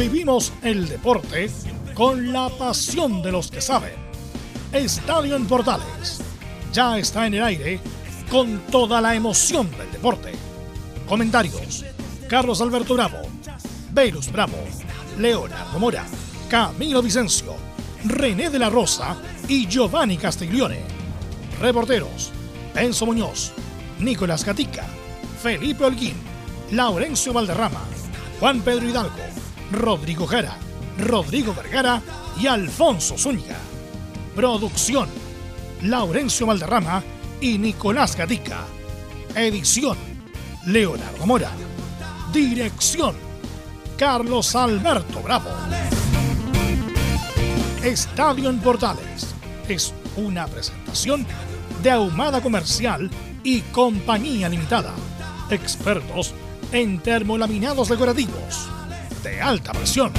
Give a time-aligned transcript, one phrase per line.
[0.00, 1.50] Vivimos el deporte
[1.92, 3.92] con la pasión de los que saben.
[4.72, 6.22] Estadio en Portales
[6.72, 7.80] ya está en el aire
[8.30, 10.32] con toda la emoción del deporte.
[11.06, 11.84] Comentarios:
[12.30, 13.18] Carlos Alberto Bravo,
[13.92, 14.56] Velus Bravo,
[15.18, 16.06] Leonardo Mora,
[16.48, 17.54] Camilo Vicencio,
[18.06, 19.14] René de la Rosa
[19.48, 20.80] y Giovanni Castiglione.
[21.60, 22.32] Reporteros:
[22.74, 23.52] Enzo Muñoz,
[23.98, 24.86] Nicolás Gatica,
[25.42, 26.14] Felipe Holguín,
[26.70, 27.82] Laurencio Valderrama,
[28.40, 29.39] Juan Pedro Hidalgo,
[29.70, 30.56] Rodrigo Jara,
[30.98, 32.02] Rodrigo Vergara
[32.40, 33.56] y Alfonso Zúñiga.
[34.34, 35.08] Producción:
[35.82, 37.02] Laurencio Valderrama
[37.40, 38.64] y Nicolás Gatica.
[39.34, 39.96] Edición:
[40.66, 41.52] Leonardo Mora.
[42.32, 43.14] Dirección:
[43.96, 45.50] Carlos Alberto Bravo.
[47.84, 49.34] Estadio en Portales
[49.68, 51.24] es una presentación
[51.82, 53.08] de Ahumada Comercial
[53.44, 54.92] y Compañía Limitada.
[55.48, 56.34] Expertos
[56.72, 58.68] en termolaminados decorativos
[59.22, 60.12] de alta presión.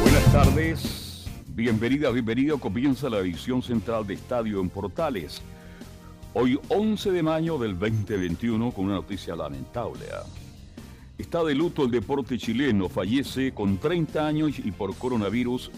[0.00, 2.58] Buenas tardes, bienvenida, bienvenido.
[2.58, 5.42] Comienza la edición central de Estadio en Portales.
[6.32, 10.06] Hoy 11 de mayo del 2021 con una noticia lamentable.
[11.18, 15.70] Está de luto el deporte chileno, fallece con 30 años y por coronavirus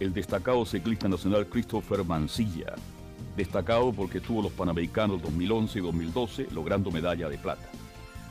[0.00, 2.74] el destacado ciclista nacional Christopher Mancilla.
[3.36, 7.68] Destacado porque tuvo los Panamericanos 2011 y 2012 logrando medalla de plata.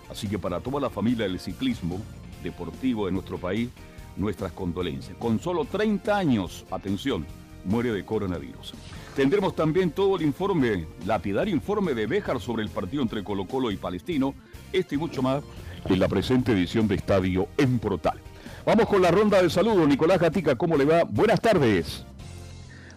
[0.09, 1.99] Así que para toda la familia del ciclismo
[2.43, 3.69] deportivo de nuestro país,
[4.17, 5.17] nuestras condolencias.
[5.17, 7.25] Con solo 30 años, atención,
[7.65, 8.73] muere de coronavirus.
[9.15, 13.71] Tendremos también todo el informe, lapidario informe de Béjar sobre el partido entre Colo Colo
[13.71, 14.33] y Palestino,
[14.71, 15.43] este y mucho más
[15.85, 18.19] en la presente edición de Estadio en Portal.
[18.65, 19.87] Vamos con la ronda de saludos.
[19.87, 21.03] Nicolás Gatica, ¿cómo le va?
[21.03, 22.05] Buenas tardes.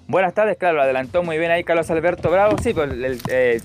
[0.07, 2.59] Buenas tardes, claro, lo adelantó muy bien ahí Carlos Alberto Bravo.
[2.59, 3.61] Sí, pues el, eh,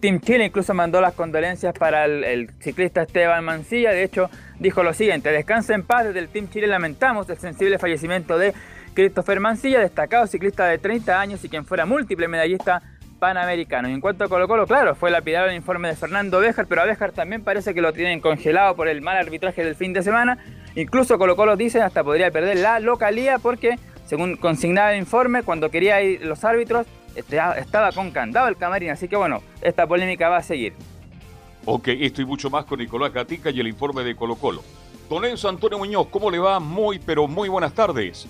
[0.00, 3.90] Team Chile incluso mandó las condolencias para el, ciclista Esteban Mancilla.
[3.90, 6.06] De hecho, dijo lo siguiente: Descansa en paz.
[6.06, 8.54] Desde el Team Chile lamentamos el sensible fallecimiento de
[8.94, 12.82] Christopher Mancilla, destacado ciclista de 30 años y quien fuera múltiple medallista
[13.22, 13.88] panamericano.
[13.88, 16.82] Y en cuanto a Colo Colo, claro, fue lapidado el informe de Fernando Béjar, pero
[16.82, 20.02] a Béjar también parece que lo tienen congelado por el mal arbitraje del fin de
[20.02, 20.38] semana.
[20.74, 23.78] Incluso Colo Colo dice hasta podría perder la localía porque,
[24.12, 28.90] según consignaba el informe, cuando quería ir los árbitros, este, estaba con candado el camarín.
[28.90, 30.74] Así que bueno, esta polémica va a seguir.
[31.64, 34.62] Ok, esto y mucho más con Nicolás Gatica y el informe de Colo Colo.
[35.08, 36.60] Don Enzo Antonio Muñoz, ¿cómo le va?
[36.60, 38.26] Muy, pero muy buenas tardes.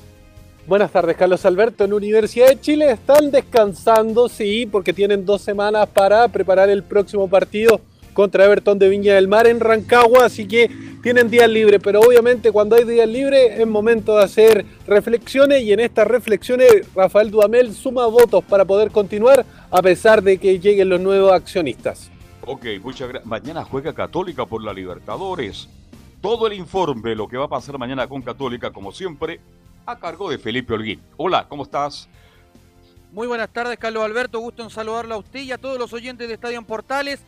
[0.68, 1.82] Buenas tardes, Carlos Alberto.
[1.82, 7.26] En Universidad de Chile están descansando, sí, porque tienen dos semanas para preparar el próximo
[7.26, 7.80] partido
[8.12, 10.70] contra Everton de Viña del Mar en Rancagua, así que
[11.02, 15.72] tienen días libres, pero obviamente cuando hay días libres es momento de hacer reflexiones y
[15.72, 20.88] en estas reflexiones Rafael Dudamel suma votos para poder continuar a pesar de que lleguen
[20.88, 22.08] los nuevos accionistas.
[22.46, 23.26] Ok, muchas gracias.
[23.26, 25.68] Mañana juega Católica por la Libertadores.
[26.20, 29.40] Todo el informe de lo que va a pasar mañana con Católica, como siempre,
[29.84, 31.02] a cargo de Felipe Holguín.
[31.16, 32.08] Hola, ¿cómo estás?
[33.10, 34.38] Muy buenas tardes, Carlos Alberto.
[34.38, 37.20] Gusto en saludarlo a usted y a todos los oyentes de Estadio en Portales.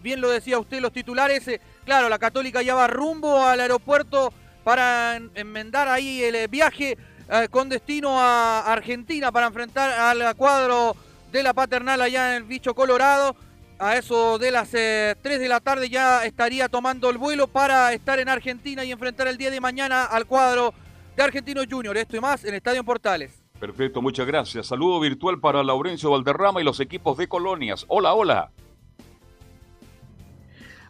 [0.00, 1.48] Bien lo decía usted, los titulares.
[1.48, 4.32] Eh, claro, la Católica ya va rumbo al aeropuerto
[4.64, 6.98] para enmendar ahí el eh, viaje
[7.30, 10.94] eh, con destino a Argentina para enfrentar al cuadro
[11.32, 13.34] de la paternal allá en el bicho Colorado.
[13.78, 18.18] A eso de las 3 de la tarde ya estaría tomando el vuelo para estar
[18.18, 20.72] en Argentina y enfrentar el día de mañana al cuadro
[21.14, 21.94] de Argentinos Junior.
[21.96, 23.42] Esto y más en Estadio Portales.
[23.58, 24.66] Perfecto, muchas gracias.
[24.66, 27.84] Saludo virtual para Laurencio Valderrama y los equipos de Colonias.
[27.88, 28.50] Hola, hola.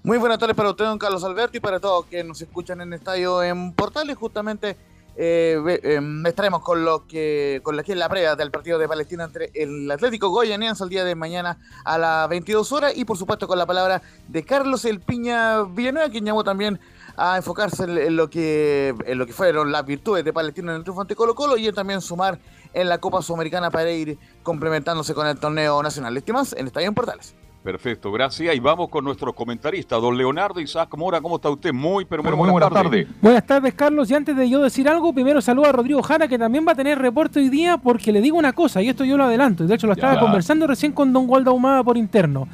[0.06, 2.92] Muy buenas tardes para usted, don Carlos Alberto, y para todos que nos escuchan en
[2.92, 4.16] Estadio en Portales.
[4.16, 4.76] Justamente
[5.16, 8.86] eh, eh, estaremos con lo que con la que es la previa del partido de
[8.86, 13.18] Palestina entre el Atlético Goyaniense el día de mañana a las 22 horas y por
[13.18, 16.78] supuesto con la palabra de Carlos El Piña Villanueva, quien llamó también
[17.16, 20.82] a enfocarse en, lo que en lo que fueron las virtudes de Palestina en el
[20.84, 22.38] triunfo ante Colo Colo y también sumar
[22.72, 26.22] en la Copa Sudamericana para ir complementándose con el torneo nacional.
[26.28, 27.34] Más en Estadio en Portales.
[27.66, 28.54] Perfecto, gracias.
[28.54, 31.21] Y vamos con nuestro comentarista, don Leonardo Isaac Mora.
[31.21, 31.72] ¿Cómo está usted?
[31.72, 33.09] Muy, pero muy, buenas, buenas tardes.
[33.21, 34.09] Buenas tardes, Carlos.
[34.09, 36.74] Y antes de yo decir algo, primero saludo a Rodrigo Jara, que también va a
[36.77, 39.74] tener reporte hoy día, porque le digo una cosa, y esto yo lo adelanto, de
[39.74, 40.21] hecho lo estaba ya.
[40.21, 42.47] conversando recién con don Waldo Ahumada por interno.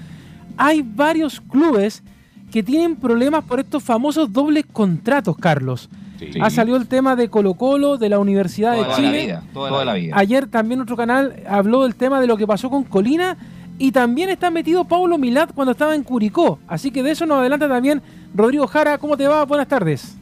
[0.56, 2.02] Hay varios clubes
[2.50, 5.90] que tienen problemas por estos famosos dobles contratos, Carlos.
[6.18, 6.30] Sí.
[6.40, 9.18] Ha salido el tema de Colo Colo, de la Universidad toda de Chile.
[9.18, 10.14] La vida, toda la vida.
[10.16, 13.36] Ayer también otro canal habló del tema de lo que pasó con Colina.
[13.82, 16.60] Y también está metido Paulo Milat cuando estaba en Curicó.
[16.68, 18.00] Así que de eso nos adelanta también
[18.32, 18.96] Rodrigo Jara.
[18.96, 19.44] ¿Cómo te va?
[19.44, 20.21] Buenas tardes.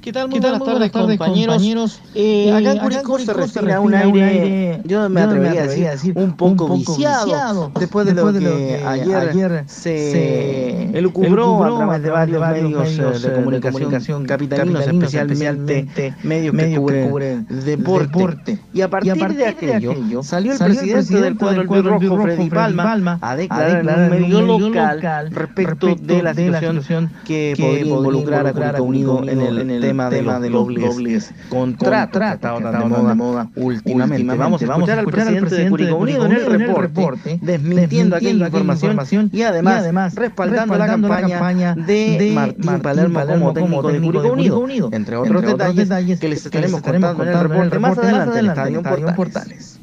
[0.00, 0.28] ¿Qué tal?
[0.28, 2.00] Muy, buenas, tardes, compañeros.
[2.14, 6.74] Eh, acá en Curicó se respira un aire, yo me atrevería a decir, un poco,
[6.74, 14.24] viciado, después de lo que, ayer, se elucubró a través de varios medios de comunicación
[14.24, 18.58] capitalinos, especialmente medios que cubren deporte.
[18.72, 23.80] Y a partir de aquello salió el presidente del cuadro rojo, Freddy Palma, a declarar
[23.80, 29.70] en un medio local respecto de la situación que podría involucrar a Curicó Unido en
[29.70, 34.36] el tema de, los, de los dobles contratos que está de moda, últimamente.
[34.36, 36.46] Vamos a escuchar al presidente de Curicó Unido en el
[36.76, 44.30] reporte, desmintiendo aquella información y además respaldando la campaña de Martín Palermo como técnico de
[44.30, 48.46] Curicó Unido, entre otros detalles que les estaremos contando en el reporte más adelante en
[48.46, 48.82] Estadio
[49.16, 49.78] Portales.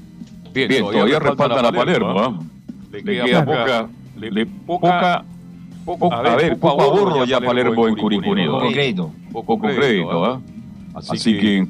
[0.54, 2.40] Bien, todavía respaldan a Palermo,
[2.92, 5.24] le queda poca, le poca
[6.12, 8.60] a, ver, poco ahorro ya Palermo en Curicó Unido.
[9.46, 9.76] Poco crédito.
[9.76, 10.42] Poco crédito, ¿ah?
[10.96, 11.68] Así, que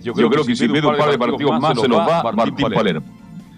[0.00, 3.06] yo creo, que si en un par de partidos más se nos va Martín Palermo.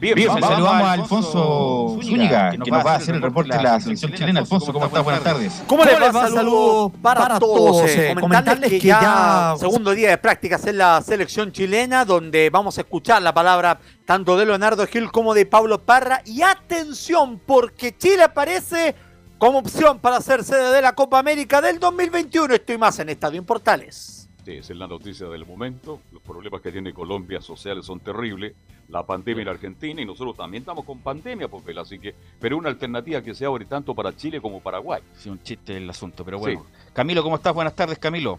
[0.01, 3.81] Bien, Bien saludamos a Alfonso Zúñiga, que nos va a hacer el reporte de la
[3.81, 4.41] selección chilena.
[4.41, 5.05] Alfonso, ¿cómo estás?
[5.05, 5.63] Buenas tardes.
[5.67, 6.29] ¿Cómo les va?
[6.29, 7.89] Saludos para todos.
[7.89, 12.81] Eh, comentarles que ya segundo día de prácticas en la selección chilena, donde vamos a
[12.81, 16.23] escuchar la palabra tanto de Leonardo Gil como de Pablo Parra.
[16.27, 18.97] Y atención, porque Chile aparece
[19.39, 22.55] como opción para ser sede de la Copa América del 2021.
[22.55, 24.29] Estoy más en Estadio en Portales.
[24.45, 26.01] Sí, esa es la noticia del momento.
[26.13, 28.55] Los problemas que tiene Colombia sociales son terribles.
[28.89, 32.69] La pandemia en Argentina y nosotros también estamos con pandemia, Popel, así que, pero una
[32.69, 35.01] alternativa que se abre tanto para Chile como Paraguay.
[35.17, 36.67] Sí, un chiste el asunto, pero bueno.
[36.93, 37.55] Camilo, ¿cómo estás?
[37.55, 38.39] Buenas tardes, Camilo.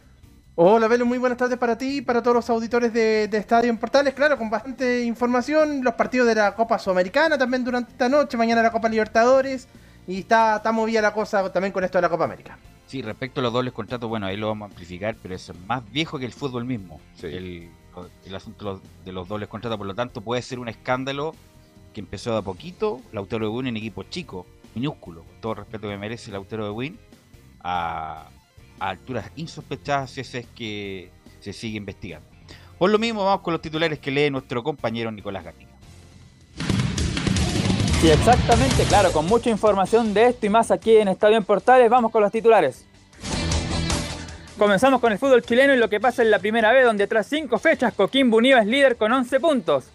[0.53, 3.71] Hola, Velo, muy buenas tardes para ti y para todos los auditores de, de, Estadio
[3.71, 4.13] en Portales.
[4.13, 5.83] Claro, con bastante información.
[5.83, 8.37] Los partidos de la Copa Sudamericana también durante esta noche.
[8.37, 9.67] Mañana la Copa Libertadores.
[10.07, 12.57] Y está, está movida la cosa también con esto de la Copa América.
[12.87, 15.89] Sí, respecto a los dobles contratos, bueno, ahí lo vamos a amplificar, pero es más
[15.91, 17.01] viejo que el fútbol mismo.
[17.23, 17.69] El,
[18.35, 21.33] asunto de los dobles contratos, por lo tanto, puede ser un escándalo
[21.93, 23.01] que empezó de a poquito.
[23.11, 26.71] Lautaro de Win en equipo chico, minúsculo, con todo el respeto que merece Lautaro de
[26.71, 26.99] Win,
[27.61, 28.27] a,
[28.79, 31.09] a alturas insospechadas si es que
[31.39, 32.27] se sigue investigando.
[32.77, 35.74] Por lo mismo, vamos con los titulares que lee nuestro compañero Nicolás Gatica.
[38.01, 41.89] Sí, exactamente, claro, con mucha información de esto y más aquí en Estadio en Portales,
[41.89, 42.85] vamos con los titulares.
[44.57, 47.27] Comenzamos con el fútbol chileno y lo que pasa en la primera vez, donde tras
[47.27, 49.85] cinco fechas Coquimbo Unido es líder con 11 puntos.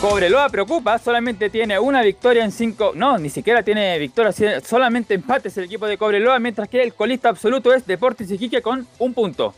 [0.00, 5.56] Cobreloa preocupa, solamente tiene una victoria en cinco, no, ni siquiera tiene victoria, solamente empates
[5.56, 9.54] el equipo de Cobreloa, mientras que el colista absoluto es Deportes Iquique con un punto.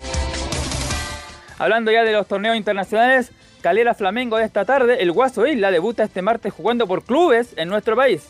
[1.58, 6.04] Hablando ya de los torneos internacionales, Calera Flamengo de esta tarde, el Guaso Isla debuta
[6.04, 8.28] este martes jugando por clubes en nuestro país.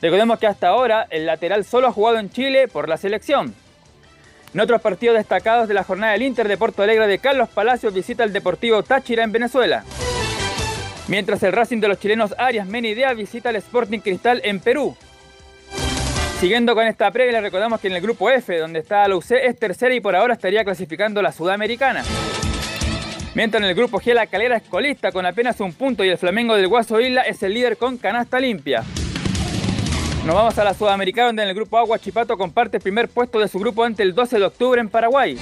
[0.00, 3.54] Recordemos que hasta ahora el lateral solo ha jugado en Chile por la selección.
[4.54, 7.94] En otros partidos destacados de la jornada del Inter de Porto Alegre de Carlos Palacios
[7.94, 9.84] visita el Deportivo Táchira en Venezuela.
[11.08, 14.96] Mientras el Racing de los chilenos Arias Menidea visita el Sporting Cristal en Perú.
[16.38, 19.58] Siguiendo con esta previa, recordamos que en el grupo F, donde está la UC, es
[19.58, 22.02] tercera y por ahora estaría clasificando la Sudamericana.
[23.34, 26.18] Mientras en el grupo G la calera es colista con apenas un punto y el
[26.18, 28.84] Flamengo del Guaso Isla es el líder con canasta limpia.
[30.26, 33.40] Nos vamos a la Sudamericana donde en el grupo Agua Chipato comparte el primer puesto
[33.40, 35.38] de su grupo ante el 12 de octubre en Paraguay.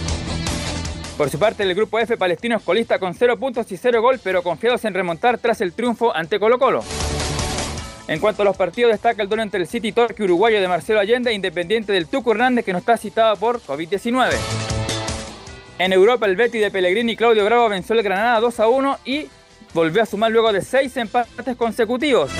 [1.18, 4.20] Por su parte, el grupo F palestino es colista con 0 puntos y 0 gol,
[4.22, 6.82] pero confiados en remontar tras el triunfo ante Colo Colo.
[8.08, 11.00] En cuanto a los partidos, destaca el duelo entre el City Torque uruguayo de Marcelo
[11.00, 14.79] Allende e Independiente del Tuco Hernández, que no está citado por COVID-19.
[15.80, 18.98] En Europa, el Betty de Pellegrini y Claudio Bravo venció el Granada 2 a 1
[19.06, 19.28] y
[19.72, 22.30] volvió a sumar luego de seis empates consecutivos.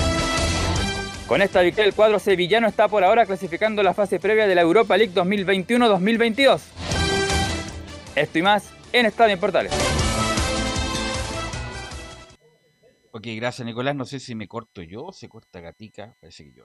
[1.26, 4.60] Con esta victoria, el cuadro sevillano está por ahora clasificando la fase previa de la
[4.60, 6.60] Europa League 2021-2022.
[8.14, 9.72] Esto y más en Estadio en Portales.
[13.12, 13.96] Ok, gracias Nicolás.
[13.96, 16.14] No sé si me corto yo o se corta Gatica.
[16.20, 16.64] Parece que yo.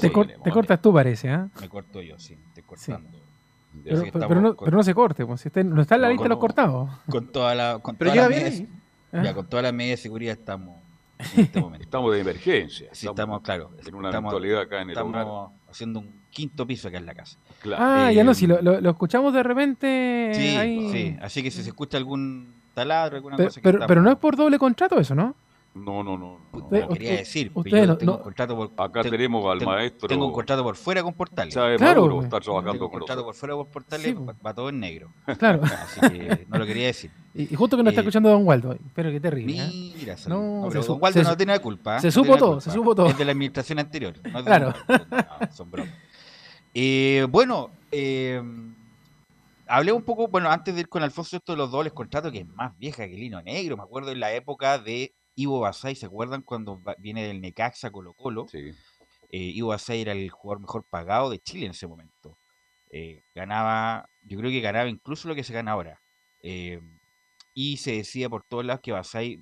[0.00, 1.44] te, cortas tú, parece, ¿eh?
[1.60, 3.27] Me corto yo, sí, estoy cortando.
[3.84, 6.90] Pero, no, se corte, pues, si no está en la lista de los cortados.
[7.08, 8.68] Con toda la, con pero toda bien.
[9.12, 10.76] Ya, con toda la medida de seguridad estamos
[11.34, 11.84] en este momento.
[11.84, 12.88] estamos de emergencia.
[12.92, 13.70] Sí, estamos, claro.
[13.86, 17.38] En una actualidad acá en el Estamos haciendo un quinto piso acá en la casa.
[17.76, 20.32] Ah, ya no, si lo, lo, escuchamos de repente.
[20.34, 21.16] Sí, sí.
[21.20, 23.60] Así que si se escucha algún taladro, alguna pero, cosa.
[23.62, 25.34] Pero, pero no es por doble contrato eso, ¿no?
[25.78, 26.38] No, no, no.
[26.52, 27.50] no quería decir.
[27.54, 30.08] Usted tengo un contrato por, Acá tenemos al maestro.
[30.08, 31.54] Tengo un contrato por fuera con Portales.
[31.54, 32.22] claro.
[32.22, 35.10] está trabajando tengo un contrato por fuera con Portales, va todo en negro.
[35.38, 35.62] Claro.
[35.62, 37.10] Así que no lo quería decir.
[37.34, 38.76] Y, justo que no está eh, escuchando Don Waldo.
[38.94, 39.58] Pero qué terrible.
[39.58, 39.92] ¿eh?
[39.96, 42.00] Mira, no, no pero Don Waldo no tiene la culpa.
[42.00, 43.06] Se supo todo, se supo todo.
[43.06, 44.14] Es de la administración anterior.
[44.44, 44.74] claro.
[45.52, 45.94] son bromas.
[46.74, 48.42] Eh, bueno, eh,
[49.66, 52.40] hablé un poco, bueno, antes de ir con Alfonso, esto de los dobles contratos, que
[52.40, 53.76] es más vieja que el Lino Negro.
[53.76, 58.12] Me acuerdo en la época de Ivo Basay, ¿se acuerdan cuando viene del Necaxa Colo
[58.12, 58.48] Colo?
[58.48, 58.72] Sí.
[59.30, 62.36] Eh, Ivo Basay era el jugador mejor pagado de Chile en ese momento.
[62.90, 66.02] Eh, ganaba, yo creo que ganaba incluso lo que se gana ahora.
[66.42, 66.80] Eh,
[67.54, 69.40] y se decía por todos lados que Basay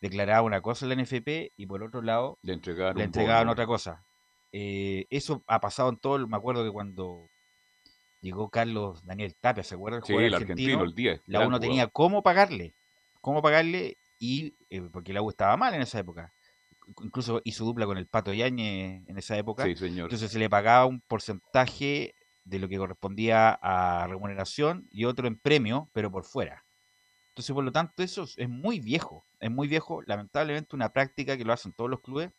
[0.00, 3.66] declaraba una cosa en la NFP y por otro lado le entregaban, le entregaban otra
[3.66, 4.06] cosa.
[4.50, 7.28] eso ha pasado en todo, me acuerdo que cuando
[8.22, 10.00] llegó Carlos Daniel Tapia, ¿se acuerdan?
[10.00, 11.22] El sí, el argentino, el 10.
[11.26, 12.74] La uno tenía cómo pagarle,
[13.20, 16.32] cómo pagarle, y eh, porque la U estaba mal en esa época.
[17.02, 19.64] Incluso hizo dupla con el Pato Yañez en esa época.
[19.64, 20.06] Sí, señor.
[20.06, 25.38] Entonces se le pagaba un porcentaje de lo que correspondía a remuneración y otro en
[25.38, 26.64] premio, pero por fuera.
[27.28, 29.24] Entonces, por lo tanto, eso es muy viejo.
[29.40, 32.30] Es muy viejo, lamentablemente, una práctica que lo hacen todos los clubes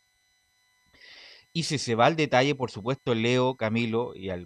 [1.55, 4.46] y si se va al detalle, por supuesto, Leo, Camilo y al,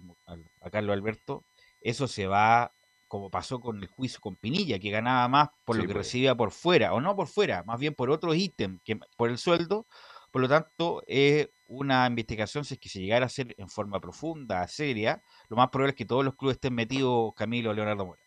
[0.60, 1.44] a Carlos Alberto,
[1.80, 2.72] eso se va
[3.10, 6.06] como pasó con el juicio con Pinilla, que ganaba más por lo que pues.
[6.06, 9.36] recibía por fuera, o no por fuera, más bien por otros ítems que por el
[9.36, 9.86] sueldo.
[10.30, 14.00] Por lo tanto, es una investigación, si es que se llegara a hacer en forma
[14.00, 18.20] profunda, seria, lo más probable es que todos los clubes estén metidos Camilo Leonardo Mora.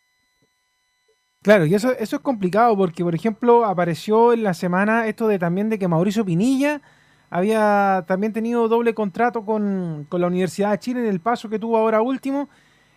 [1.42, 5.40] Claro, y eso, eso es complicado porque, por ejemplo, apareció en la semana esto de
[5.40, 6.82] también de que Mauricio Pinilla
[7.30, 11.78] había también tenido doble contrato con, la Universidad de Chile en el paso que tuvo
[11.78, 12.48] ahora último.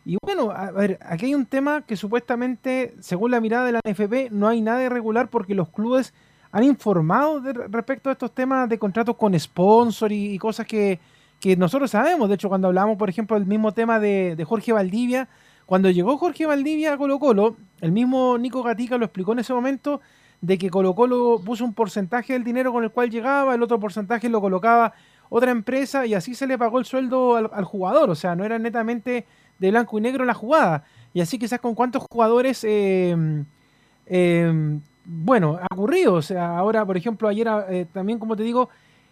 [0.09, 3.81] Y bueno, a ver, aquí hay un tema que supuestamente, según la mirada de la
[3.85, 6.15] NFP, no hay nada irregular porque los clubes
[6.53, 11.01] han informado respecto a estos temas de contratos con sponsor y, cosas que,
[11.59, 12.29] nosotros sabemos.
[12.29, 15.29] De hecho, cuando hablamos, por ejemplo, del mismo tema de, de, Jorge Valdivia,
[15.67, 19.55] cuando llegó Jorge Valdivia a Colo Colo, el mismo Nico Gatica lo explicó en ese
[19.55, 20.01] momento,
[20.41, 23.81] de que Colo Colo puso un porcentaje del dinero con el cual llegaba, el otro
[23.81, 24.95] porcentaje lo colocaba
[25.29, 28.59] otra empresa y así se le pagó el sueldo al, jugador, o sea, no era
[28.59, 29.27] netamente
[29.59, 30.85] de blanco y negro la jugada.
[31.15, 33.45] Y así quizás con cuántos jugadores, em,
[34.07, 38.69] em, bueno, ha ocurrido, o sea, ahora, por ejemplo, ayer eh, también, como te digo,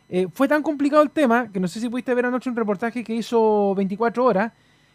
[0.09, 3.03] eh, fue tan complicado el tema que no sé si pudiste ver anoche un reportaje
[3.03, 4.53] que hizo 24 horas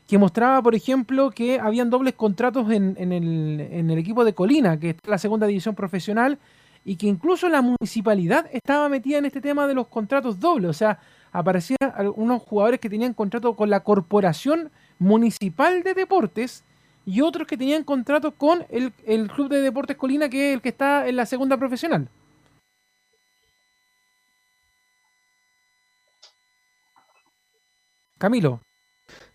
[0.09, 4.95] que mostraba, por ejemplo, que habían dobles contratos en, el, equipo de Colina, que es
[5.05, 6.39] la segunda división profesional,
[6.83, 10.71] y que incluso la municipalidad estaba metida en este tema de los contratos dobles.
[10.71, 10.99] O sea,
[11.31, 16.63] aparecían algunos jugadores que tenían contrato con la Corporación Municipal de Deportes
[17.05, 20.61] y otros que tenían contrato con el, el Club de Deportes Colina, que es el
[20.61, 22.07] que está en la segunda profesional.
[28.19, 28.61] Camilo.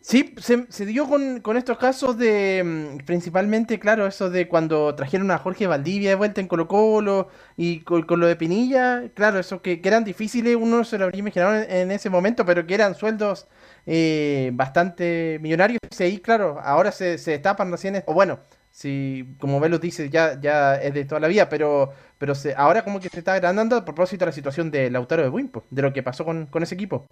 [0.00, 5.38] Sí, se, dio con, estos casos de, mm, principalmente, claro, eso de cuando trajeron a
[5.38, 9.80] Jorge Valdivia de vuelta en Colo Colo y con, lo de Pinilla, claro, eso que,
[9.82, 13.46] eran difíciles, uno se lo habría imaginado en, ese momento, pero que eran sueldos
[13.86, 15.78] eh, bastante millonarios.
[15.98, 18.38] Y ahí, claro, ahora se, se destapan recién, o bueno,
[18.70, 22.82] si como Velo dice, ya, ya es de toda la vida, pero, pero se, ahora
[22.82, 25.82] como que se está agrandando a propósito de la situación de Lautaro de Wimpo, de
[25.82, 27.06] lo que pasó con, con ese equipo.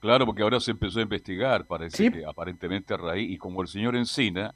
[0.00, 3.68] Claro, porque ahora se empezó a investigar, parece que aparentemente a raíz, y como el
[3.68, 4.52] señor Encina,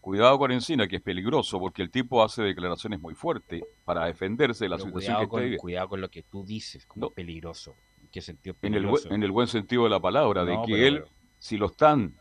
[0.00, 4.64] cuidado con Encina, que es peligroso, porque el tipo hace declaraciones muy fuertes para defenderse
[4.64, 7.76] de la situación que con, Cuidado con lo que tú dices, como peligroso.
[8.08, 9.08] ¿En qué sentido peligroso?
[9.08, 11.04] En el, en el buen sentido de la palabra, de que él,
[11.38, 12.14] si lo están,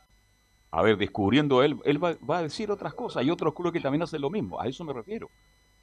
[0.70, 3.80] a ver, descubriendo él, él va, va, a decir otras cosas, y otros clubes que
[3.80, 5.30] también hacen lo mismo, a eso me refiero.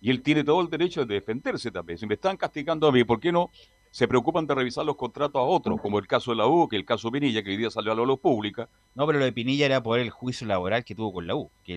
[0.01, 1.99] Y él tiene todo el derecho de defenderse también.
[1.99, 3.51] Si me están castigando a mí, ¿por qué no
[3.95, 6.75] se preocupan de revisar los contratos a otros, como el caso de la U, que
[6.75, 8.69] el caso Pinilla, que hoy día salió a la luz pública.
[8.97, 11.49] No, pero lo de Pinilla era por el juicio laboral que tuvo con la U,
[11.63, 11.75] que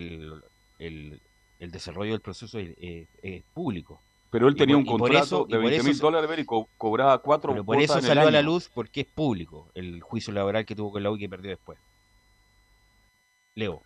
[0.79, 1.22] el,
[1.60, 4.01] desarrollo del proceso es, público.
[4.29, 6.46] Pero él tenía un contrato de 20 mil dólares y
[6.77, 10.65] cobraba cuatro pero por eso salió a la luz porque es público el juicio laboral
[10.65, 11.79] que tuvo con la U y que perdió después.
[13.55, 13.81] Leo.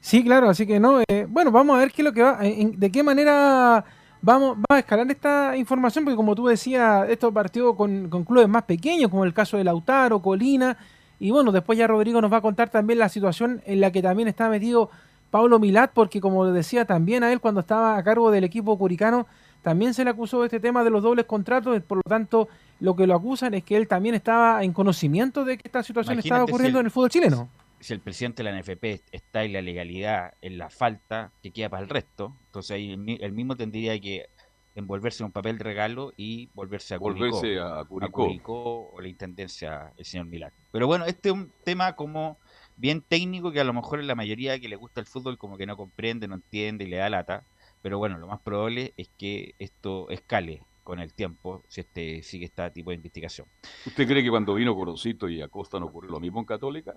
[0.00, 1.02] Sí, claro, así que no.
[1.08, 3.84] Eh, bueno, vamos a ver qué es lo que va, de qué manera
[4.22, 8.64] vamos, a escalar esta información porque como tú decías, esto partió con, con, clubes más
[8.64, 10.76] pequeños, como el caso de Lautaro, Colina,
[11.18, 14.02] y bueno, después ya Rodrigo nos va a contar también la situación en la que
[14.02, 14.90] también está metido
[15.30, 19.26] Pablo Milat, porque como decía también a él cuando estaba a cargo del equipo curicano,
[19.62, 22.48] también se le acusó de este tema de los dobles contratos, por lo tanto
[22.80, 26.18] lo que lo acusan es que él también estaba en conocimiento de que esta situación
[26.18, 27.48] estaba ocurriendo en el fútbol chileno
[27.80, 31.68] si el presidente de la NFP está en la legalidad, en la falta, que queda
[31.68, 34.28] para el resto, entonces ahí el mismo tendría que
[34.74, 38.90] envolverse en un papel de regalo y volverse a Curicó, volverse a Curicó.
[38.92, 40.52] o la intendencia el señor Milán.
[40.70, 42.38] Pero bueno, este es un tema como
[42.76, 45.66] bien técnico que a lo mejor la mayoría que le gusta el fútbol como que
[45.66, 47.44] no comprende, no entiende y le da lata.
[47.82, 52.46] Pero bueno, lo más probable es que esto escale con el tiempo si este sigue
[52.46, 53.46] este tipo de investigación.
[53.84, 56.94] ¿Usted cree que cuando vino Corocito y Acosta no ocurrió lo mismo en Católica?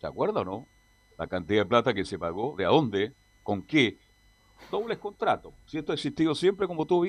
[0.00, 0.66] ¿Se acuerda o no?
[1.20, 3.12] la cantidad de plata que se pagó, de a dónde,
[3.42, 3.98] con qué,
[4.70, 5.52] dobles contratos.
[5.66, 7.06] Si esto ha existido siempre, como tú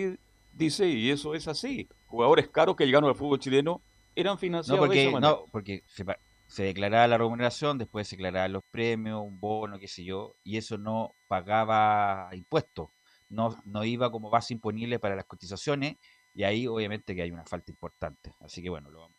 [0.52, 1.88] dices, y eso es así.
[2.08, 3.82] Jugadores caros que llegaron al fútbol chileno
[4.14, 5.32] eran financiados no, porque, de esa manera.
[5.32, 6.04] No, porque se,
[6.52, 10.58] se declaraba la remuneración, después se declaraban los premios, un bono, qué sé yo, y
[10.58, 12.90] eso no pagaba impuestos,
[13.30, 15.96] no, no iba como base imponible para las cotizaciones,
[16.34, 18.34] y ahí obviamente que hay una falta importante.
[18.42, 19.18] Así que bueno, lo vamos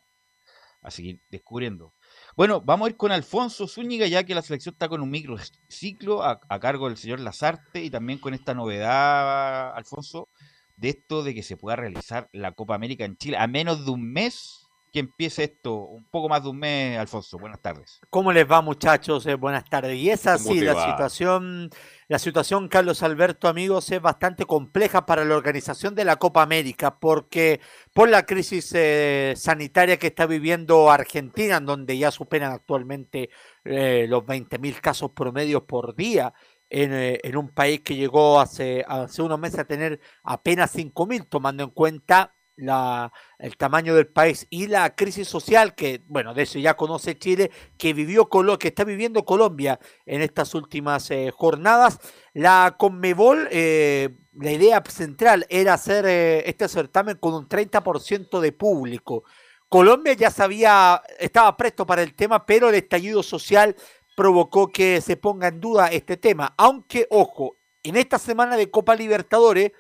[0.83, 1.95] a seguir descubriendo.
[2.37, 6.23] Bueno, vamos a ir con Alfonso Zúñiga, ya que la selección está con un microciclo
[6.23, 10.29] a, a cargo del señor Lazarte y también con esta novedad, Alfonso,
[10.77, 13.91] de esto de que se pueda realizar la Copa América en Chile a menos de
[13.91, 14.62] un mes
[14.93, 17.39] que empiece esto, un poco más de un mes, Alfonso.
[17.39, 17.99] Buenas tardes.
[18.11, 19.25] ¿Cómo les va, muchachos?
[19.27, 19.97] Eh, buenas tardes.
[19.97, 21.71] Y es así, la situación,
[22.09, 26.99] la situación, Carlos Alberto, amigos, es bastante compleja para la organización de la Copa América,
[26.99, 27.61] porque
[27.95, 33.31] por la crisis eh, sanitaria que está viviendo Argentina, en donde ya superan actualmente
[33.65, 36.35] eh, los 20.000 casos promedios por día,
[36.69, 41.71] en, un país que llegó hace, hace unos meses a tener apenas 5.000, tomando en
[41.71, 46.75] cuenta la, el tamaño del país y la crisis social que, bueno, de eso ya
[46.75, 48.29] conoce Chile, que vivió
[48.59, 51.99] que está viviendo Colombia en estas últimas eh, jornadas.
[52.35, 58.53] La Conmebol, eh, la idea central era hacer eh, este certamen con un 30% de
[58.53, 59.25] público.
[59.69, 63.75] Colombia ya sabía, estaba presto para el tema, pero el estallido social
[64.15, 66.55] provocó que se ponga en duda este tema.
[66.59, 69.73] Aunque, ojo, en esta semana de Copa Libertadores,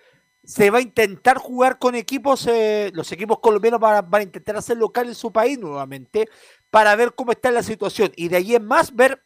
[0.45, 4.77] se va a intentar jugar con equipos, eh, los equipos colombianos van a, intentar hacer
[4.77, 6.29] local en su país nuevamente
[6.71, 9.25] para ver cómo está la situación y de ahí en más ver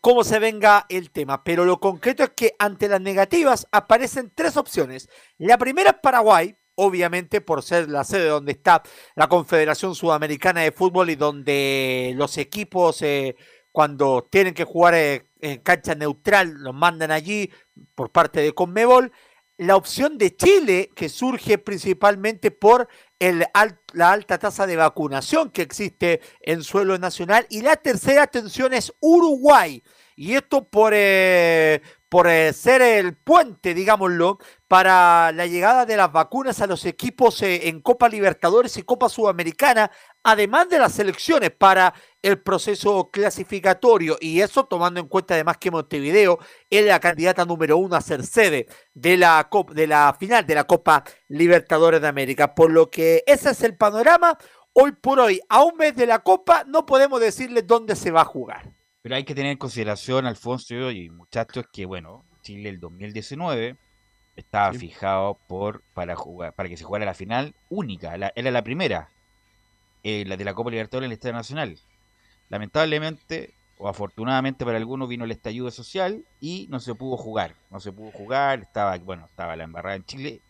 [0.00, 1.44] cómo se venga el tema.
[1.44, 5.08] Pero lo concreto es que ante las negativas aparecen tres opciones.
[5.38, 8.82] La primera es Paraguay, obviamente por ser la sede donde está
[9.16, 13.34] la Confederación Sudamericana de Fútbol y donde los equipos eh,
[13.72, 17.50] cuando tienen que jugar eh, en cancha neutral los mandan allí
[17.94, 19.12] por parte de Conmebol
[19.58, 22.88] la opción de Chile, que surge principalmente por
[23.18, 23.44] el,
[23.92, 27.44] la alta tasa de vacunación que existe en suelo nacional.
[27.50, 29.82] Y la tercera atención es Uruguay.
[30.20, 36.10] Y esto por, eh, por eh, ser el puente, digámoslo, para la llegada de las
[36.10, 39.92] vacunas a los equipos eh, en Copa Libertadores y Copa Sudamericana,
[40.24, 44.16] además de las elecciones para el proceso clasificatorio.
[44.20, 48.26] Y eso tomando en cuenta además que Montevideo es la candidata número uno a ser
[48.26, 52.56] sede de la, de la final de la Copa Libertadores de América.
[52.56, 54.36] Por lo que ese es el panorama.
[54.72, 58.22] Hoy por hoy, a un mes de la Copa, no podemos decirles dónde se va
[58.22, 58.77] a jugar.
[59.08, 63.78] Pero hay que tener en consideración, Alfonso y muchachos, que bueno, Chile el 2019
[64.36, 69.08] estaba fijado por para jugar para que se jugara la final única, era la primera,
[70.02, 71.78] eh, la de la Copa Libertadores en el Estadio Nacional.
[72.50, 77.54] Lamentablemente, o afortunadamente para algunos, vino el estallido social y no se pudo jugar.
[77.70, 80.42] No se pudo jugar, estaba, bueno, estaba la embarrada en Chile.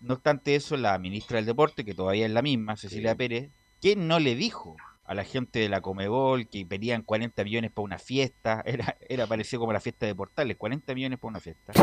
[0.00, 3.50] No obstante eso, la ministra del Deporte, que todavía es la misma, Cecilia Pérez,
[3.82, 4.78] que no le dijo
[5.10, 8.62] a la gente de la Comebol que pedían 40 millones para una fiesta.
[8.64, 11.72] Era, era parecido como la fiesta de Portales, 40 millones para una fiesta.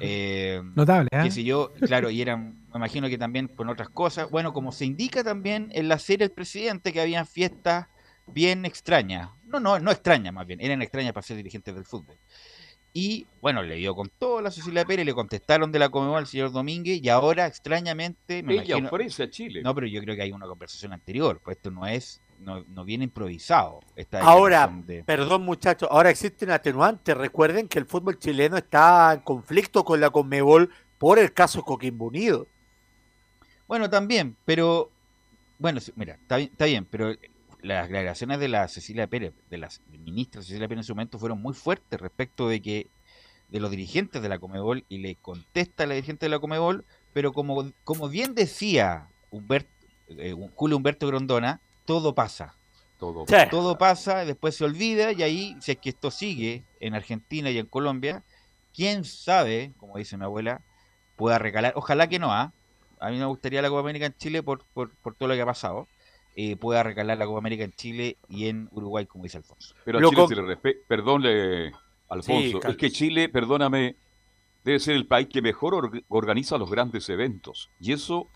[0.00, 1.30] Eh, Notable, ¿eh?
[1.32, 4.30] Que yo, claro, y eran, me imagino que también con otras cosas.
[4.30, 7.86] Bueno, como se indica también en la serie El Presidente, que habían fiestas
[8.26, 9.30] bien extrañas.
[9.44, 12.18] No, no, no extrañas más bien, eran extrañas para ser dirigentes del fútbol.
[12.92, 16.26] Y bueno, le dio con todo la Cecilia Pérez, le contestaron de la Comebol al
[16.26, 18.42] señor Domínguez y ahora extrañamente...
[18.42, 19.62] Me Ella ofrece a Chile.
[19.62, 23.04] No, pero yo creo que hay una conversación anterior, pues esto no es no, viene
[23.04, 23.80] improvisado.
[24.20, 24.70] ahora,
[25.06, 27.14] perdón muchachos, ahora existe un atenuante.
[27.14, 32.06] Recuerden que el fútbol chileno está en conflicto con la Conmebol por el caso Coquimbo
[32.06, 32.46] Unido.
[33.66, 34.90] Bueno, también, pero
[35.58, 37.14] bueno, mira, está, está bien, pero
[37.62, 41.40] las declaraciones de la Cecilia Pérez, de la ministra Cecilia Pérez en su momento fueron
[41.40, 42.88] muy fuertes respecto de que
[43.48, 46.84] de los dirigentes de la Comebol y le contesta a la dirigente de la Comebol,
[47.12, 49.70] pero como, como bien decía Humberto,
[50.08, 52.56] eh, Julio Humberto Grondona, todo pasa.
[52.98, 57.50] Todo, todo pasa, después se olvida y ahí, si es que esto sigue en Argentina
[57.50, 58.22] y en Colombia,
[58.72, 60.60] quién sabe, como dice mi abuela,
[61.16, 62.52] pueda recalar, ojalá que no, ¿ah?
[63.00, 65.42] a mí me gustaría la Copa América en Chile por, por, por todo lo que
[65.42, 65.88] ha pasado,
[66.36, 69.74] eh, pueda recalar la Copa América en Chile y en Uruguay, como dice Alfonso.
[69.84, 71.72] Pero a Chile se le respeta, perdónle,
[72.08, 73.96] Alfonso, es que Chile, perdóname,
[74.62, 78.28] debe ser el país que mejor organiza los grandes eventos, y eso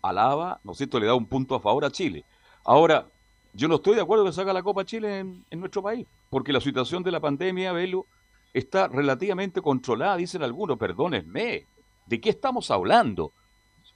[0.00, 2.24] alaba, ¿no es cierto?, le da un punto a favor a Chile.
[2.66, 3.06] Ahora,
[3.52, 6.52] yo no estoy de acuerdo que se haga la Copa Chile en, nuestro país, porque
[6.52, 8.06] la situación de la pandemia, Velo,
[8.52, 11.64] está relativamente controlada, dicen algunos, perdónenme.
[12.06, 13.32] ¿De qué estamos hablando?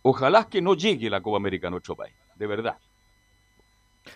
[0.02, 2.78] Ojalá que no llegue la Copa América a nuestro país, de verdad.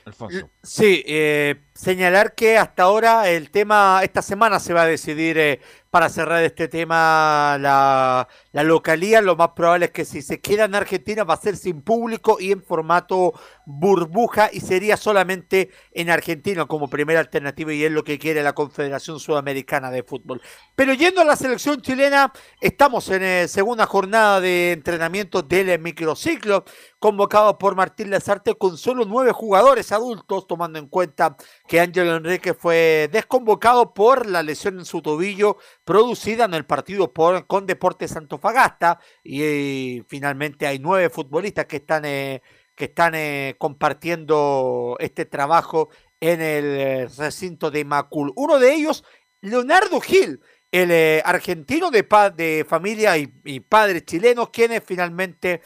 [0.04, 0.48] Alfonso.
[0.62, 5.60] Sí, eh, señalar que hasta ahora el tema, esta semana se va a decidir eh,
[5.94, 9.20] para cerrar este tema la, la, localía.
[9.20, 12.38] Lo más probable es que si se queda en Argentina va a ser sin público
[12.40, 13.33] y en formato
[13.64, 18.54] burbuja y sería solamente en Argentina como primera alternativa y es lo que quiere la
[18.54, 20.42] Confederación Sudamericana de Fútbol.
[20.74, 26.64] Pero yendo a la selección chilena, estamos en eh, segunda jornada de entrenamiento del microciclo
[26.98, 31.37] convocado por Martín Lazarte con solo nueve jugadores adultos, tomando en cuenta
[31.68, 37.12] que Ángel Enrique fue desconvocado por la lesión en su tobillo producida en el partido
[37.12, 42.42] con Deportes Antofagasta y, finalmente hay nueve futbolistas que están, eh,
[42.75, 48.33] que están eh, compartiendo este trabajo en el eh, recinto de Macul.
[48.35, 49.05] Uno de ellos,
[49.40, 50.40] Leonardo Gil,
[50.73, 55.62] el argentino de, de familia y, y padres chilenos, quien finalmente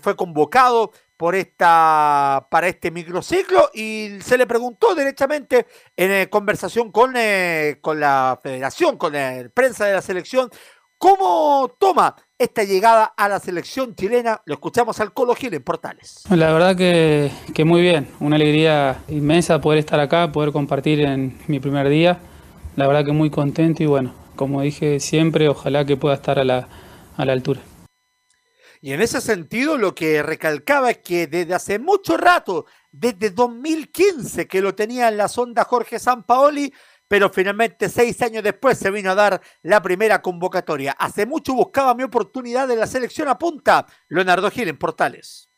[0.00, 6.92] fue convocado por esta, para este microciclo y se le preguntó directamente en eh, conversación
[6.92, 10.50] con, eh, con la federación, con la prensa de la selección,
[10.98, 14.42] cómo toma esta llegada a la selección chilena.
[14.44, 16.24] Lo escuchamos al Colo Gil en Portales.
[16.30, 21.38] La verdad que, que muy bien, una alegría inmensa poder estar acá, poder compartir en
[21.46, 22.18] mi primer día.
[22.76, 26.44] La verdad que muy contento y bueno, como dije siempre, ojalá que pueda estar a
[26.44, 26.68] la,
[27.16, 27.60] a la altura.
[28.86, 34.46] Y en ese sentido lo que recalcaba es que desde hace mucho rato, desde 2015
[34.46, 36.72] que lo tenía en la sonda Jorge Sampaoli,
[37.08, 40.92] pero finalmente seis años después se vino a dar la primera convocatoria.
[40.92, 45.50] Hace mucho buscaba mi oportunidad en la selección a punta, Leonardo Gil en Portales.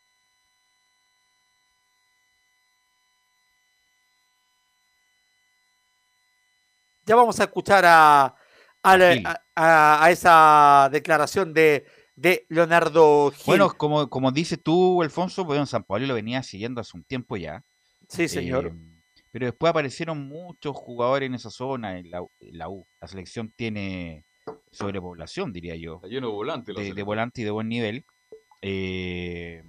[7.04, 8.34] Ya vamos a escuchar a,
[8.82, 11.84] a esa declaración de,
[12.18, 13.44] de Leonardo Gil.
[13.46, 17.36] Bueno, como, como dices tú, Alfonso, bueno, San Pablo lo venía siguiendo hace un tiempo
[17.36, 17.64] ya.
[18.08, 18.66] Sí, señor.
[18.66, 18.98] Eh,
[19.30, 22.86] pero después aparecieron muchos jugadores en esa zona, en la, la U.
[23.00, 24.24] La selección tiene
[24.72, 25.96] sobrepoblación, diría yo.
[25.96, 26.74] Está lleno de volantes.
[26.74, 28.04] De, de volante y de buen nivel.
[28.62, 29.62] Eh,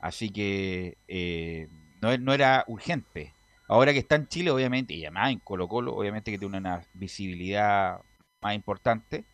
[0.00, 1.68] así que eh,
[2.02, 3.34] no, no, era urgente.
[3.68, 6.82] Ahora que está en Chile, obviamente, y además en Colo Colo, obviamente que tiene una
[6.94, 8.00] visibilidad
[8.40, 9.26] más importante.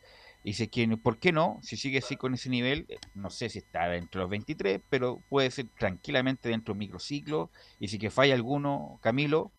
[0.45, 1.59] Y dice que, ¿por qué no?
[1.63, 4.79] Si sigue así con ese nivel, eh, no sé si está dentro de los 23,
[4.91, 7.51] pero puede ser tranquilamente dentro de un microciclo.
[7.81, 9.51] Y si que falla alguno, Camilo,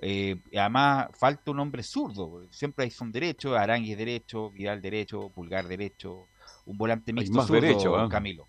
[0.00, 2.48] eh, además falta un hombre zurdo.
[2.50, 6.26] Siempre hay son derechos, Arangues derecho, Vidal derecho, Pulgar derecho,
[6.66, 8.08] un volante mixto más derecho, ¿eh?
[8.10, 8.48] Camilo.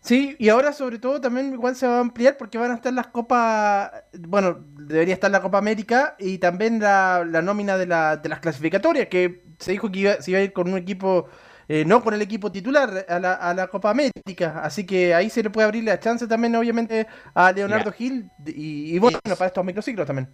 [0.00, 2.92] Sí, y ahora sobre todo también igual se va a ampliar porque van a estar
[2.92, 8.28] las copas, bueno, debería estar la Copa América y también la, nómina de, la, de
[8.28, 11.28] las clasificatorias, que se dijo que iba, se iba a ir con un equipo,
[11.68, 15.30] eh, no con el equipo titular a la, a la, Copa América, así que ahí
[15.30, 19.64] se le puede abrir la chance también obviamente a Leonardo Gil y, bueno, para estos
[19.64, 20.28] microciclos también.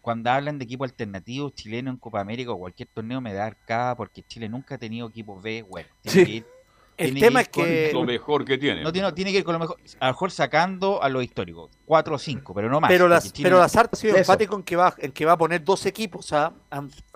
[0.00, 3.96] Cuando hablan de equipo alternativo chileno en Copa América o cualquier torneo me da arcada
[3.96, 6.46] porque Chile nunca ha tenido equipo B, bueno, tiene que ir
[6.96, 7.90] el tema es que.
[7.92, 8.82] Lo mejor que tiene.
[8.82, 9.76] No tiene, tiene que ir con lo mejor.
[9.98, 11.70] A lo mejor sacando a lo histórico.
[11.84, 12.90] Cuatro o cinco, pero no más.
[12.90, 15.64] Pero, las, pero Lazarte ha sido enfático en que, va, en que va a poner
[15.64, 16.32] dos equipos.
[16.32, 16.52] ¿ah?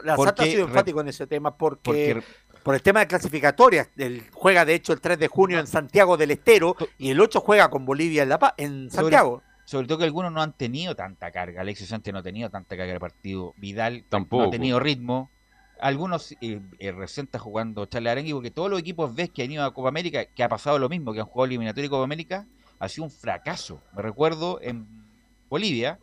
[0.03, 2.23] Lazarte ha sido enfático en ese tema porque,
[2.63, 3.91] por el tema de clasificatorias.
[3.97, 7.41] El, juega, de hecho, el 3 de junio en Santiago del Estero y el 8
[7.41, 9.43] juega con Bolivia en, la, en Santiago.
[9.67, 11.63] Sobre, todo que algunos no han tenido tanta carga.
[11.63, 13.55] Alexis Sánchez no ha tenido tanta carga de partido.
[13.57, 15.31] Vidal tampoco no ha tenido ritmo
[15.81, 19.51] algunos eh, eh, recién está jugando Charles Arangui porque todos los equipos ves que han
[19.51, 22.05] ido a Copa América, que ha pasado lo mismo, que han jugado eliminatorio y Copa
[22.05, 22.47] América,
[22.79, 23.81] ha sido un fracaso.
[23.95, 24.87] Me recuerdo en
[25.49, 25.99] Bolivia,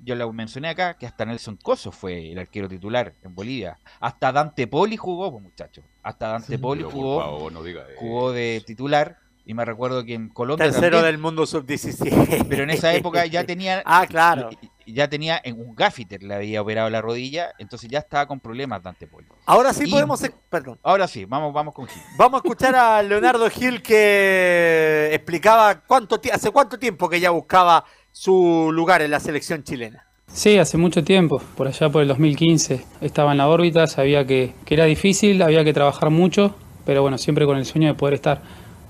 [0.00, 3.78] yo lo mencioné acá, que hasta Nelson Coso fue el arquero titular en Bolivia.
[4.00, 5.84] Hasta Dante Poli jugó, pues muchachos.
[6.02, 7.50] Hasta Dante Poli jugó,
[7.96, 9.18] jugó de titular.
[9.44, 10.70] Y me recuerdo que en Colombia.
[10.70, 12.46] Tercero del mundo sub-17.
[12.48, 13.82] Pero en esa época ya tenía.
[13.86, 14.50] ah, claro
[14.86, 18.82] ya tenía en un gaffiter le había operado la rodilla, entonces ya estaba con problemas
[18.82, 19.26] Dante Poli.
[19.46, 20.78] Ahora sí podemos, perdón.
[20.82, 22.02] Ahora sí, vamos, vamos con Gil.
[22.16, 27.84] Vamos a escuchar a Leonardo Gil que explicaba cuánto hace cuánto tiempo que ya buscaba
[28.10, 30.06] su lugar en la selección chilena.
[30.32, 32.84] Sí, hace mucho tiempo, por allá por el 2015.
[33.00, 37.18] Estaba en la órbita, sabía que, que era difícil, había que trabajar mucho, pero bueno,
[37.18, 38.42] siempre con el sueño de poder estar.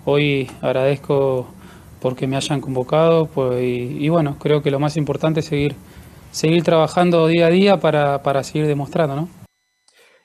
[0.05, 1.52] Hoy agradezco
[2.03, 5.77] porque me hayan convocado pues, y, bueno, creo que lo más importante es seguir,
[6.33, 9.29] seguir trabajando día a día para, para seguir demostrando, ¿no?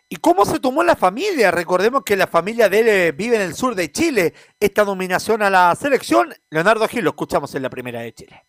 [0.10, 1.52] ¿Y cómo se tomó la familia?
[1.52, 4.34] Recordemos que la familia de él eh, vive en el sur de Chile.
[4.58, 8.44] Esta nominación a la selección, Leonardo Gil, lo escuchamos en la primera de Chile.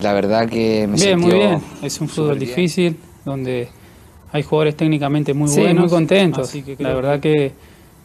[0.00, 1.62] La verdad que me Bien, muy bien.
[1.80, 3.68] Es un fútbol difícil, donde
[4.32, 6.48] hay jugadores técnicamente muy buenos, muy contentos.
[6.48, 7.52] Así que la verdad que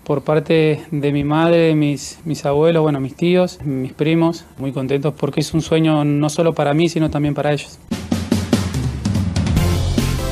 [0.08, 5.14] por parte de mi madre, mis, mis abuelos, bueno, mis tíos, mis primos, muy contentos
[5.14, 7.78] porque es un sueño no solo para mí, sino también para ellos.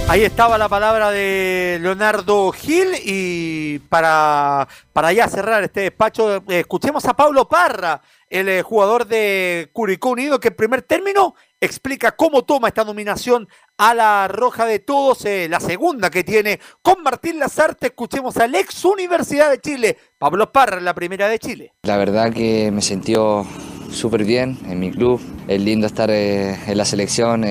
[0.07, 6.59] Ahí estaba la palabra de Leonardo Gil y para, para ya cerrar este despacho, eh,
[6.59, 12.15] escuchemos a Pablo Parra, el eh, jugador de Curicó Unido, que en primer término explica
[12.15, 17.01] cómo toma esta nominación a la Roja de Todos, eh, la segunda que tiene con
[17.01, 17.87] Martín Lazarte.
[17.87, 21.73] Escuchemos al ex Universidad de Chile, Pablo Parra, la primera de Chile.
[21.81, 23.43] La verdad que me sintió
[23.89, 25.19] súper bien en mi club.
[25.47, 27.43] Es lindo estar en la selección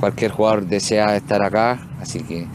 [0.00, 2.46] cualquier jugador desea estar acá, así que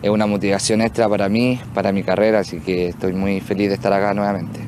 [0.00, 3.74] es una motivación extra para mí, para mi carrera, así que estoy muy feliz de
[3.74, 4.60] estar acá nuevamente.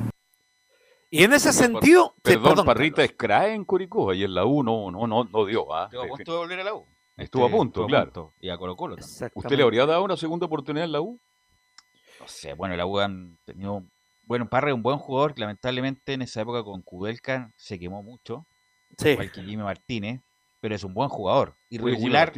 [1.09, 2.13] Y en ese sentido...
[2.21, 5.73] Perdón, Parrita es CRAE en Curicó, y en la U no, no, no, no dio.
[5.73, 5.85] ¿ah?
[5.85, 6.85] Estuvo a punto de volver a la U.
[7.15, 8.33] Estuvo a punto, claro.
[8.39, 11.19] Y a Colo Colo ¿Usted le habría dado una segunda oportunidad en la U?
[12.19, 13.83] No sé, bueno, la U han tenido...
[14.23, 18.03] Bueno, Parra es un buen jugador que lamentablemente en esa época con Kudelka se quemó
[18.03, 18.45] mucho.
[18.97, 19.11] Sí.
[19.11, 20.21] Igual que Jimmy Martínez
[20.59, 21.56] pero es un buen jugador.
[21.69, 22.31] Irregular,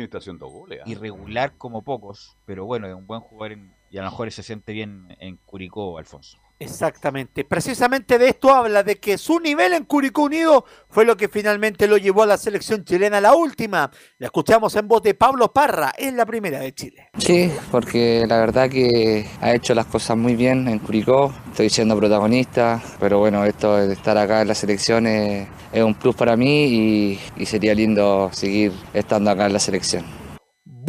[0.80, 0.84] ¿ah?
[0.86, 3.60] irregular como pocos, pero bueno, es un buen jugador
[3.92, 6.39] y a lo mejor se siente bien en Curicó, Alfonso.
[6.60, 7.45] Exactamente.
[7.45, 11.88] Precisamente de esto habla, de que su nivel en Curicó Unido fue lo que finalmente
[11.88, 13.89] lo llevó a la selección chilena, la última.
[14.17, 17.10] La escuchamos en voz de Pablo Parra, en la primera de Chile.
[17.17, 21.34] Sí, porque la verdad que ha hecho las cosas muy bien en Curicó.
[21.50, 26.15] Estoy siendo protagonista, pero bueno, esto de estar acá en la selección es, un plus
[26.15, 30.18] para mí y sería lindo seguir estando acá en la selección.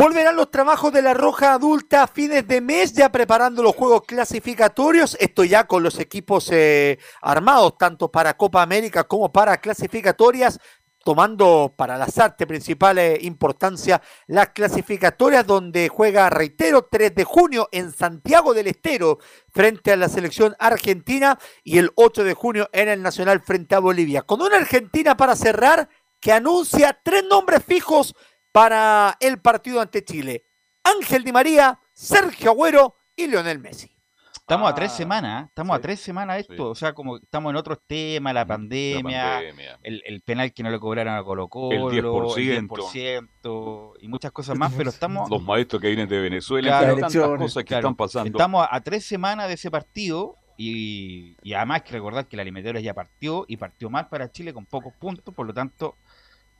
[0.00, 4.04] Volverán los trabajos de la Roja Adulta a fines de mes, ya preparando los juegos
[4.06, 5.14] clasificatorios.
[5.20, 10.58] Esto ya con los equipos eh, armados, tanto para Copa América como para clasificatorias,
[11.04, 17.68] tomando para las artes principal eh, importancia las clasificatorias, donde juega, reitero, 3 de junio
[17.70, 19.18] en Santiago del Estero
[19.50, 23.80] frente a la selección argentina y el 8 de junio en el Nacional frente a
[23.80, 24.22] Bolivia.
[24.22, 28.14] Con una Argentina para cerrar que anuncia tres nombres fijos
[28.52, 30.44] para el partido ante Chile.
[30.82, 33.90] Ángel Di María, Sergio Agüero y Lionel Messi.
[34.34, 35.46] Estamos a tres ah, semanas, ¿eh?
[35.48, 39.40] estamos a tres semanas de esto, o sea, como estamos en otros temas, la pandemia,
[39.80, 44.72] El, penal que no le cobraron a Colo Colo, el 10%, y muchas cosas más,
[44.76, 45.30] pero estamos...
[45.30, 48.36] Los maestros que vienen de Venezuela, tantas cosas que están pasando.
[48.36, 52.82] Estamos a, tres semanas de ese partido y, y además que recordar que la Libertadores
[52.82, 55.94] ya partió y partió mal para Chile con pocos puntos, por lo tanto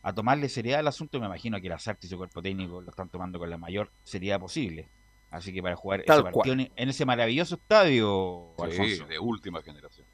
[0.03, 2.91] a tomarle seriedad al asunto, me imagino que las artes y su cuerpo técnico lo
[2.91, 4.89] están tomando con la mayor seriedad posible.
[5.31, 8.55] Así que para jugar ese partido en ese maravilloso estadio,
[9.09, 10.07] de última generación.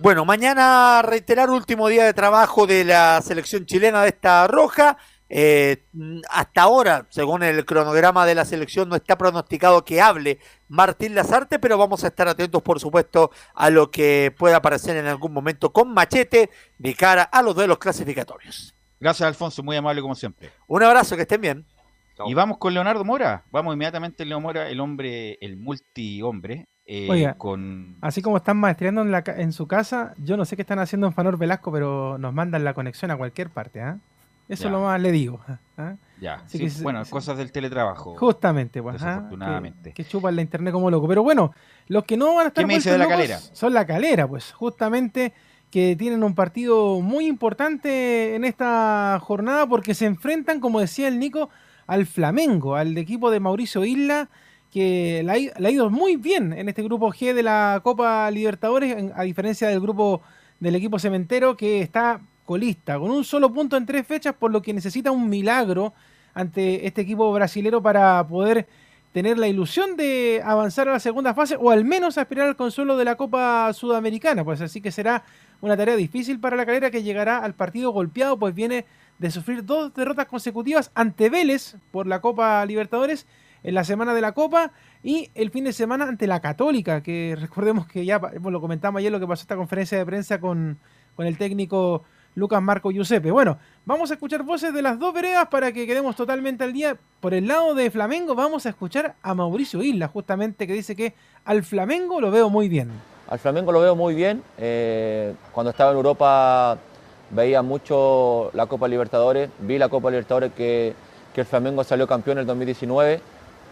[0.00, 4.96] Bueno, mañana reiterar último día de trabajo de la selección chilena de esta roja.
[5.28, 5.84] Eh,
[6.30, 11.58] hasta ahora, según el cronograma de la selección, no está pronosticado que hable Martín Lazarte,
[11.58, 15.72] pero vamos a estar atentos, por supuesto, a lo que pueda aparecer en algún momento
[15.72, 18.77] con Machete de cara a los duelos clasificatorios.
[19.00, 20.50] Gracias, Alfonso, muy amable como siempre.
[20.66, 21.66] Un abrazo, que estén bien.
[22.26, 23.44] Y vamos con Leonardo Mora.
[23.50, 26.66] Vamos inmediatamente, Leonardo Mora, el hombre, el multi-hombre.
[26.90, 27.96] Eh, con...
[28.00, 31.06] así como están maestreando en, la, en su casa, yo no sé qué están haciendo
[31.06, 33.82] en Fanor Velasco, pero nos mandan la conexión a cualquier parte.
[33.82, 33.98] ¿ah?
[34.48, 35.40] Eso es lo más le digo.
[35.76, 35.96] ¿ah?
[36.18, 36.42] Ya,
[36.82, 38.16] bueno, cosas del teletrabajo.
[38.16, 38.94] Justamente, pues.
[38.94, 39.92] Desafortunadamente.
[39.92, 41.06] Que, chupan la internet como loco.
[41.06, 41.52] Pero bueno,
[41.88, 42.64] los que no van a estar.
[42.64, 43.38] ¿Qué me dice de la calera?
[43.38, 44.52] Son la calera, pues.
[44.52, 45.34] Justamente
[45.70, 51.18] que tienen un partido muy importante en esta jornada porque se enfrentan, como decía el
[51.18, 51.50] Nico,
[51.86, 54.28] al Flamengo, al equipo de Mauricio Isla,
[54.70, 59.22] que le ha, ido muy bien en este grupo G de la Copa Libertadores, a
[59.22, 60.22] diferencia del grupo
[60.60, 64.62] del equipo cementero que está colista, con un solo punto en tres fechas, por lo
[64.62, 65.92] que necesita un milagro
[66.34, 68.66] ante este equipo brasilero para poder
[69.12, 72.96] tener la ilusión de avanzar a la segunda fase o al menos aspirar al consuelo
[72.96, 74.44] de la Copa Sudamericana.
[74.44, 75.24] Pues así que será
[75.60, 78.84] una tarea difícil para la calera que llegará al partido golpeado, pues viene
[79.18, 83.26] de sufrir dos derrotas consecutivas ante Vélez por la Copa Libertadores
[83.62, 87.36] en la semana de la Copa y el fin de semana ante la Católica, que
[87.40, 90.78] recordemos que ya lo comentamos ayer lo que pasó esta conferencia de prensa con,
[91.16, 93.30] con el técnico Lucas Marco Giuseppe.
[93.30, 96.98] Bueno, vamos a escuchar voces de las dos veredas para que quedemos totalmente al día.
[97.20, 101.14] Por el lado de Flamengo vamos a escuchar a Mauricio Isla, justamente que dice que
[101.46, 102.90] al Flamengo lo veo muy bien.
[103.30, 104.42] Al Flamengo lo veo muy bien.
[104.58, 106.76] Eh, cuando estaba en Europa
[107.30, 109.48] veía mucho la Copa Libertadores.
[109.60, 110.94] Vi la Copa Libertadores que,
[111.34, 113.20] el Flamengo salió campeón en el 2019,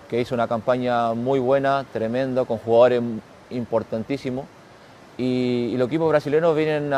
[0.09, 3.03] que hizo una campaña muy buena, tremendo, con jugadores
[3.51, 4.47] importantísimos.
[5.19, 6.95] Y, los equipos brasileños vienen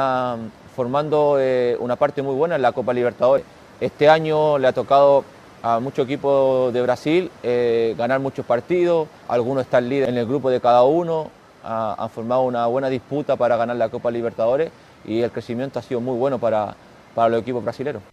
[0.79, 3.45] formando eh, una parte muy buena en la Copa Libertadores.
[3.81, 5.25] Este año le ha tocado
[5.61, 10.51] a muchos equipos de Brasil eh, ganar muchos partidos, algunos están líderes en el grupo
[10.51, 11.33] de cada uno,
[11.65, 14.71] han formado una buena disputa para ganar la Copa Libertadores
[15.05, 16.77] y el crecimiento ha sido muy bueno para,
[17.13, 18.05] para los equipos brasileños.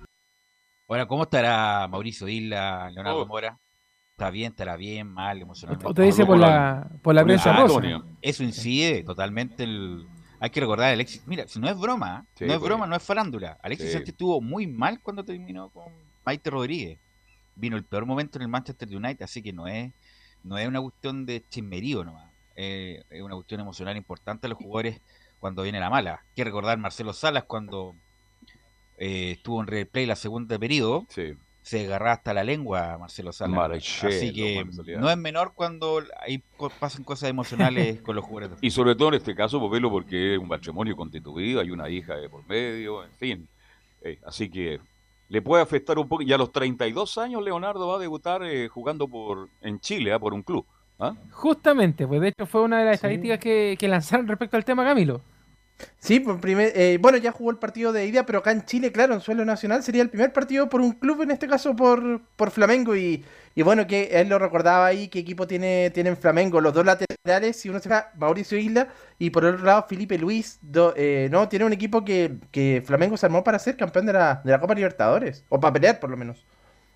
[0.88, 3.26] Ahora, ¿cómo estará Mauricio Isla, Leonardo oh.
[3.28, 3.60] Mora?
[4.10, 5.88] ¿Está bien, estará bien, mal, emocionalmente?
[5.88, 7.80] ¿O te dice por la, por la prensa rosa?
[8.24, 10.08] Eso incide totalmente el...
[10.46, 13.58] Hay que recordar, Alexis, mira, si no es broma, no es broma, no es farándula.
[13.64, 15.92] Alexis Sánchez estuvo muy mal cuando terminó con
[16.24, 17.00] Maite Rodríguez.
[17.56, 19.92] Vino el peor momento en el Manchester United, así que no es,
[20.44, 22.32] no es una cuestión de chismerío nomás.
[22.56, 25.02] Eh, es una cuestión emocional importante a los jugadores
[25.40, 26.22] cuando viene la mala.
[26.24, 27.96] Hay que recordar Marcelo Salas cuando
[29.00, 31.08] eh, estuvo en replay la segunda periodo.
[31.66, 34.04] Se agarraba hasta la lengua Marcelo Salas.
[34.04, 34.64] Así que
[35.00, 36.44] no es menor cuando hay,
[36.80, 38.60] pasan cosas emocionales con los jugadores.
[38.62, 42.16] Y sobre todo en este caso, Popelo, porque es un matrimonio constituido, hay una hija
[42.18, 43.48] de por medio, en fin.
[44.04, 44.80] Eh, así que
[45.28, 46.22] le puede afectar un poco.
[46.22, 50.20] Y a los 32 años Leonardo va a debutar eh, jugando por en Chile, ¿ah?
[50.20, 50.68] por un club.
[51.00, 51.16] ¿ah?
[51.32, 54.86] Justamente, pues de hecho fue una de las estadísticas que, que lanzaron respecto al tema
[54.86, 55.22] Camilo.
[55.98, 58.92] Sí, pues, primer, eh, bueno, ya jugó el partido de ida, pero acá en Chile,
[58.92, 62.22] claro, en suelo nacional, sería el primer partido por un club, en este caso por,
[62.36, 62.96] por Flamengo.
[62.96, 66.62] Y, y bueno, que él lo recordaba ahí, qué equipo tiene, tiene Flamengo.
[66.62, 70.60] Los dos laterales, si uno se va, Mauricio Isla y por otro lado Felipe Luis.
[70.96, 74.42] Eh, no, tiene un equipo que, que, Flamengo se armó para ser campeón de la,
[74.44, 76.46] de la Copa Libertadores, o para pelear por lo menos.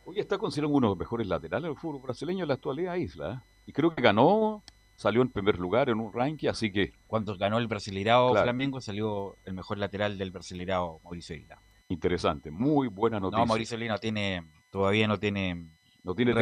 [0.05, 3.33] Hoy está considerado uno de los mejores laterales del fútbol brasileño en la actualidad, Isla.
[3.33, 3.61] ¿eh?
[3.67, 4.63] Y creo que ganó
[4.99, 6.91] salió en primer lugar en un ranking, así que...
[7.07, 11.57] Cuando ganó el Brasileirao Flamengo, salió el mejor lateral del Brasileirao, Mauricio Isla.
[11.87, 13.39] Interesante, muy buena noticia.
[13.39, 15.69] No, Mauricio Isla no tiene, todavía no tiene...
[16.03, 16.33] No tiene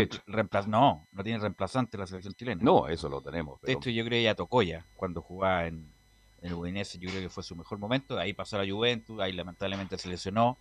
[0.67, 2.63] No, no tiene reemplazante la selección chilena.
[2.63, 3.59] No, eso lo tenemos.
[3.61, 3.77] Pero...
[3.77, 5.93] Esto yo creo que ya tocó ya, cuando jugaba en,
[6.41, 8.17] el Udinese, yo creo que fue su mejor momento.
[8.17, 10.57] Ahí pasó a la Juventus, ahí lamentablemente se lesionó.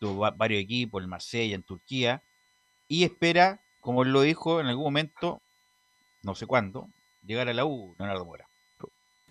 [0.00, 2.24] Tuvo varios equipos, el Marsella, en Turquía.
[2.88, 5.42] Y espera, como él lo dijo en algún momento,
[6.22, 6.90] no sé cuándo,
[7.26, 8.48] llegar a la U, Leonardo Mora.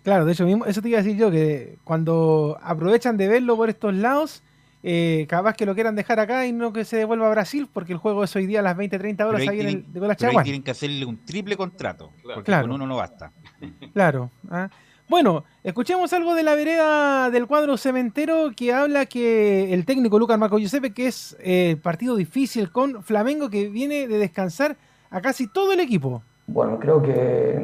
[0.02, 3.56] Claro, de hecho, mismo, eso te iba a decir yo, que cuando aprovechan de verlo
[3.56, 4.42] por estos lados,
[4.84, 7.92] eh, capaz que lo quieran dejar acá y no que se devuelva a Brasil, porque
[7.92, 10.42] el juego es hoy día a las 20, 30 horas ahí, en el de Pero
[10.44, 13.32] tienen que hacerle un triple contrato, porque con uno no basta.
[13.92, 14.30] Claro.
[14.48, 14.68] ¿ah?
[15.08, 20.38] Bueno, escuchemos algo de la vereda del cuadro cementero que habla que el técnico Lucas
[20.38, 24.76] Marco Giuseppe, que es eh, partido difícil con Flamengo, que viene de descansar
[25.10, 26.22] a casi todo el equipo.
[26.48, 27.60] Bueno, creo que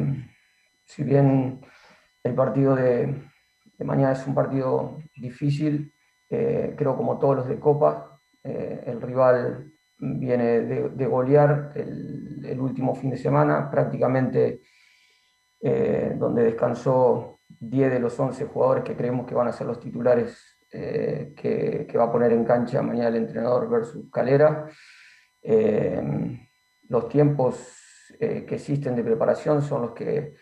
[0.85, 1.61] si bien
[2.25, 3.31] el partido de,
[3.79, 5.95] mañana es un partido difícil,
[6.29, 12.95] eh, creo como todos los de Copa, eh, el rival viene de, golear el, último
[12.95, 14.63] fin de semana, prácticamente
[15.61, 19.79] eh, donde descansó 10 de los 11 jugadores que creemos que van a ser los
[19.79, 24.67] titulares que, que, va a poner en cancha mañana el entrenador versus Calera.
[26.89, 27.82] los tiempos
[28.23, 30.35] eh, que existen de preparación son los que,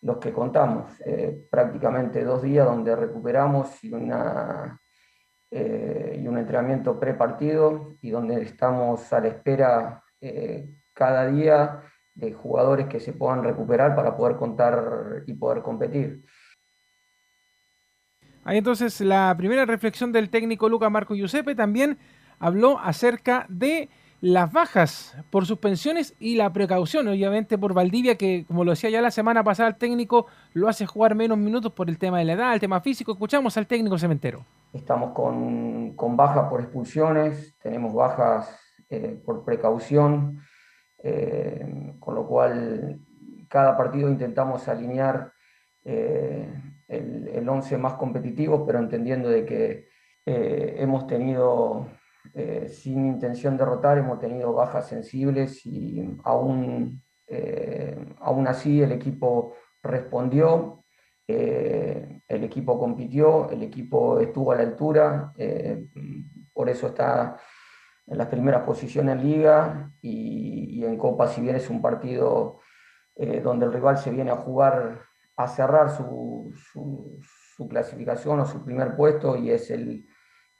[0.00, 0.90] los que contamos.
[1.06, 4.80] Eh, prácticamente dos días donde recuperamos y, una,
[5.48, 10.02] eh, y un entrenamiento pre-partido y donde estamos a la espera
[10.92, 11.82] cada día
[12.14, 16.24] de jugadores que se puedan recuperar para poder contar y poder competir.
[18.44, 21.98] Ahí entonces la primera reflexión del técnico Luca Marco Giuseppe también
[22.40, 23.88] habló acerca de
[24.22, 29.02] las bajas por suspensiones y la precaución, obviamente, por Valdivia, que como lo decía ya
[29.02, 32.34] la semana pasada el técnico, lo hace jugar menos minutos por el tema de la
[32.34, 33.10] edad, el tema físico.
[33.10, 34.44] Escuchamos al técnico cementero.
[34.72, 38.56] Estamos con, con bajas por expulsiones, tenemos bajas
[38.88, 40.40] eh, por precaución,
[41.02, 43.00] eh, con lo cual
[43.48, 45.32] cada partido intentamos alinear
[45.84, 46.48] eh,
[46.86, 49.88] el, el once más competitivo, pero entendiendo de que
[50.24, 51.88] hemos tenido
[52.34, 58.92] eh, sin intención de rotar, hemos tenido bajas sensibles y aún, eh, aún así el
[58.92, 60.82] equipo respondió,
[61.28, 65.34] eh, el equipo compitió, el equipo estuvo a la altura,
[66.54, 67.36] por eso está
[68.06, 72.60] en las primeras posiciones en liga y, en Copa, si bien es un partido
[73.44, 75.02] donde el rival se viene a jugar,
[75.36, 76.50] a cerrar su,
[77.56, 80.06] su clasificación o su primer puesto y es el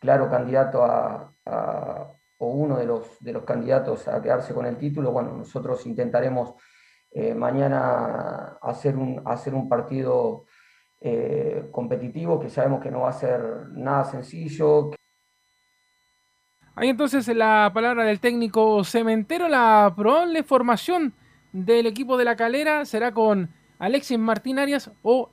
[0.03, 1.33] claro candidato a,
[2.39, 6.55] o uno de los, de los candidatos a quedarse con el título, bueno, nosotros intentaremos
[7.13, 10.45] eh, mañana hacer un, hacer un partido
[11.01, 13.41] eh, competitivo que sabemos que no va a ser
[13.71, 14.91] nada sencillo.
[16.75, 21.15] Hay entonces la palabra del técnico cementero, la probable formación
[21.53, 25.31] del equipo de la calera será con Alexis Martín Arias o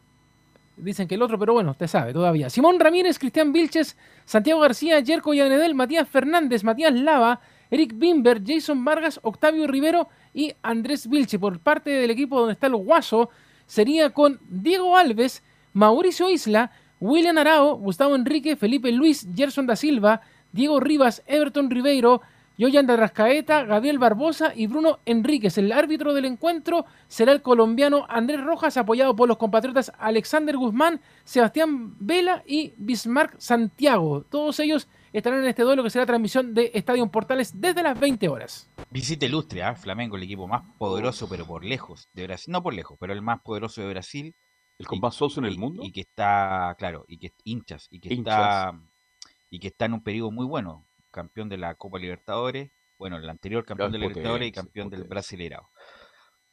[0.79, 2.49] dicen que el otro, pero bueno, usted sabe todavía.
[2.49, 8.83] Simón Ramírez, Cristian Vilches, Santiago García, Yerko Yanedel, Matías Fernández, Matías Lava, Eric Bimber, Jason
[8.83, 11.39] Vargas, Octavio Rivero y Andrés Vilche.
[11.39, 13.29] Por parte del equipo donde está el Guaso,
[13.65, 20.21] sería con Diego Alves, Mauricio Isla, William Arao, Gustavo Enrique, Felipe Luis, Gerson da Silva,
[20.51, 22.21] Diego Rivas, Everton Ribeiro,
[22.59, 25.57] Yoyanda Rascaeta, Gabriel Barbosa y Bruno Enríquez.
[25.57, 30.99] El árbitro del encuentro será el colombiano Andrés Rojas, apoyado por los compatriotas Alexander Guzmán,
[31.23, 34.25] Sebastián Vela y Bismarck Santiago.
[34.29, 38.27] Todos ellos estarán en este duelo que será transmisión de Estadio Portales desde las 20
[38.27, 38.69] horas.
[38.89, 39.75] Visita ilustre, ¿eh?
[39.75, 42.51] Flamengo, el equipo más poderoso, pero por lejos de Brasil.
[42.51, 44.35] No por lejos, pero el más poderoso de Brasil.
[44.77, 45.81] El con más en el mundo.
[45.85, 48.73] Y que está, claro, y que hinchas, y que está
[49.49, 53.29] y que está en un periodo muy bueno, campeón de la Copa Libertadores, bueno, el
[53.29, 55.69] anterior campeón Gran de la Libertadores y potencia, campeón del Brasileirao.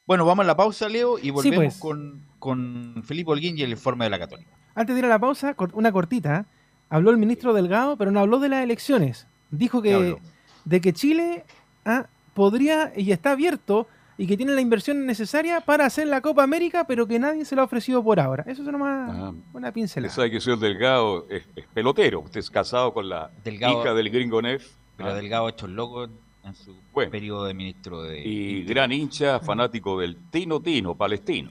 [0.07, 1.79] Bueno, vamos a la pausa, Leo, y volvemos pues.
[1.79, 4.57] con, con Felipe Holguín y el informe de la Católica.
[4.75, 6.37] Antes de ir a la pausa, una cortita.
[6.37, 6.45] ¿eh?
[6.89, 9.27] Habló el ministro Delgado, pero no habló de las elecciones.
[9.51, 10.19] Dijo ¿Qué que
[10.65, 11.45] de que Chile
[11.85, 13.89] ah, podría y está abierto
[14.19, 17.55] y que tiene la inversión necesaria para hacer la Copa América, pero que nadie se
[17.55, 18.45] lo ha ofrecido por ahora.
[18.47, 20.13] Eso es nomás Ah, una Usted pincelada.
[20.15, 22.21] sabe que el señor Delgado es, es pelotero.
[22.21, 24.67] Usted es casado con la Delgado- hija del gringo Neff.
[24.97, 27.11] Pero Ah, Delgado ha hecho el loco en su Bueno.
[27.11, 28.21] periodo de ministro de...
[28.27, 31.51] Y gran hincha, fanático del Tino Tino, palestino.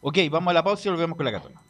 [0.00, 1.60] Ok, vamos a la pausa y volvemos con la Católica.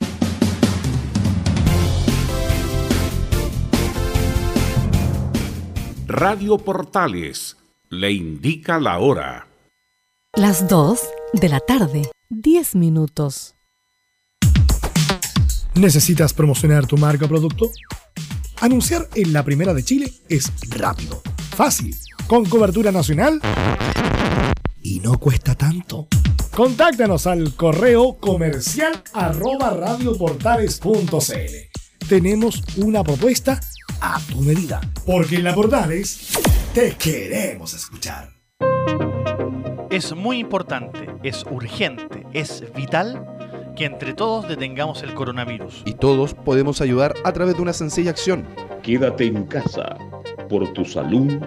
[6.07, 7.57] Radio Portales
[7.89, 9.47] le indica la hora.
[10.37, 11.01] Las 2
[11.35, 13.55] de la tarde, 10 minutos.
[15.77, 17.71] ¿Necesitas promocionar tu marca o producto?
[18.61, 21.23] Anunciar en la primera de Chile es rápido,
[21.55, 23.41] fácil, con cobertura nacional
[24.83, 26.09] y no cuesta tanto.
[26.51, 32.09] Contáctanos al correo comercial arroba radioportales.cl.
[32.09, 33.61] Tenemos una propuesta
[34.01, 36.31] a tu medida, porque en la Portales
[36.75, 38.35] te queremos escuchar.
[39.95, 43.25] Es muy importante, es urgente, es vital
[43.77, 45.83] que entre todos detengamos el coronavirus.
[45.85, 48.45] Y todos podemos ayudar a través de una sencilla acción.
[48.83, 49.97] Quédate en casa
[50.49, 51.41] por tu salud,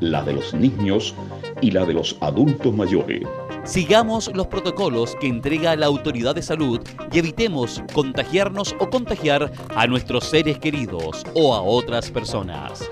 [0.00, 1.14] la de los niños
[1.60, 3.22] y la de los adultos mayores.
[3.62, 6.80] Sigamos los protocolos que entrega la autoridad de salud
[7.12, 12.82] y evitemos contagiarnos o contagiar a nuestros seres queridos o a otras personas.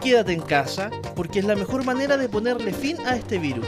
[0.00, 3.66] Quédate en casa porque es la mejor manera de ponerle fin a este virus.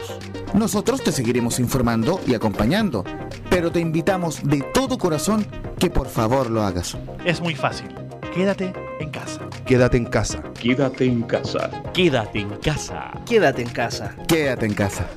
[0.53, 3.03] Nosotros te seguiremos informando y acompañando,
[3.49, 5.47] pero te invitamos de todo corazón
[5.79, 6.95] que por favor lo hagas.
[7.25, 7.87] Es muy fácil.
[8.33, 9.41] Quédate en casa.
[9.65, 10.43] Quédate en casa.
[10.53, 11.71] Quédate en casa.
[11.93, 13.11] Quédate en casa.
[13.25, 14.15] Quédate en casa.
[14.27, 15.07] Quédate en casa.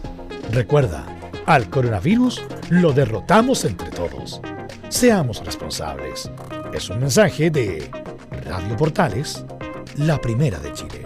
[0.52, 1.04] Recuerda,
[1.44, 4.40] al coronavirus lo derrotamos entre todos.
[4.88, 6.30] Seamos responsables.
[6.72, 7.90] Es un mensaje de
[8.44, 9.44] Radio Portales,
[9.96, 11.05] la primera de Chile.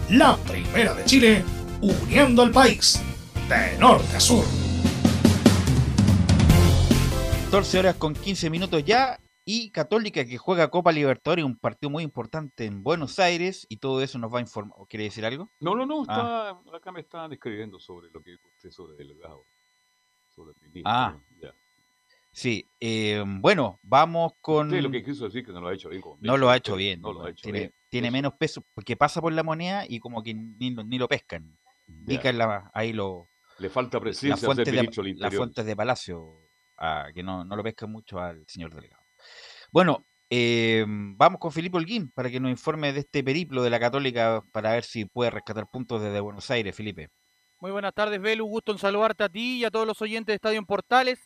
[0.10, 1.44] La primera de Chile,
[1.82, 3.02] uniendo al país
[3.50, 4.46] de norte a sur.
[7.52, 12.04] 14 horas con 15 minutos ya y Católica que juega Copa Libertadores, un partido muy
[12.04, 14.78] importante en Buenos Aires y todo eso nos va a informar.
[14.88, 15.50] ¿Quiere decir algo?
[15.60, 16.56] No, no, no, Ah.
[16.64, 19.46] está, acá me estaban escribiendo sobre lo que usted sobre Delgado.
[20.30, 21.20] Sobre el ministro, Ah.
[21.42, 21.56] ya.
[22.32, 24.68] Sí, eh, bueno, vamos con...
[24.68, 26.02] Usted lo que quiso decir que no lo ha hecho bien.
[26.04, 27.02] como No lo ha hecho bien.
[27.02, 27.74] No lo ha hecho tiene bien.
[27.90, 31.08] tiene menos peso porque pasa por la moneda y como que ni, lo- ni lo
[31.08, 31.58] pescan.
[31.88, 33.28] Indica en la- ahí lo,
[33.58, 34.72] Le falta las presencia hacer fuentes, de,
[35.04, 36.49] del las fuentes de Palacio,
[37.14, 39.04] que no, no lo pescan mucho al señor delegado.
[39.72, 43.80] Bueno, eh, vamos con Felipe Holguín para que nos informe de este periplo de la
[43.80, 47.10] Católica para ver si puede rescatar puntos desde Buenos Aires, Felipe.
[47.60, 48.46] Muy buenas tardes, Belu.
[48.46, 51.20] Gusto en saludarte a ti y a todos los oyentes de Estadio en Portales.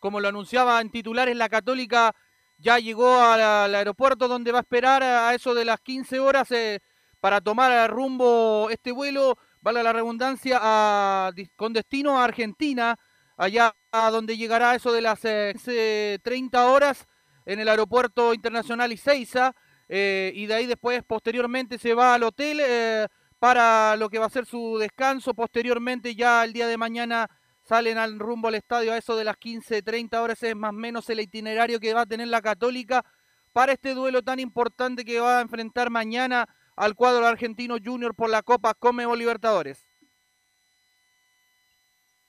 [0.00, 2.14] Como lo anunciaba en titulares, la Católica
[2.58, 6.80] ya llegó al aeropuerto donde va a esperar a eso de las 15 horas eh,
[7.20, 12.96] para tomar rumbo este vuelo, vale la redundancia, con destino a Argentina,
[13.36, 17.06] allá a donde llegará eso de las eh, 15:30 horas
[17.44, 19.52] en el aeropuerto internacional Ezeiza.
[19.88, 23.06] eh, y de ahí después, posteriormente, se va al hotel eh,
[23.38, 25.34] para lo que va a ser su descanso.
[25.34, 27.28] Posteriormente, ya el día de mañana
[27.62, 30.42] salen al rumbo al estadio a eso de las 15:30 horas.
[30.42, 33.04] Es más o menos el itinerario que va a tener la Católica
[33.52, 38.30] para este duelo tan importante que va a enfrentar mañana al cuadro argentino Junior por
[38.30, 39.85] la Copa Comebol Libertadores.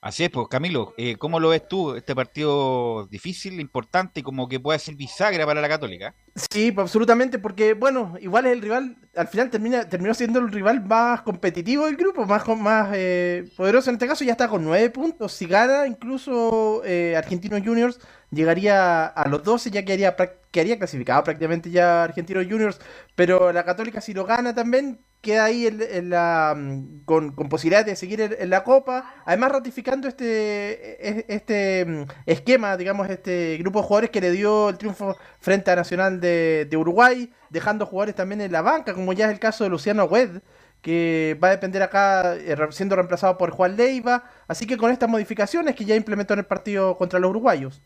[0.00, 1.96] Así es, pues Camilo, eh, ¿cómo lo ves tú?
[1.96, 6.14] Este partido difícil, importante y como que puede ser bisagra para la Católica.
[6.36, 10.52] Sí, pues, absolutamente, porque bueno, igual es el rival, al final termina, terminó siendo el
[10.52, 14.62] rival más competitivo del grupo, más, más eh, poderoso en este caso, ya está con
[14.62, 15.32] nueve puntos.
[15.32, 17.98] Si gana, incluso eh, Argentinos Juniors
[18.30, 20.14] llegaría a los 12, ya quedaría,
[20.52, 22.78] quedaría clasificado prácticamente ya Argentinos Juniors,
[23.16, 27.48] pero la Católica si lo gana también queda ahí en, en la, mm, con, con
[27.48, 33.08] posibilidad de seguir en, en la Copa, además ratificando este, e- este mm, esquema, digamos,
[33.10, 37.32] este grupo de jugadores que le dio el triunfo frente a Nacional de, de Uruguay,
[37.50, 40.40] dejando jugadores también en la banca, como ya es el caso de Luciano Wed,
[40.82, 45.08] que va a depender acá eh, siendo reemplazado por Juan Leiva, así que con estas
[45.08, 47.82] modificaciones que ya implementó en el partido contra los uruguayos.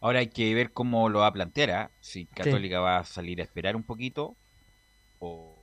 [0.00, 1.90] Ahora hay que ver cómo lo va a plantear, ¿ah?
[2.00, 4.38] si Católica va a salir a esperar un poquito
[5.18, 5.59] o,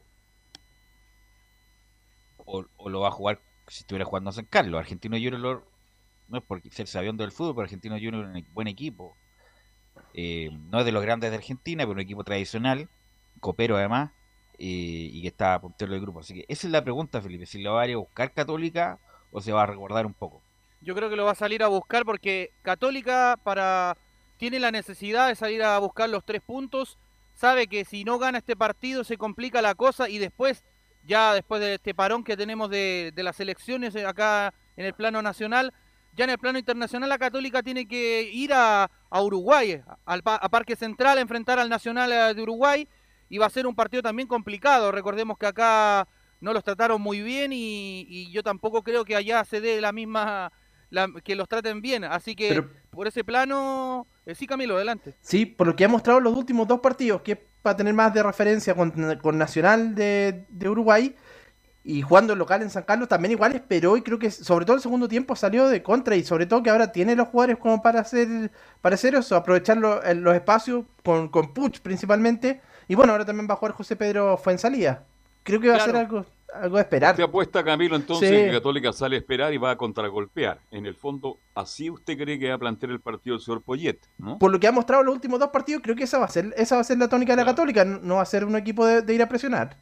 [2.47, 4.79] o, lo va a jugar si estuviera jugando en San Carlos.
[4.79, 5.63] Argentino Junior
[6.29, 9.15] no es por ser sabiendo del fútbol, pero Argentino Junior es un buen equipo.
[10.13, 12.89] Eh, no es de los grandes de Argentina, pero un equipo tradicional,
[13.39, 14.11] copero además,
[14.57, 16.21] eh, y que está puntero del grupo.
[16.21, 18.99] Así que esa es la pregunta, Felipe, si lo va a ir a buscar Católica
[19.31, 20.41] o se va a recordar un poco.
[20.81, 23.97] Yo creo que lo va a salir a buscar porque Católica para
[24.37, 26.97] tiene la necesidad de salir a buscar los tres puntos.
[27.33, 30.63] Sabe que si no gana este partido se complica la cosa y después,
[31.07, 35.21] ya después de este parón que tenemos de, de las elecciones acá en el plano
[35.21, 35.73] nacional,
[36.15, 40.49] ya en el plano internacional la Católica tiene que ir a, a Uruguay, al, a
[40.49, 42.87] Parque Central, a enfrentar al Nacional eh, de Uruguay
[43.29, 44.91] y va a ser un partido también complicado.
[44.91, 46.07] Recordemos que acá
[46.41, 49.91] no los trataron muy bien y, y yo tampoco creo que allá se dé la
[49.91, 50.51] misma
[50.89, 52.03] la- que los traten bien.
[52.03, 55.15] Así que Pero- por ese plano, eh, sí Camilo, adelante.
[55.21, 58.23] Sí, por lo que ha mostrado los últimos dos partidos, que para tener más de
[58.23, 58.91] referencia con,
[59.21, 61.13] con Nacional de, de Uruguay
[61.83, 64.81] y jugando local en San Carlos, también igual esperó y creo que sobre todo el
[64.81, 67.99] segundo tiempo salió de contra y sobre todo que ahora tiene los jugadores como para
[68.01, 68.51] hacer,
[68.81, 72.61] para hacer eso, aprovechar lo- eh, los espacios con, con Puch principalmente.
[72.87, 75.03] Y bueno, ahora también va a jugar José Pedro Fuensalía.
[75.47, 77.11] Creo que va a ser algo, algo de esperar.
[77.11, 78.35] Usted apuesta, Camilo, entonces Sí.
[78.35, 80.59] que Católica sale a esperar y va a contragolpear.
[80.71, 83.97] En el fondo, así usted cree que va a plantear el partido el señor Poyet,
[84.17, 84.37] ¿no?
[84.37, 86.53] Por lo que ha mostrado los últimos dos partidos, creo que esa va a ser,
[86.57, 88.55] esa va a ser la tónica de la Católica, no no va a ser un
[88.55, 89.77] equipo de, de ir a presionar.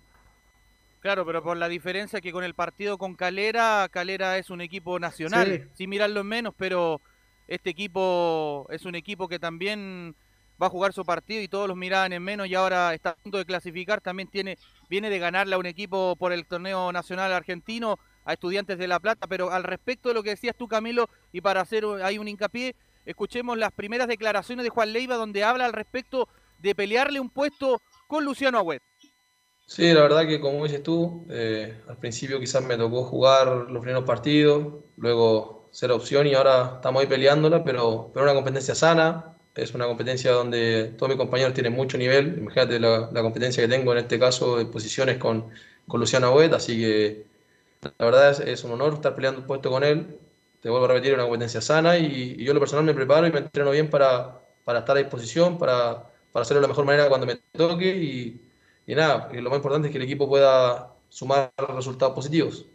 [1.01, 4.97] Claro, pero por la diferencia que con el partido con Calera, Calera es un equipo
[4.99, 5.69] nacional, Sí.
[5.75, 6.99] sin mirarlo en menos, pero
[7.47, 10.15] este equipo es un equipo que también
[10.61, 13.15] va a jugar su partido y todos los miraban en menos y ahora está a
[13.15, 14.57] punto de clasificar, también tiene
[14.89, 18.99] viene de ganarle a un equipo por el torneo nacional argentino a Estudiantes de La
[18.99, 22.27] Plata, pero al respecto de lo que decías tú Camilo y para hacer ahí un
[22.27, 22.75] hincapié,
[23.05, 26.27] escuchemos las primeras declaraciones de Juan Leiva donde habla al respecto
[26.59, 28.81] de pelearle un puesto con Luciano Agüet.
[29.67, 33.81] Sí, la verdad que como dices tú, eh, al principio quizás me tocó jugar los
[33.81, 39.34] primeros partidos, luego ser opción y ahora estamos ahí peleándola, pero, pero una competencia sana,
[39.55, 42.37] es una competencia donde todos mis compañeros tienen mucho nivel.
[42.39, 45.49] Imagínate la, competencia que tengo en este caso de posiciones con,
[45.87, 47.25] con Luciano Agüet, así que
[47.97, 50.19] la verdad es, es, un honor estar peleando un puesto con él.
[50.61, 53.31] Te vuelvo a repetir, una competencia sana y, y, yo lo personal me preparo y
[53.31, 57.07] me entreno bien para, para estar a disposición, para, para hacerlo de la mejor manera
[57.07, 58.41] cuando me toque y,
[58.87, 62.65] y nada, y lo más importante es que el equipo pueda sumar resultados positivos.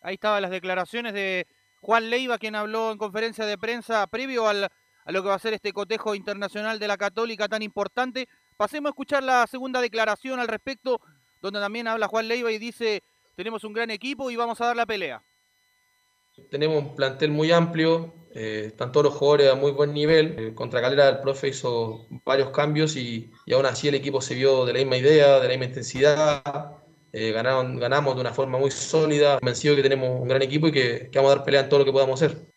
[0.00, 1.46] Ahí estaban las declaraciones de
[1.80, 4.68] Juan Leiva, quien habló en conferencia de prensa previo al,
[5.04, 8.28] a lo que va a ser este cotejo internacional de la Católica tan importante.
[8.56, 11.00] Pasemos a escuchar la segunda declaración al respecto,
[11.40, 13.02] donde también habla Juan Leiva y dice,
[13.34, 15.22] tenemos un gran equipo y vamos a dar la pelea.
[16.50, 20.34] Tenemos un plantel muy amplio, eh, están todos los jugadores a muy buen nivel.
[20.38, 24.34] Eh, contra Calera el profe hizo varios cambios y, y, aún así el equipo se
[24.34, 26.42] vio de la misma idea, de la misma intensidad.
[27.12, 30.72] Eh, ganaron, ganamos de una forma muy sólida, convencido que tenemos un gran equipo y
[30.72, 32.51] que, que vamos a dar pelea en todo lo que podamos hacer.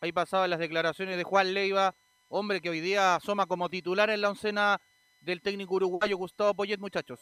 [0.00, 1.94] Ahí pasaban las declaraciones de Juan Leiva,
[2.28, 4.80] hombre que hoy día asoma como titular en la oncena
[5.20, 7.20] del técnico uruguayo Gustavo Poyet, muchachos.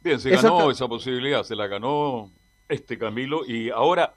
[0.00, 2.30] Bien, se ganó esa posibilidad, se la ganó
[2.68, 4.14] este Camilo y ahora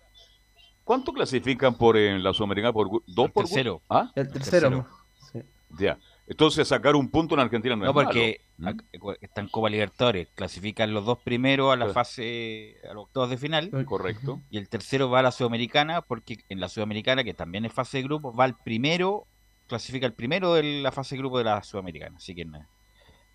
[0.85, 2.71] ¿Cuánto clasifican por en la Sudamericana?
[2.71, 3.81] ¿Por dos el por tercero.
[3.89, 4.11] ¿Ah?
[4.13, 4.85] El tercero.
[5.31, 5.41] Sí.
[5.79, 5.97] Ya.
[6.27, 8.77] Entonces sacar un punto en Argentina no, no es porque malo.
[9.21, 13.69] están Copa Libertadores, clasifican los dos primeros a la fase, a los octavos de final.
[13.85, 14.41] Correcto.
[14.49, 17.97] Y el tercero va a la Sudamericana, porque en la Sudamericana, que también es fase
[17.97, 19.27] de grupos, va el primero,
[19.67, 22.17] clasifica el primero de la fase de grupo de la Sudamericana.
[22.17, 22.65] Así que no,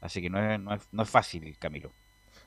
[0.00, 1.92] así que no es, no es, no es fácil, Camilo.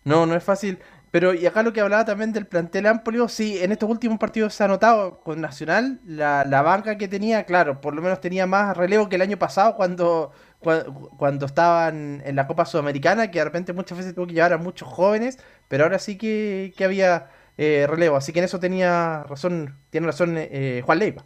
[0.03, 0.79] No, no es fácil.
[1.13, 4.55] Pero y acá lo que hablaba también del plantel amplio, sí, en estos últimos partidos
[4.55, 8.47] se ha notado con Nacional la, la banca que tenía, claro, por lo menos tenía
[8.47, 13.37] más relevo que el año pasado cuando, cuando, cuando estaban en la Copa Sudamericana, que
[13.37, 15.37] de repente muchas veces tuvo que llevar a muchos jóvenes,
[15.67, 18.17] pero ahora sí que, que había eh, relevo.
[18.17, 21.25] Así que en eso tenía razón, tiene razón eh, Juan Leiva.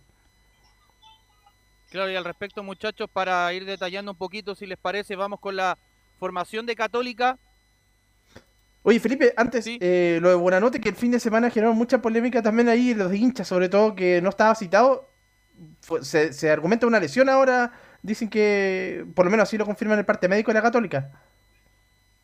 [1.91, 5.55] Claro, y al respecto, muchachos, para ir detallando un poquito, si les parece, vamos con
[5.55, 5.77] la
[6.19, 7.39] formación de Católica.
[8.83, 9.77] Oye, Felipe, antes, sí.
[9.81, 13.13] eh, lo de Buenanote, que el fin de semana generó mucha polémica también ahí, los
[13.13, 15.09] hinchas, sobre todo, que no estaba citado.
[15.81, 19.99] Fue, se, se, argumenta una lesión ahora, dicen que, por lo menos así lo confirman
[19.99, 21.11] el parte médico de la Católica.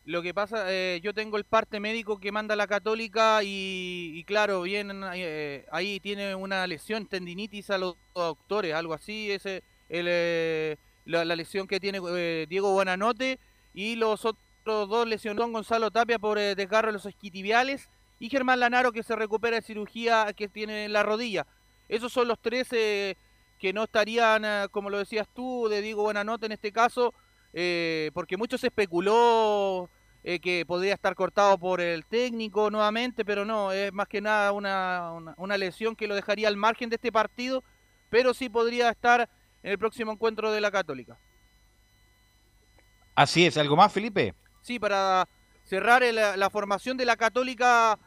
[0.06, 4.24] Lo que pasa, eh, yo tengo el parte médico que manda la Católica y, y
[4.24, 10.06] claro, bien, eh, ahí tiene una lesión, tendinitis a los doctores, algo así, ese el,
[10.08, 13.38] eh, la, la, lesión que tiene eh, Diego Buenanote
[13.72, 18.30] y los otros otros dos lesionó Gonzalo Tapia por eh, desgarro de los esquitibiales y
[18.30, 21.46] Germán Lanaro que se recupera de cirugía que tiene en la rodilla.
[21.86, 23.16] Esos son los tres eh,
[23.58, 27.12] que no estarían, eh, como lo decías tú, de Diego Buenanote en este caso,
[27.52, 29.90] eh, porque mucho se especuló
[30.40, 35.12] que podría estar cortado por el técnico nuevamente, pero no, es más que nada una,
[35.12, 37.62] una, una lesión que lo dejaría al margen de este partido,
[38.08, 39.28] pero sí podría estar
[39.62, 41.18] en el próximo encuentro de la Católica.
[43.14, 44.34] Así es, ¿algo más, Felipe?
[44.64, 45.28] Sí, para
[45.62, 47.98] cerrar la formación de la Católica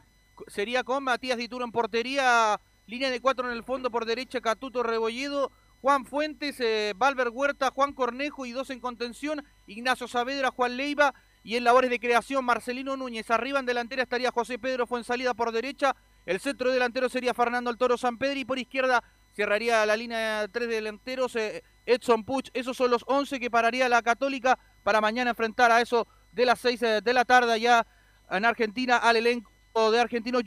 [0.48, 4.82] sería con Matías Dituro en portería, línea de cuatro en el fondo por derecha, Catuto
[4.82, 10.76] Rebolledo, Juan Fuentes, eh, Valver Huerta, Juan Cornejo y dos en contención, Ignacio Saavedra, Juan
[10.76, 13.30] Leiva y en labores de creación Marcelino Núñez.
[13.30, 15.94] Arriba en delantera estaría José Pedro Fuensalida por derecha,
[16.26, 19.04] el centro delantero sería Fernando el Toro San Pedro y por izquierda
[19.36, 22.50] cerraría la línea de tres delanteros eh, Edson Puch.
[22.52, 26.60] Esos son los 11 que pararía la Católica para mañana enfrentar a eso de las
[26.60, 27.84] 6 de la tarde allá
[28.30, 30.38] en Argentina al elenco de Argentino.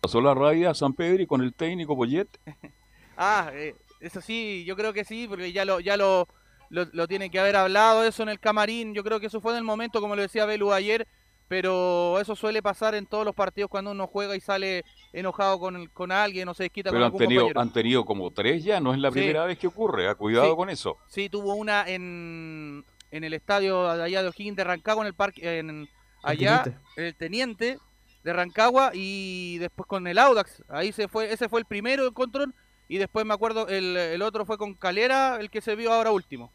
[0.00, 2.28] Pasó la raya a San Pedro y con el técnico Boyet.
[3.16, 6.26] ah, eh, eso sí, yo creo que sí, porque ya lo, ya lo,
[6.70, 8.94] lo, lo tienen que haber hablado eso en el camarín.
[8.94, 11.06] Yo creo que eso fue en el momento, como lo decía Belu ayer,
[11.46, 15.86] pero eso suele pasar en todos los partidos cuando uno juega y sale enojado con,
[15.86, 17.60] con alguien o se desquita pero con han algún tenido, compañero.
[17.60, 19.18] han tenido como tres ya, no es la Sí.
[19.20, 20.14] primera vez que ocurre, ¿ah?
[20.16, 20.56] cuidado Sí.
[20.56, 20.98] con eso.
[21.06, 22.84] Sí, tuvo una en,
[23.16, 25.88] en el estadio de allá de O'Higgins de Rancagua, en el parque, en,
[26.22, 26.80] allá, Teniente.
[26.96, 27.78] el teniente
[28.24, 30.64] de Rancagua y después con el Audax.
[30.68, 32.52] Ahí se fue, ese fue el primero de control
[32.88, 36.10] y después me acuerdo el, el otro fue con Calera, el que se vio ahora
[36.10, 36.52] último.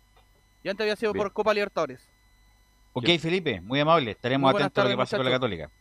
[0.62, 1.24] Y antes había sido Bien.
[1.24, 2.10] por Copa Libertadores.
[2.92, 4.12] Ok, Felipe, muy amable.
[4.12, 5.32] Estaremos Muy atentos a lo que pasa con la.
[5.32, 5.72] Católica.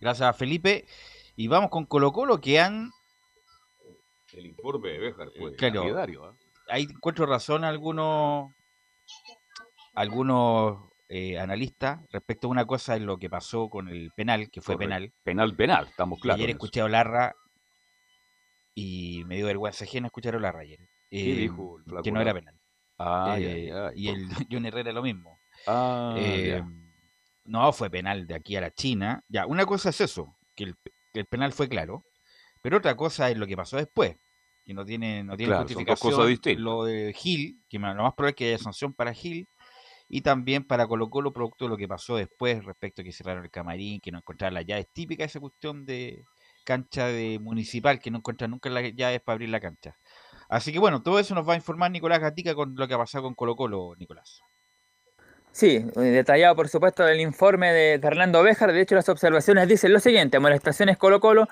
[0.00, 0.86] Gracias, Felipe.
[1.34, 2.92] Y vamos con Colo Colo, que han...
[4.32, 6.24] El informe de Béjar fue Claro.
[6.24, 6.34] ¿ah?
[6.68, 8.52] Ahí encuentro razón a algunos,
[9.94, 14.60] algunos eh, analistas respecto a una cosa en lo que pasó con el penal, que
[14.60, 14.90] fue Correcto.
[14.94, 15.12] penal.
[15.22, 16.38] Penal, penal, estamos claros.
[16.40, 17.34] Ayer escuché a Olarra
[18.74, 20.80] y me dio vergüenza ajena escuchar a Olarra ayer.
[21.10, 22.58] ¿Qué Eh, dijo el que no era penal.
[22.98, 25.38] Ay, Eh, y el John Herrera lo mismo.
[25.66, 26.66] Ah, Eh, ya.
[27.44, 29.22] no, fue penal de aquí a la China.
[29.28, 30.74] Ya, una cosa es eso, que el,
[31.12, 32.04] que el penal fue claro,
[32.62, 34.16] pero otra cosa es lo que pasó después.
[34.66, 36.12] que no tiene, no tiene Claro, son dos justificación.
[36.12, 36.62] cosas distintas.
[36.64, 39.46] Lo de Gil, que lo más probable es que haya sanción para Gil,
[40.08, 43.44] y también para Colo Colo, producto de lo que pasó después respecto a que cerraron
[43.44, 44.86] el camarín, que no encontraron las llaves.
[44.92, 46.24] Típica esa cuestión de
[46.64, 49.96] cancha de municipal, que no encuentran nunca las llaves para abrir la cancha.
[50.48, 52.98] Así que bueno, todo eso nos va a informar Nicolás Gatica con lo que ha
[52.98, 54.40] pasado con Colo Colo, Nicolás.
[55.52, 58.72] Sí, eh, detallado por supuesto el informe de Fernando Béjar.
[58.72, 61.46] De hecho, las observaciones dicen lo siguiente: amonestaciones Colo Colo,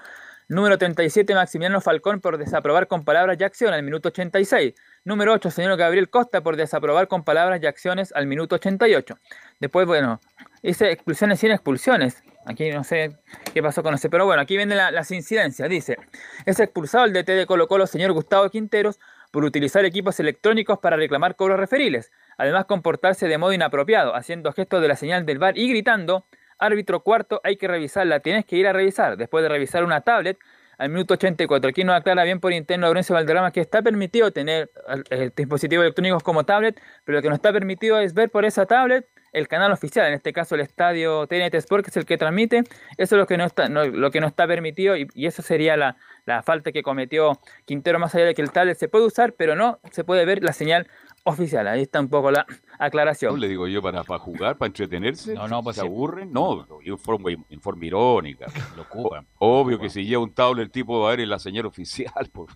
[0.54, 4.74] número 37, Maximiliano Falcón por desaprobar con palabras y acciones al minuto 86.
[5.04, 9.16] Número 8, señor Gabriel Costa por desaprobar con palabras y acciones al minuto 88.
[9.60, 10.20] Después, bueno,
[10.62, 12.22] dice expulsiones sin expulsiones.
[12.44, 13.16] Aquí no sé
[13.54, 15.68] qué pasó con ese, pero bueno, aquí vienen la- las incidencias.
[15.68, 15.96] Dice,
[16.44, 18.98] es expulsado el DT de Colo Colo, señor Gustavo Quinteros,
[19.30, 22.10] por utilizar equipos electrónicos para reclamar cobros referiles.
[22.36, 26.26] Además, comportarse de modo inapropiado, haciendo gestos de la señal del bar y gritando,
[26.62, 29.16] árbitro cuarto, hay que revisarla, tienes que ir a revisar.
[29.16, 30.38] Después de revisar una tablet,
[30.78, 34.70] al minuto 84, aquí nos aclara bien por interno Laurencio Valderrama que está permitido tener
[35.10, 38.66] eh, dispositivos electrónicos como tablet, pero lo que no está permitido es ver por esa
[38.66, 42.18] tablet el canal oficial, en este caso el estadio TNT Sport, que es el que
[42.18, 42.58] transmite,
[42.98, 45.42] eso es lo que no está, no- lo que no está permitido y, y eso
[45.42, 49.06] sería la, la falta que cometió Quintero, más allá de que el tablet se puede
[49.06, 50.86] usar, pero no se puede ver la señal
[51.24, 51.66] oficial.
[51.68, 52.46] Ahí está un poco la
[52.78, 53.32] aclaración.
[53.34, 55.34] No le digo yo para, para jugar, para entretenerse.
[55.34, 55.86] No, no, pues ¿Se sí.
[55.86, 56.32] aburren?
[56.32, 58.46] No, yo en forma, en forma irónica.
[58.76, 59.26] Lo ocupan.
[59.38, 62.12] Obvio que si lleva un tablet el tipo va a ver en la señal oficial,
[62.32, 62.50] por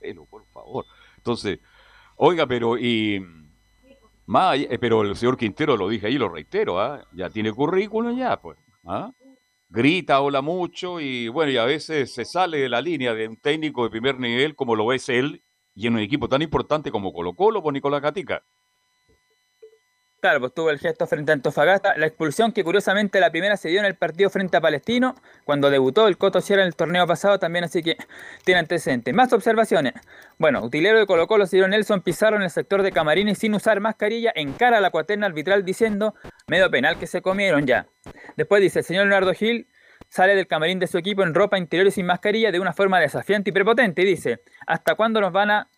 [0.53, 0.85] favor.
[1.17, 1.59] Entonces,
[2.17, 3.25] oiga, pero y
[4.27, 7.03] más, allá- eh, pero el señor Quintero lo dije ahí, lo reitero, ¿ah?
[7.13, 8.59] ya tiene currículum ya, pues.
[8.85, 9.11] ¿ah?
[9.69, 13.37] Grita, habla mucho y bueno, y a veces se sale de la línea de un
[13.37, 15.43] técnico de primer nivel como lo es él
[15.75, 18.43] y en un equipo tan importante como Colo Colo, por Nicolás Gatica.
[20.27, 21.97] Claro, pues tuvo el gesto frente a Antofagasta.
[21.97, 25.15] La expulsión que curiosamente la primera se dio en el partido frente a Palestino,
[25.45, 27.97] cuando debutó el Coto Sierra en el torneo pasado también, así que
[28.45, 29.15] tiene antecedentes.
[29.15, 29.93] Más observaciones.
[30.37, 33.55] Bueno, utilero de Colo Colo se dio Nelson Pizarro en el sector de Camarines sin
[33.55, 36.17] usar mascarilla en cara a la cuaterna arbitral diciendo
[36.49, 37.87] medio penal que se comieron ya.
[38.37, 39.69] Después dice el señor Leonardo Gil
[40.09, 42.99] sale del camarín de su equipo en ropa interior y sin mascarilla de una forma
[42.99, 45.71] desafiante y prepotente y dice, ¿hasta cuándo nos van a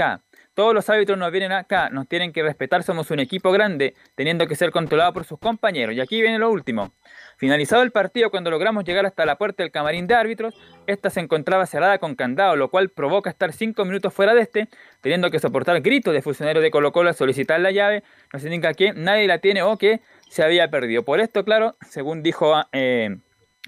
[0.00, 0.22] acá.
[0.60, 4.46] Todos los árbitros nos vienen acá, nos tienen que respetar, somos un equipo grande, teniendo
[4.46, 5.94] que ser controlado por sus compañeros.
[5.94, 6.92] Y aquí viene lo último.
[7.38, 10.52] Finalizado el partido, cuando logramos llegar hasta la puerta del camarín de árbitros,
[10.86, 14.68] esta se encontraba cerrada con candado, lo cual provoca estar cinco minutos fuera de este,
[15.00, 18.74] teniendo que soportar gritos de funcionarios de Colo Colo al solicitar la llave, nos indica
[18.74, 21.04] que nadie la tiene o que se había perdido.
[21.04, 23.16] Por esto, claro, según dijo eh,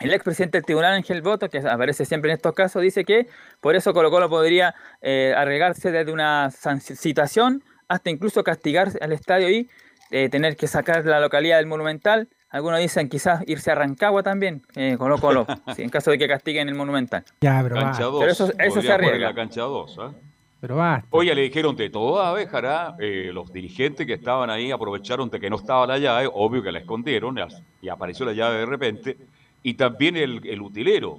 [0.05, 3.27] el expresidente del tribunal, Ángel Boto, que aparece siempre en estos casos, dice que
[3.61, 9.49] por eso Colo Colo podría eh, arregarse desde una situación hasta incluso castigar al estadio
[9.51, 9.69] y
[10.11, 12.29] eh, tener que sacar la localidad del Monumental.
[12.51, 16.29] Algunos dicen quizás irse a Rancagua también, eh, Colo Colo, sí, en caso de que
[16.29, 17.25] castiguen el Monumental.
[17.41, 18.05] Ya, pero Cancha basta.
[18.05, 18.21] 2.
[18.21, 19.19] Pero eso- eso se arriesga.
[19.29, 19.99] la cancha 2.
[20.01, 20.13] ¿ah?
[20.61, 21.09] Pero basta.
[21.11, 25.41] Oye, le dijeron de todo a Béjara, eh, los dirigentes que estaban ahí aprovecharon de
[25.41, 27.37] que no estaba la llave, obvio que la escondieron
[27.81, 29.17] y apareció la llave de repente,
[29.63, 31.19] y también el, el utilero.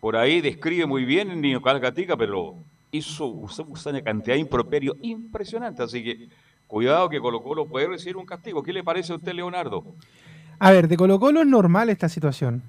[0.00, 2.54] Por ahí describe muy bien Nicolás Gatica, pero
[2.92, 6.28] hizo usó una cantidad de improperio impresionante, así que
[6.66, 8.62] cuidado que Colo Colo puede recibir un castigo.
[8.62, 9.84] ¿Qué le parece a usted, Leonardo?
[10.58, 12.62] A ver, de Colo Colo es normal esta situación.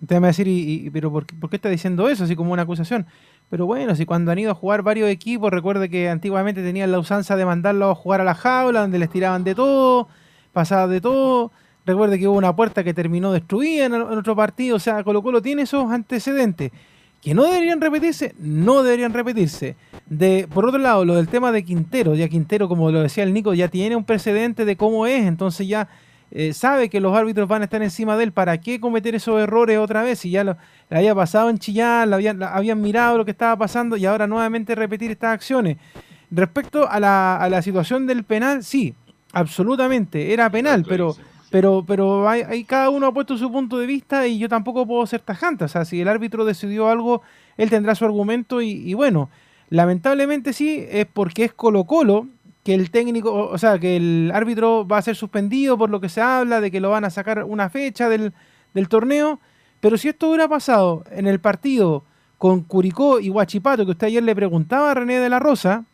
[0.00, 2.24] Usted me va a decir, y, y- pero por, qué- por qué está diciendo eso?
[2.24, 3.06] Así como una acusación.
[3.50, 6.98] Pero bueno, si cuando han ido a jugar varios equipos, recuerde que antiguamente tenían la
[6.98, 10.08] usanza de mandarlos a jugar a la jaula, donde les tiraban de todo,
[10.52, 11.50] pasaba de todo.
[11.88, 14.76] Recuerde que hubo una puerta que terminó destruida en, en otro partido.
[14.76, 16.70] O sea, Colo Colo tiene esos antecedentes.
[17.22, 19.74] Que no deberían repetirse, no deberían repetirse.
[20.06, 23.32] De, por otro lado, lo del tema de Quintero, ya Quintero, como lo decía el
[23.32, 25.88] Nico, ya tiene un precedente de cómo es, entonces ya
[26.30, 29.40] eh, sabe que los árbitros van a estar encima de él, ¿para qué cometer esos
[29.40, 30.20] errores otra vez?
[30.20, 30.56] Si ya lo,
[30.90, 34.26] le había pasado en Chillán, habían, la- habían mirado lo que estaba pasando y ahora
[34.28, 35.76] nuevamente repetir estas acciones.
[36.30, 38.94] Respecto a la, a la situación del penal, sí,
[39.32, 41.16] absolutamente, era penal, pero,
[41.50, 44.86] pero, pero hay, hay- cada uno ha puesto su punto de vista y yo tampoco
[44.86, 45.64] puedo ser tajante.
[45.64, 47.22] O sea, si el árbitro decidió algo,
[47.56, 49.30] él tendrá su argumento y, y bueno,
[49.70, 52.26] lamentablemente sí, es porque es Colo Colo
[52.64, 56.08] que el técnico, o sea, que el árbitro va a ser suspendido por lo que
[56.10, 58.32] se habla, de que lo van a sacar una fecha del,
[58.74, 59.40] del torneo.
[59.80, 62.04] Pero si esto hubiera pasado en el partido
[62.36, 65.84] con Curicó y Huachipato, que usted ayer le preguntaba a René de la Rosa,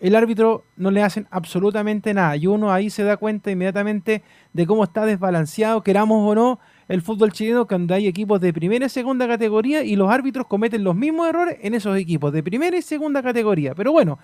[0.00, 2.36] el árbitro no le hacen absolutamente nada.
[2.36, 4.22] Y uno ahí se da cuenta inmediatamente
[4.52, 8.86] de cómo está desbalanceado, queramos o no, el fútbol chileno, cuando hay equipos de primera
[8.86, 12.76] y segunda categoría y los árbitros cometen los mismos errores en esos equipos de primera
[12.76, 13.74] y segunda categoría.
[13.74, 14.18] Pero bueno,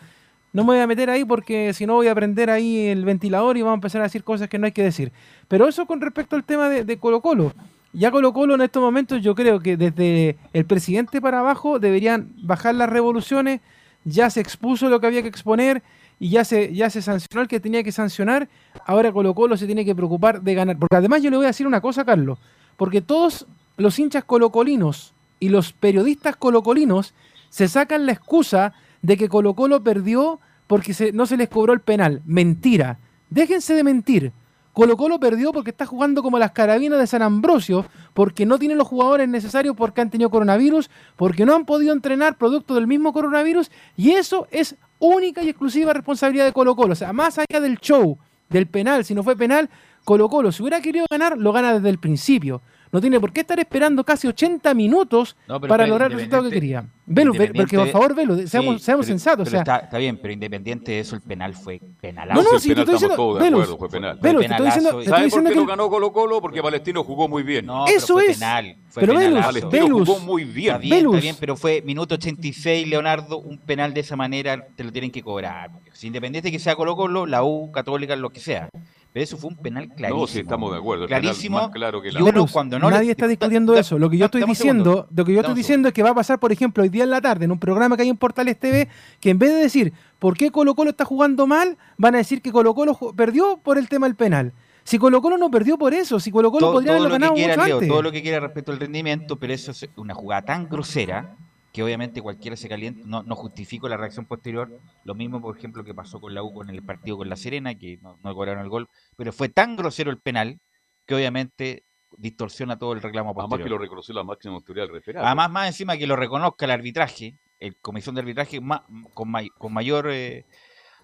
[0.53, 3.57] no me voy a meter ahí porque si no voy a prender ahí el ventilador
[3.57, 5.12] y vamos a empezar a decir cosas que no hay que decir.
[5.49, 7.53] Pero eso con respecto al tema de, de Colo Colo.
[7.93, 12.33] Ya Colo Colo en estos momentos yo creo que desde el presidente para abajo deberían
[12.43, 13.61] bajar las revoluciones,
[14.05, 15.83] ya se expuso lo que había que exponer
[16.19, 18.49] y ya se, ya se sancionó el que tenía que sancionar.
[18.87, 20.79] Ahora Colo Colo se tiene que preocupar de ganar.
[20.79, 22.39] Porque además yo le voy a decir una cosa, Carlos.
[22.77, 23.47] Porque todos
[23.77, 27.15] los hinchas colocolinos y los periodistas colocolinos
[27.51, 31.81] se sacan la excusa de que Colo Colo perdió porque no se les cobró el
[31.81, 32.23] penal.
[32.25, 32.99] Mentira.
[33.31, 34.33] Déjense de mentir.
[34.75, 38.77] Colo Colo perdió porque está jugando como las carabinas de San Ambrosio, porque no tienen
[38.77, 43.12] los jugadores necesarios porque han tenido coronavirus, porque no han podido entrenar producto del mismo
[43.12, 46.95] coronavirus, y eso es única y exclusiva responsabilidad de Colo Colo.
[46.95, 48.18] O sea, más allá del show,
[48.51, 49.70] del penal, si no fue penal,
[50.05, 52.61] Colo Colo, si hubiera querido ganar, lo gana desde el principio.
[52.95, 56.45] No tiene por qué estar esperando casi 80 minutos No, pero para lograr el resultado
[56.45, 56.85] que quería.
[57.07, 59.49] Velo, ve- porque por favor, Velo, seamos, Sí, seamos pero- sensatos.
[59.49, 62.29] pero o sea, está, está bien, pero independiente de eso, el penal fue penal.
[62.33, 64.17] No, no, si te estoy diciendo, Velus, fue penal.
[64.23, 66.41] Velus, te estoy diciendo, te estoy ¿Sabe por qué que no ganó Colo Colo?
[66.41, 67.67] Porque Palestino jugó muy bien.
[67.67, 68.39] No, Eso pero fue es.
[68.39, 68.77] penal.
[68.91, 69.49] Fue Pero Velus, penalazo.
[69.49, 70.09] Palestino Velus.
[70.09, 70.67] jugó muy bien.
[70.69, 71.15] Está bien, Velus.
[71.17, 75.11] está bien, pero fue minuto 86, Leonardo, un penal de esa manera te lo tienen
[75.11, 75.73] que cobrar.
[75.93, 78.69] Si independiente que sea Colo Colo, la U, Católica, lo que sea.
[79.15, 80.21] Pero eso fue un penal clarísimo.
[80.23, 81.05] No, sí, estamos de acuerdo.
[81.05, 81.57] el penal Clarísimo.
[81.59, 83.97] más claro que la Y uno Velus, cuando no le- nadie está discutiendo da- eso.
[83.97, 85.09] Lo que yo estoy diciendo, segundo.
[85.15, 87.11] lo que yo estoy diciendo es que va a pasar, por ejemplo, hoy día en
[87.11, 88.89] la tarde en un programa que hay en Portales TV,
[89.21, 92.43] que en vez de decir por qué Colo Colo está jugando mal, van a decir
[92.43, 94.53] que Colo Colo perdió por el tema del penal.
[94.83, 97.15] Si Colo Colo no perdió por eso, si Colo Colo todo, podría todo haberlo lo
[97.15, 97.89] que ganado quiera, mucho Leo, antes.
[97.89, 101.37] todo lo que quiera respecto al rendimiento, pero eso es una jugada tan grosera
[101.75, 103.01] que obviamente cualquiera se calienta.
[103.05, 104.70] No, no justifico la reacción posterior.
[105.03, 107.75] Lo mismo, por ejemplo, que pasó con la U con el partido con la Serena,
[107.75, 110.61] que no, no cobraron el gol, pero fue tan grosero el penal
[111.05, 111.83] que obviamente
[112.16, 113.70] distorsiona todo el reclamo Además que posterior.
[113.72, 115.16] lo reconoció la máxima autoridad del.
[115.16, 119.51] Además, más encima que lo reconozca el arbitraje, el comisión de arbitraje, ma- con, may-
[119.59, 120.45] con mayor, eh,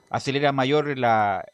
[0.08, 1.44] acelera mayor la,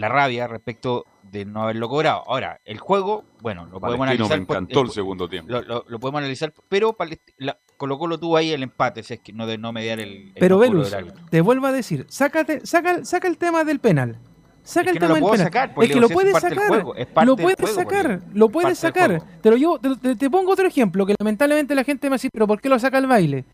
[0.00, 2.24] la rabia respecto de no haberlo cobrado.
[2.26, 4.46] Ahora, el juego, bueno, lo podemos Palestino me analizar.
[4.46, 5.52] por- encantó el segundo tiempo.
[5.52, 6.96] Lo, lo- lo podemos analizar, pero
[7.38, 10.08] la- Colo Colo tuvo ahí el empate, si es que no de no mediar el,
[10.08, 10.94] el Pero no Velus,
[11.30, 14.18] te vuelvo a decir, sácate, saca, saca el tema del penal.
[14.62, 15.46] Saca Es el que no tema lo del puedo penal.
[15.46, 16.68] sacar, pues, es que lo puedes sacar.
[16.68, 19.22] juego, es parte Lo puedes sacar, lo puedes sacar.
[19.40, 22.28] Te, lo llevo, te, te- te pongo otro ejemplo, que lamentablemente la gente me dice,
[22.32, 23.44] pero ¿por qué lo saca el baile?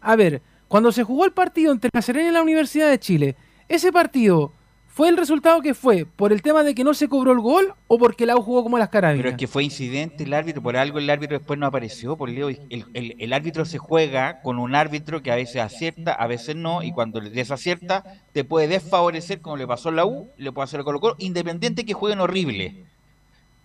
[0.00, 3.36] A ver, cuando se jugó el partido entre la Serena y la Universidad de Chile,
[3.68, 4.52] ese partido
[4.98, 7.72] fue el resultado que fue por el tema de que no se cobró el gol
[7.86, 9.22] o porque la U jugó como las carabinas.
[9.22, 12.28] Pero es que fue incidente el árbitro, por algo el árbitro después no apareció, por
[12.28, 12.48] Leo.
[12.48, 16.56] El, el- el árbitro se juega con un árbitro que a veces acierta, a veces
[16.56, 20.50] no, y cuando le desacierta, te puede desfavorecer, como le pasó a la U, le
[20.50, 22.82] puede hacer a Colo Colo, independiente que jueguen horrible.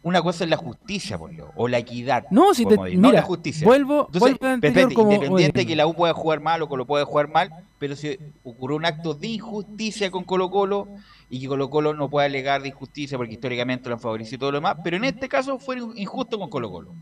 [0.04, 2.26] Una cosa es la justicia, por Leo, o la equidad.
[2.30, 3.66] No, si te- no la justicia.
[3.66, 4.36] vuelvo- Entonces, vuelvo
[4.68, 5.66] espérate, como- independiente oye.
[5.68, 8.86] que la U pueda jugar mal o Colo puede jugar mal, pero si ocurrió un
[8.86, 10.90] acto de injusticia con Colo Colo
[11.36, 14.40] y que Colo Colo no puede alegar de injusticia porque históricamente lo han favorecido y
[14.40, 16.94] todo lo demás, pero en este caso fue injusto con Colo Colo.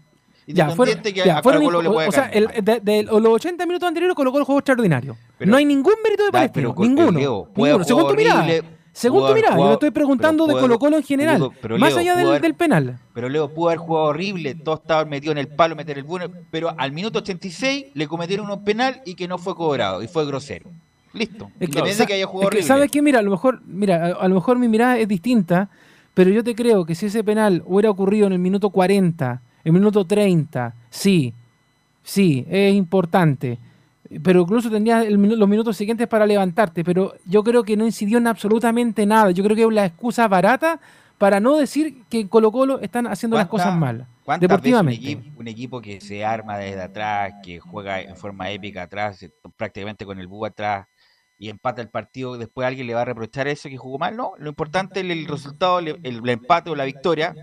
[0.47, 3.03] Ya, fueron, que ya, a fueron Colo Colo le puede o sea, el- de, de
[3.03, 5.15] los 80 minutos anteriores colocó el juego extraordinario.
[5.37, 7.19] Pero- no hay ningún mérito de Palestino, pero con- ninguno.
[7.19, 7.83] Leo, ninguno.
[7.83, 8.47] Según tu mirada.
[8.93, 11.37] Según tu mirada, yo le estoy preguntando de Colo Colo en general.
[11.39, 12.99] pudo- pero más Leo, allá del, haber- del penal.
[13.13, 16.27] Pero Leo pudo haber jugado horrible, todos estaban metidos en el palo, meter el bueno,
[16.49, 20.25] pero al minuto 86 le cometieron un penal y que no fue cobrado y fue
[20.25, 20.69] grosero.
[21.13, 21.51] Listo.
[21.59, 22.63] Es que, que haya jugado es que.
[22.63, 23.01] ¿Sabes qué?
[23.01, 25.69] Mira, a lo mejor, mira, a, a lo mejor mi mirada es distinta,
[26.13, 29.75] pero yo te creo que si ese penal hubiera ocurrido en el minuto 40, en
[29.75, 31.33] el minuto 30, sí,
[32.03, 33.57] sí, es importante.
[34.23, 36.83] Pero incluso tendrías el los minutos siguientes para levantarte.
[36.83, 39.31] Pero yo creo que no incidió en absolutamente nada.
[39.31, 40.81] Yo creo que es la excusa barata
[41.17, 44.07] para no decir que en Colo Colo están haciendo las ¿Cuánta- cosas mal.
[44.25, 44.99] ¿Cuántas Deportivamente.
[45.01, 49.23] un equipo, un equipo que se arma desde atrás, que juega en forma épica atrás,
[49.23, 50.87] eh, prácticamente con el búho atrás,
[51.41, 54.15] y empata el partido, después alguien le va a reprochar eso que jugó mal?
[54.15, 57.33] No, lo importante es el resultado, el, el empate o la victoria.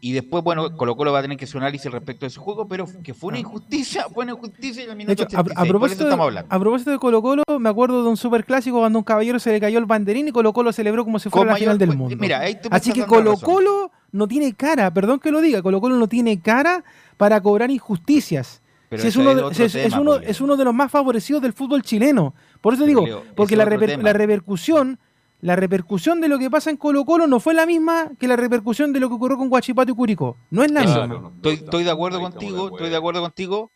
[0.00, 2.66] Y después, bueno, Colo Colo va a tener que un análisis respecto a ese juego,
[2.66, 5.58] pero que fue una injusticia, fue una injusticia en el De minuto hecho, a, 86.
[5.58, 8.78] a eso propósito estamos de, a propósito de Colo Colo, me acuerdo de un superclásico
[8.78, 11.28] cuando a un caballero se le cayó el banderín y Colo Colo celebró como si
[11.28, 12.16] fuera la mayor- final del mundo.
[12.18, 13.36] mira, ahí Así que Colo.
[13.38, 16.84] Colo no tiene cara, perdón que lo diga, Colo Colo no tiene cara
[17.18, 18.62] para cobrar injusticias.
[18.88, 22.34] Pero Si es, uno de, es uno de los más favorecidos del fútbol chileno.
[22.66, 24.02] Por eso Pero, digo, Leo, porque la, es otro reper- tema.
[24.02, 24.98] la repercusión,
[25.40, 28.34] la repercusión de lo que pasa en Colo Colo no fue la misma que la
[28.34, 30.36] repercusión de lo que ocurrió con Guachipato y Curicó.
[30.50, 31.30] No es la misma.
[31.36, 33.70] estoy, estoy de acuerdo de contigo, estoy de acuerdo contigo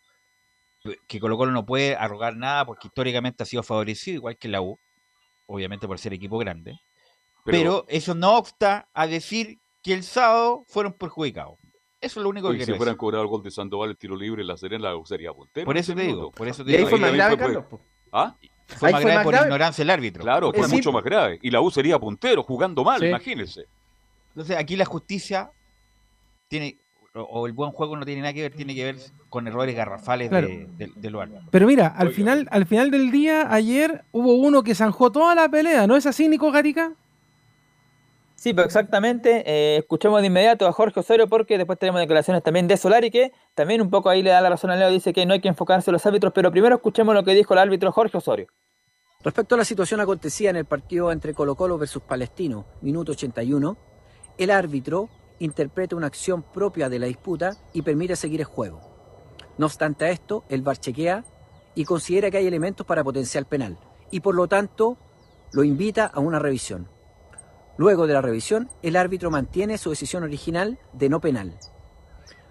[1.07, 4.61] que Colo Colo no puede arrogar nada porque históricamente ha sido favorecido, igual que la
[4.61, 4.77] U,
[5.45, 6.77] obviamente por ser equipo grande.
[7.45, 11.57] Pero, Pero- eso no obsta a decir que el sábado fueron perjudicados.
[12.01, 12.99] Eso es lo único que si quiero fueran decir.
[12.99, 15.65] cobrado el gol de Sandoval, el tiro libre, la Serena la sería puntero.
[15.65, 16.89] Por eso te digo, por eso te Y ahí digo.
[16.89, 17.63] fue más grave, Carlos.
[18.11, 18.35] ¿Ah?
[18.77, 19.47] Fue ahí más fue grave más por grave.
[19.47, 20.23] ignorancia del árbitro.
[20.23, 21.39] Claro, fue sí, mucho más grave.
[21.41, 23.07] Y la U sería puntero jugando mal, Sí.
[23.07, 23.65] imagínense.
[24.29, 25.49] Entonces aquí la justicia
[26.47, 26.77] tiene
[27.13, 28.95] o el buen juego no tiene nada que ver, tiene que ver
[29.27, 30.47] con errores garrafales Claro.
[30.47, 31.43] de, de, árbitros.
[31.51, 35.49] Pero mira, al final, al final del día, ayer hubo uno que zanjó toda la
[35.49, 36.93] pelea, ¿no es así, Nico Gatica?
[38.41, 39.43] Sí, pues exactamente.
[39.45, 43.33] Eh, escuchemos de inmediato a Jorge Osorio porque después tenemos declaraciones también de Solari que
[43.53, 45.47] también un poco ahí le da la razón a Leo, dice que no hay que
[45.47, 48.47] enfocarse en los árbitros, pero primero escuchemos lo que dijo el árbitro Jorge Osorio.
[49.23, 53.77] Respecto a la situación acontecida en el partido entre Colo Colo versus Palestino, minuto 81,
[54.39, 58.81] el árbitro interpreta una acción propia de la disputa y permite seguir el juego.
[59.59, 61.25] No obstante a esto, el VAR chequea
[61.75, 63.77] y considera que hay elementos para potencial penal
[64.09, 64.97] y por lo tanto
[65.51, 66.87] lo invita a una revisión.
[67.77, 71.57] Luego de la revisión, el árbitro mantiene su decisión original de no penal.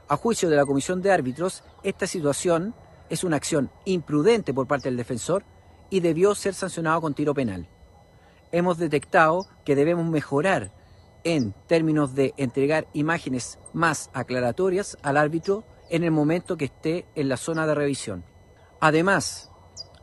[0.09, 2.75] A juicio de la Comisión de Árbitros, esta situación
[3.09, 5.45] es una acción imprudente por parte del defensor
[5.91, 7.69] y debió ser sancionado con tiro penal.
[8.53, 10.73] Hemos detectado que debemos mejorar
[11.25, 17.29] en términos de entregar imágenes más aclaratorias al árbitro en el momento que esté en
[17.29, 18.25] la zona de revisión.
[18.81, 19.51] Además,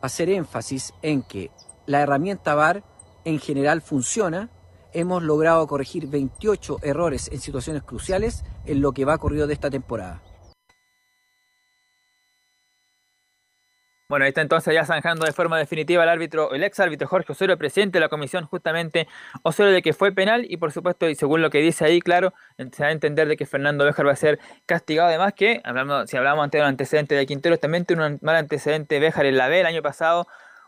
[0.01, 1.51] hacer énfasis en que
[1.86, 2.84] la herramienta VAR
[3.26, 4.49] en general funciona.
[4.94, 9.70] Hemos logrado corregir 28 errores en situaciones cruciales en lo que va corrido de esta
[9.70, 10.22] temporada.
[14.10, 17.34] Bueno, ahí está entonces ya zanjando de forma definitiva el árbitro, el ex árbitro Jorge
[17.34, 19.06] Osorio, presidente de la comisión, justamente
[19.44, 22.34] Osorio de que fue penal y por supuesto, y según lo que dice ahí, claro,
[22.58, 25.10] se va a entender de que Fernando Béjar va a ser castigado.
[25.10, 25.62] Además que,
[26.06, 29.36] si hablamos antes de un antecedente de Quinteros, también tiene un mal antecedente Béjar en
[29.36, 30.26] la B el año pasado,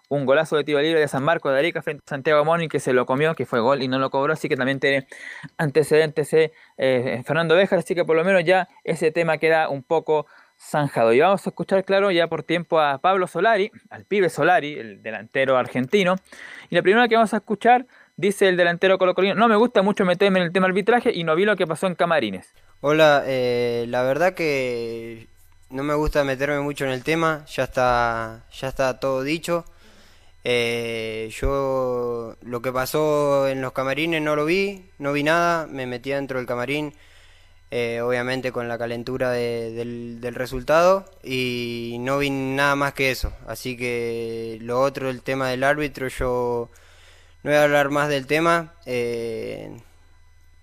[0.10, 2.80] un golazo de tiro libre de San Marcos de Arica frente a Santiago Moni que
[2.80, 5.08] se lo comió, que fue gol y no lo cobró, así que también tiene
[5.58, 9.84] antecedentes eh, eh, Fernando Béjar, así que por lo menos ya ese tema queda un
[9.84, 10.26] poco
[10.60, 11.14] zanjado.
[11.14, 15.02] Y vamos a escuchar, claro, ya por tiempo a Pablo Solari, al pibe Solari, el
[15.02, 16.16] delantero argentino.
[16.70, 17.86] Y la primera que vamos a escuchar,
[18.18, 21.36] dice el delantero colocolino, no me gusta mucho meterme en el tema arbitraje y no
[21.36, 22.54] vi lo que pasó en Camarines.
[22.82, 25.28] Hola, eh, la verdad que
[25.70, 29.66] no me gusta meterme mucho en el tema, ya está, ya está todo dicho.
[30.44, 35.86] Eh, yo lo que pasó en los camarines no lo vi, no vi nada, me
[35.86, 36.94] metí dentro del camarín,
[37.72, 43.12] eh, obviamente con la calentura de- del, del resultado y no vi nada más que
[43.12, 43.34] eso.
[43.48, 46.70] Así que lo otro, el tema del árbitro, yo
[47.44, 48.74] no voy a hablar más del tema.
[48.86, 49.72] eh,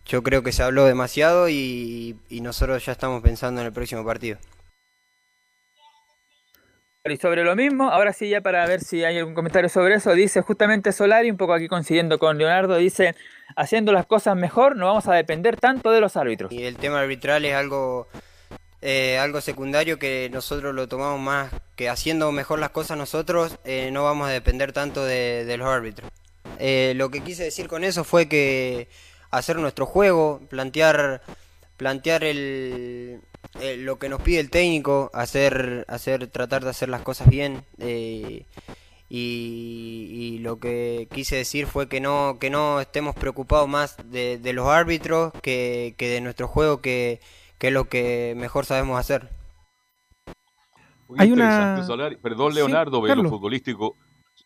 [0.06, 4.04] yo creo que se habló demasiado y, y nosotros ya estamos pensando en el próximo
[4.04, 4.38] partido.
[7.12, 10.12] Y sobre lo mismo, ahora sí ya para ver si hay algún comentario sobre eso,
[10.14, 13.14] dice justamente Solari, un poco aquí coincidiendo con Leonardo, dice,
[13.54, 16.50] haciendo las cosas mejor no vamos a depender tanto de los árbitros.
[16.52, 18.08] Y el tema arbitral es algo,
[18.82, 23.90] eh, algo secundario que nosotros lo tomamos más que haciendo mejor las cosas nosotros, eh,
[23.92, 26.10] no vamos a depender tanto de, los árbitros.
[26.58, 28.88] Eh, lo que quise decir con eso fue que
[29.30, 31.22] hacer nuestro juego, plantear,
[31.76, 33.20] plantear el,
[33.60, 37.64] el- lo que nos pide el técnico, hacer, hacer, tratar de hacer las cosas bien.
[37.78, 38.46] eh,
[39.08, 44.36] y, y lo que quise decir fue que no, que no estemos preocupados más de,
[44.38, 47.20] de los árbitros que, que de nuestro juego, que,
[47.58, 49.30] que es lo que mejor sabemos hacer.
[51.08, 52.16] Muy Hay interesante una- Solari.
[52.16, 53.96] Perdón, Sí, Leonardo, pero lo futbolístico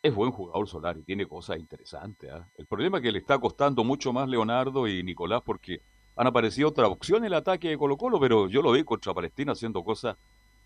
[0.03, 2.31] es buen jugador Solari, tiene cosas interesantes.
[2.31, 2.47] ¿ah?
[2.59, 5.81] El problema es que le está costando mucho más Leonardo y Nicolás porque
[6.21, 9.15] han aparecido otras opciones en el ataque de Colo Colo, pero yo lo vi contra
[9.15, 10.17] Palestina haciendo cosas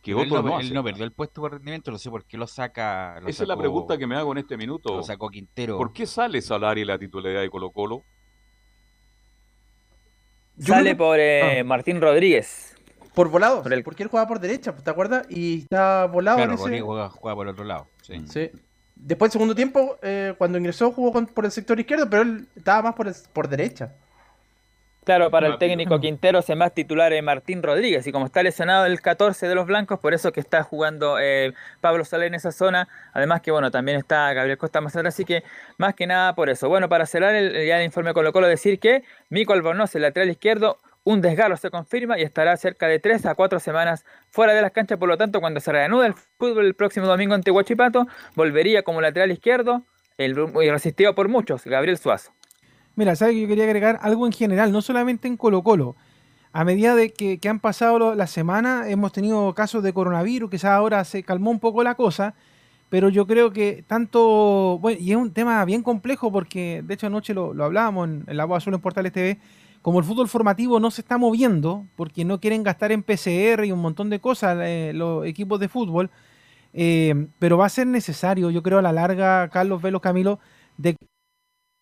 [0.03, 0.75] que Pero él otros no, no él hacen.
[0.75, 3.21] no perdió el puesto por rendimiento, no sé por qué lo saca.
[3.21, 4.97] lo Esa es la pregunta que me hago en este minuto.
[4.97, 5.79] Lo sacó Quintero.
[5.79, 8.03] ¿Por qué sale Solari de la titularidad de Colo Colo?
[10.59, 12.77] Sale por eh, Martín Rodríguez.
[13.15, 15.25] Por volado, porque él juega por derecha, ¿te acuerdas?
[15.31, 17.87] Y está volado Claro, en ese- juega, juega por el otro lado.
[18.03, 18.25] Sí.
[18.29, 18.51] Sí.
[18.97, 22.83] Después, segundo tiempo, eh, cuando ingresó, jugó con- por el sector izquierdo, pero él estaba
[22.83, 23.95] más por, el- por derecha.
[25.05, 28.87] Claro, para el técnico Quintero se más titular eh, Martín Rodríguez y como está lesionado
[28.87, 31.53] el 14 de los blancos, por eso que está jugando eh,
[31.83, 35.27] Pablo Soler en esa zona, además que bueno, también está Gabriel Costa más atrás, así
[35.27, 35.45] que
[35.77, 36.71] más que nada por eso.
[36.71, 40.31] Bueno, para cerrar el, ya el informe Colo Colo, decir que Mico Albornoz, el lateral
[40.31, 44.63] izquierdo, un desgarro se confirma y estará cerca de 3 a 4 semanas fuera de
[44.63, 48.07] las canchas, por lo tanto cuando se reanude el fútbol el próximo domingo ante Huachipato,
[48.37, 49.83] volvería como lateral izquierdo,
[50.17, 52.33] el, y resistido por muchos, Gabriel Suazo.
[52.97, 55.97] Mira, ¿sabes que yo quería agregar algo en general, no solamente en Colo Colo?
[56.53, 61.05] A medida de que, han pasado las semanas, hemos tenido casos de coronavirus, quizás ahora
[61.05, 62.35] se calmó un poco la cosa,
[62.91, 67.09] pero yo creo que tanto, bueno, y es un tema bien complejo porque de hecho
[67.09, 69.41] anoche lo, hablábamos en, en La Voz Azul en Portales TV,
[69.83, 73.73] como el fútbol formativo no se está moviendo porque no quieren gastar en PCR y
[73.73, 76.11] un montón de cosas eh, los equipos de fútbol,
[76.73, 80.39] eh, pero va a ser necesario, yo creo a la larga, Carlos Velo Camilo,
[80.79, 80.97] de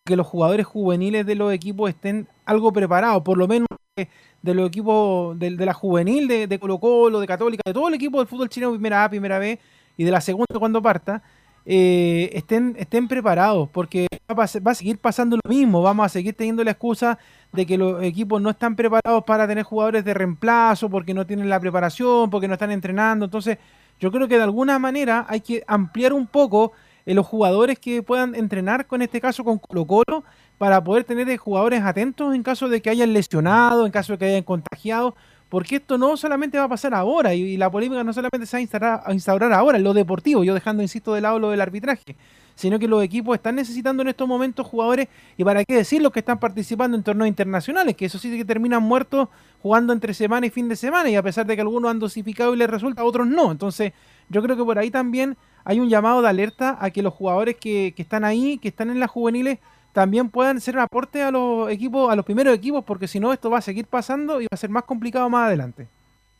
[0.05, 4.67] que los jugadores juveniles de los equipos estén algo preparados, por lo menos de los
[4.67, 8.19] equipos de, de la juvenil, de, de Colo Colo, de Católica, de todo el equipo
[8.19, 9.59] del fútbol chileno, primera A, primera B
[9.97, 11.23] y de la segunda cuando parta,
[11.65, 16.09] eh, estén, estén preparados, porque va a, va a seguir pasando lo mismo, vamos a
[16.09, 17.19] seguir teniendo la excusa
[17.53, 21.49] de que los equipos no están preparados para tener jugadores de reemplazo, porque no tienen
[21.49, 23.59] la preparación, porque no están entrenando, entonces
[24.01, 26.73] yo creo que de alguna manera hay que ampliar un poco
[27.07, 30.25] eh, los jugadores que puedan entrenar, con este caso con Colo Colo,
[30.59, 34.19] para poder tener eh, jugadores atentos en caso de que hayan lesionado, en caso de
[34.19, 35.15] que hayan contagiado,
[35.53, 38.59] porque esto no solamente va a pasar ahora y, la polémica no solamente se va
[38.59, 41.61] a instaurar, a instaurar ahora en lo deportivo, yo dejando, insisto, de lado lo del
[41.61, 42.17] arbitraje,
[42.55, 46.11] sino que los equipos están necesitando en estos momentos jugadores, y para qué decir los
[46.11, 49.29] que están participando en torneos internacionales, que eso sí que terminan muertos
[49.61, 52.55] jugando entre semana y fin de semana, y a pesar de que algunos han dosificado
[52.55, 53.53] y les resulta, otros no.
[53.53, 53.93] Entonces,
[54.31, 57.57] yo creo que por ahí también hay un llamado de alerta a que los jugadores
[57.57, 59.59] que, que están ahí, que están en las juveniles,
[59.93, 63.33] también puedan ser un aporte a los equipos, a los primeros equipos, porque si no
[63.33, 65.87] esto va a seguir pasando y va a ser más complicado más adelante.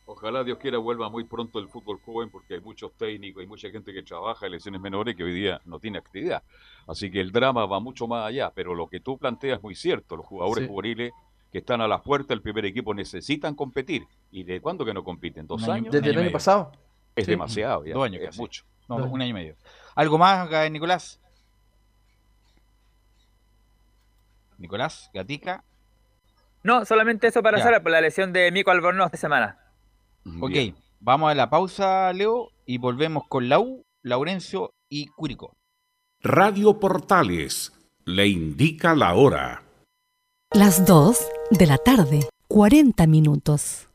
[0.05, 3.69] Ojalá Dios quiera vuelva muy pronto el fútbol joven porque hay muchos técnicos y mucha
[3.69, 6.43] gente que trabaja en lesiones menores que hoy día no tiene actividad.
[6.87, 9.75] Así que el drama va mucho más allá, pero lo que tú planteas es muy
[9.75, 10.17] cierto.
[10.17, 10.69] Los jugadores Sí.
[10.69, 11.13] juveniles
[11.51, 14.05] que están a las puertas del primer equipo necesitan competir.
[14.31, 15.47] ¿Y de cuándo que no compiten?
[15.47, 15.91] ¿Dos año- años?
[15.93, 16.33] Desde el año medio.
[16.33, 16.71] pasado.
[17.15, 17.31] Es Sí.
[17.31, 17.93] demasiado, ya.
[17.93, 18.41] Dos años es casi.
[18.41, 18.63] mucho.
[18.87, 19.55] No, un año y medio.
[19.95, 21.19] ¿Algo más, Nicolás?
[24.57, 25.63] Nicolás, Gatica.
[26.63, 27.61] No, solamente eso para.
[27.61, 29.59] Sara por la lesión de Mico Albornoz de semana.
[30.39, 35.57] Ok, vamos a la pausa, Leo, y volvemos con Lau, Laurencio y Curicó.
[36.21, 37.73] Radio Portales
[38.05, 39.63] le indica la hora.
[40.53, 43.89] Las 2 de la tarde, 40 minutos.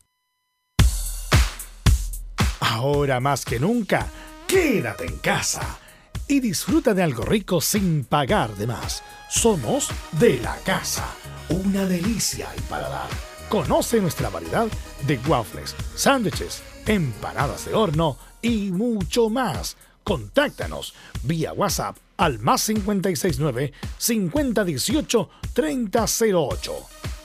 [2.60, 4.10] Ahora más que nunca,
[4.48, 5.78] quédate en casa
[6.26, 9.04] y disfruta de algo rico sin pagar de más.
[9.28, 11.06] Somos de la casa,
[11.50, 13.08] una delicia al paladar.
[13.48, 14.66] Conoce nuestra variedad
[15.06, 19.76] de waffles, sándwiches, empanadas de horno y mucho más.
[20.02, 26.72] Contáctanos vía WhatsApp al más 569 5018 3008.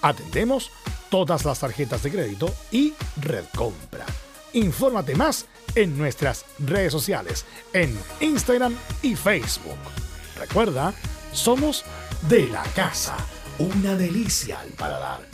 [0.02, 0.72] Atendemos
[1.10, 4.06] todas las tarjetas de crédito y Red Compra.
[4.54, 9.78] Infórmate más en nuestras redes sociales, en Instagram y Facebook.
[10.40, 10.94] Recuerda,
[11.32, 11.84] somos
[12.30, 13.18] de la casa,
[13.58, 15.34] una delicia al paladar.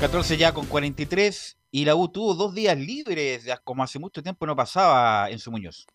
[0.00, 4.46] 14 ya con 43 y la U tuvo dos días libres, como hace mucho tiempo
[4.46, 5.86] no pasaba en su Muñoz.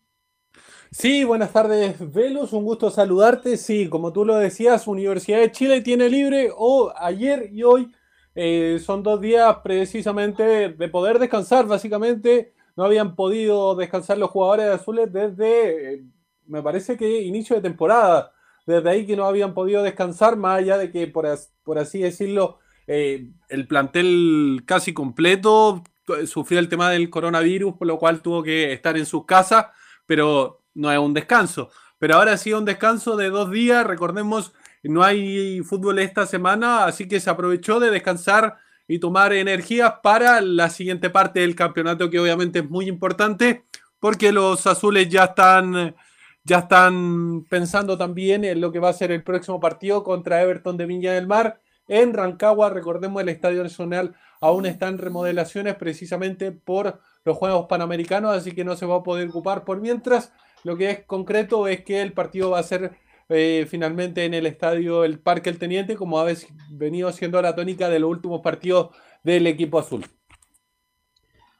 [0.90, 2.52] Sí, buenas tardes, Velus.
[2.52, 3.56] Un gusto saludarte.
[3.56, 7.92] Sí, como tú lo decías, Universidad de Chile tiene libre o ayer y hoy
[8.34, 11.66] eh, son dos días precisamente de poder descansar.
[11.66, 16.04] Básicamente, no habían podido descansar los jugadores azules desde, eh,
[16.46, 18.32] me parece que inicio de temporada.
[18.66, 23.30] Desde ahí que no habían podido descansar, más allá de que, por así decirlo, eh,
[23.48, 28.72] el plantel casi completo eh, sufrió el tema del coronavirus, por lo cual tuvo que
[28.72, 29.66] estar en sus casas,
[30.06, 31.70] pero no es un descanso.
[31.98, 34.52] Pero ahora sí un descanso de dos días, recordemos,
[34.82, 40.40] no hay fútbol esta semana, así que se aprovechó de descansar y tomar energías para
[40.40, 43.64] la siguiente parte del campeonato, que obviamente es muy importante,
[43.98, 45.96] porque los azules ya están,
[46.44, 50.76] ya están pensando también en lo que va a ser el próximo partido contra Everton
[50.76, 52.70] de Viña del Mar en Rancagua.
[52.70, 58.64] Recordemos, el Estadio Nacional aún está en remodelaciones precisamente por los Juegos Panamericanos, así que
[58.64, 60.32] no se va a poder ocupar por mientras.
[60.64, 62.96] Lo que es concreto es que el partido va a ser
[63.28, 66.26] eh, finalmente en el estadio El Parque El Teniente, como ha
[66.70, 70.06] venido siendo la tónica de los últimos partidos del equipo azul.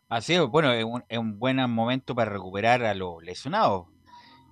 [0.08, 3.86] Así es, bueno, es un, es un buen momento para recuperar a los lesionados.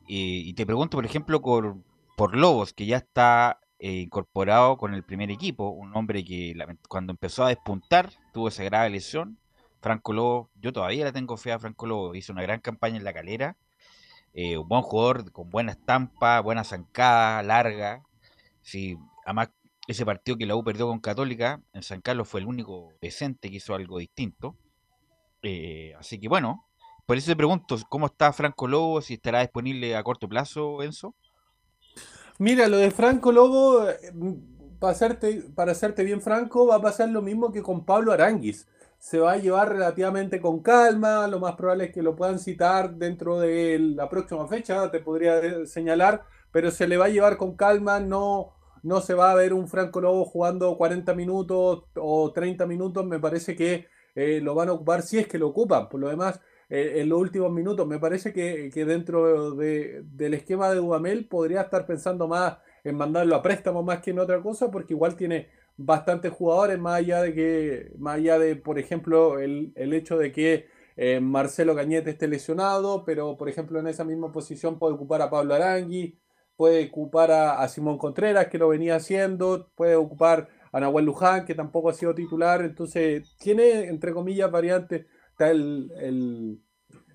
[0.07, 1.77] Y, y te pregunto, por ejemplo, por,
[2.17, 6.57] por Lobos, que ya está eh, incorporado con el primer equipo, un hombre que
[6.89, 9.39] cuando empezó a despuntar tuvo esa grave lesión.
[9.83, 13.05] Franco Lobo, yo todavía le tengo fe a Franco Lobo, hizo una gran campaña en
[13.05, 13.59] la calera,
[14.33, 18.03] eh, un buen jugador con buena estampa, buena zancada, larga.
[18.63, 18.97] Sí,
[19.27, 19.51] además,
[19.87, 23.51] ese partido que la U perdió con Católica, en San Carlos fue el único decente
[23.51, 24.57] que hizo algo distinto.
[25.43, 26.65] Eh, así que bueno,
[27.05, 29.03] por eso te pregunto, ¿cómo está Franco Lobo?
[29.03, 31.15] Si estará disponible a corto plazo, Enzo.
[32.39, 33.97] Mira, lo de Franco Lobo, eh,
[34.81, 35.73] para hacerte, para
[36.05, 38.67] bien franco, va a pasar lo mismo que con Pablo Aranguis.
[38.99, 42.95] Se va a llevar relativamente con calma, lo más probable es que lo puedan citar
[42.97, 47.55] dentro de la próxima fecha, te podría señalar, pero se le va a llevar con
[47.57, 52.67] calma, no, no se va a ver un Franco Lobo jugando 40 minutos o 30
[52.67, 55.89] minutos, me parece que eh, lo van a ocupar si es que lo ocupan.
[55.89, 60.77] Por lo demás, eh, en los últimos minutos, me parece que, dentro del esquema de
[60.77, 64.95] Dudamel podría estar pensando más en mandarlo a préstamo más que en otra cosa, porque
[64.95, 70.19] igual tiene bastantes jugadores, más allá de que, más allá de, por ejemplo, el, hecho
[70.19, 70.67] de que
[70.97, 75.31] eh, Marcelo Cañete esté lesionado, pero por ejemplo en esa misma posición puede ocupar a
[75.31, 76.19] Pablo Arangui,
[76.57, 81.55] puede ocupar a, Simón Contreras, que lo venía haciendo, puede ocupar a Nahuel Luján, que
[81.55, 85.07] tampoco ha sido titular, entonces tiene, entre comillas, variantes.
[85.35, 86.61] Está el,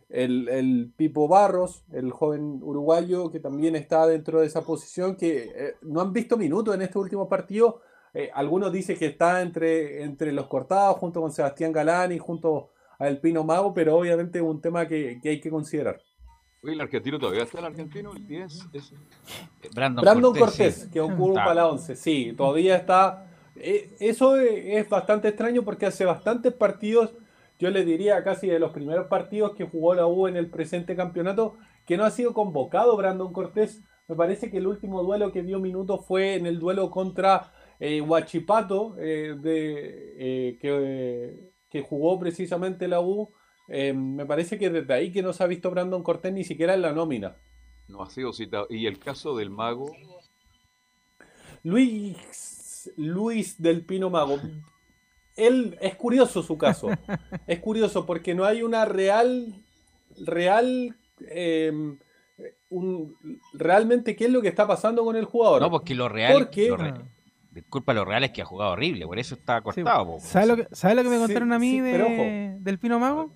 [0.09, 5.75] el, Pipo Barros, el joven uruguayo, que también está dentro de esa posición, que eh,
[5.83, 7.79] no han visto minutos en este último partido.
[8.13, 12.71] Eh, algunos dicen que está entre, entre los cortados, junto con Sebastián Galán y junto
[12.97, 16.01] al Pino Mago, pero obviamente es un tema que, hay que considerar.
[16.61, 18.93] Oye, el argentino todavía está el argentino, el 10 es...
[19.73, 25.85] Brandon, Cortés, que ocupa la 11, sí, todavía está eh, eso es bastante extraño porque
[25.85, 27.11] hace bastantes partidos,
[27.59, 30.95] yo le diría casi de los primeros partidos que jugó la U en el presente
[30.95, 33.83] campeonato, que no ha sido convocado Brandon Cortés.
[34.07, 38.01] Me parece que el último duelo que dio minutos fue en el duelo contra eh,
[38.01, 43.31] Huachipato, eh, de, que, que, jugó precisamente la U.
[43.67, 46.81] me parece que desde ahí que no se ha visto Brandon Cortés ni siquiera en
[46.81, 47.37] la nómina.
[47.87, 48.67] No ha sido citado.
[48.69, 49.91] ¿Y el caso del mago?
[51.63, 52.17] Luis
[52.95, 54.39] Luis del Pino Mago.
[55.47, 56.89] Él es curioso su caso.
[57.47, 59.55] es curioso porque no hay una real,
[60.17, 60.95] real,
[61.29, 61.97] em,
[62.69, 63.15] un,
[63.53, 65.61] realmente qué es lo que está pasando con el jugador.
[65.61, 66.73] No, porque lo real, porque,
[67.51, 70.17] disculpa, lo real es que ha jugado horrible, por eso está cortado.
[70.19, 73.31] ¿Sabes, lo que, lo que me contaron a mí del Pino Mago?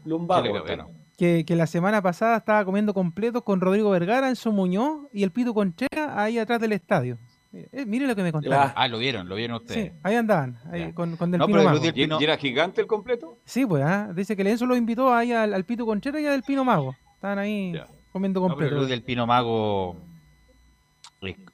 [1.18, 5.24] Que, que, la semana pasada estaba comiendo completos con Rodrigo Vergara, en su Muñoz y
[5.24, 7.18] el Pito Conchera ahí atrás del estadio.
[7.54, 8.74] Eh, mire lo que me contaron.
[8.76, 9.92] Ah, lo vieron, lo vieron ustedes.
[9.92, 11.80] Sí, ahí andaban, ahí, con, con Del Pino Mago.
[11.84, 13.38] ¿Y era gigante el completo?
[13.46, 14.12] Sí, pues, ¿ah?
[14.14, 16.66] dice que el Enzo lo invitó ahí al, al Pito Conchera y al Del Pino
[16.66, 16.96] Mago.
[17.14, 17.80] Estaban ahí
[18.12, 18.74] comiendo completo.
[18.74, 19.96] No, pero del Pino Mago,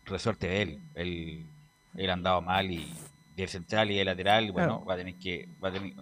[0.06, 0.80] resorte de él.
[0.96, 1.46] Él,
[1.96, 2.88] él andaba mal y
[3.36, 5.94] del central y del lateral, bueno, va a tener que, va a tener,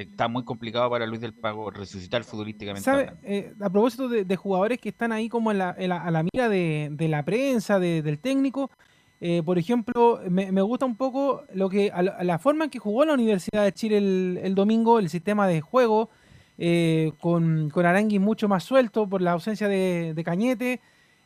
[0.00, 2.84] está muy complicado para Luis del Pago resucitar futbolísticamente.
[2.84, 3.12] ¿Sabe?
[3.22, 6.88] Eh, a propósito de, jugadores que están ahí como en la, a la mira de,
[6.90, 8.70] de la prensa, de, del técnico,
[9.20, 11.90] eh, por ejemplo, me, gusta un poco lo que
[12.22, 16.10] la, forma en que jugó la Universidad de Chile el, domingo, el sistema de juego,
[16.58, 20.80] eh, con, con Arangui mucho más suelto por la ausencia de, Cañete,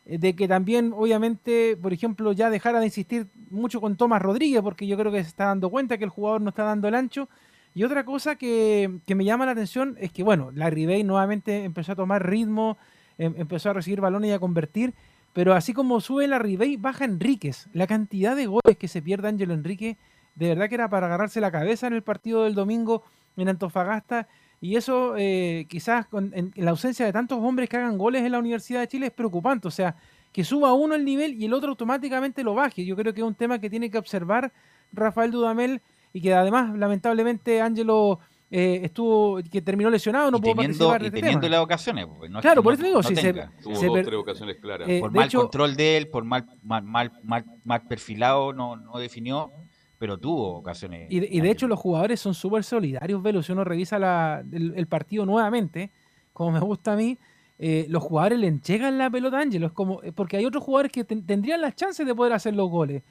[0.05, 4.61] eh, de que también, obviamente, por ejemplo, ya dejara de insistir mucho con Tomás Rodríguez,
[4.61, 6.95] porque yo creo que se está dando cuenta que el jugador no está dando el
[6.95, 7.27] ancho.
[7.73, 11.93] Y otra cosa que, me llama la atención es que, bueno, la Ribey nuevamente empezó
[11.93, 12.77] a tomar ritmo,
[13.17, 14.93] em, empezó a recibir balones y a convertir.
[15.33, 17.67] Pero así como sube la Ribey, baja Enríquez.
[17.73, 19.97] La cantidad de goles que se pierde Ángelo Enrique,
[20.35, 23.03] de verdad que era para agarrarse la cabeza en el partido del domingo
[23.37, 24.27] en Antofagasta.
[24.59, 28.39] Y eso, eh, quizás en, la ausencia de tantos hombres que hagan goles en la
[28.39, 29.67] Universidad de Chile, es preocupante.
[29.67, 29.95] O sea,
[30.31, 32.85] que suba uno el nivel y el otro automáticamente lo baje.
[32.85, 34.51] Yo creo que es un tema que tiene que observar
[34.91, 35.81] Rafael Dudamel
[36.13, 38.19] y que además, lamentablemente, Ángelo
[38.53, 41.01] eh, estuvo que terminó lesionado, no pudo participar.
[41.01, 42.05] Y este teniendo las ocasiones.
[42.17, 44.89] Pues, claro, por eso digo, si se, Tuvo dos, tres ocasiones claras.
[44.89, 49.53] Eh, por mal control de él, por mal, mal, mal, mal, perfilado, no, no definió,
[49.97, 51.07] pero tuvo ocasiones.
[51.09, 53.41] Y, de hecho, los jugadores son súper solidarios, Velo.
[53.41, 55.89] Si uno revisa la, el, partido nuevamente,
[56.33, 57.17] como me gusta a mí,
[57.57, 59.73] eh, los jugadores le enchegan la pelota a Ángelo.
[59.73, 63.01] como, porque hay otros jugadores que tendrían las chances de poder hacer los goles.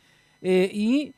[0.43, 1.15] y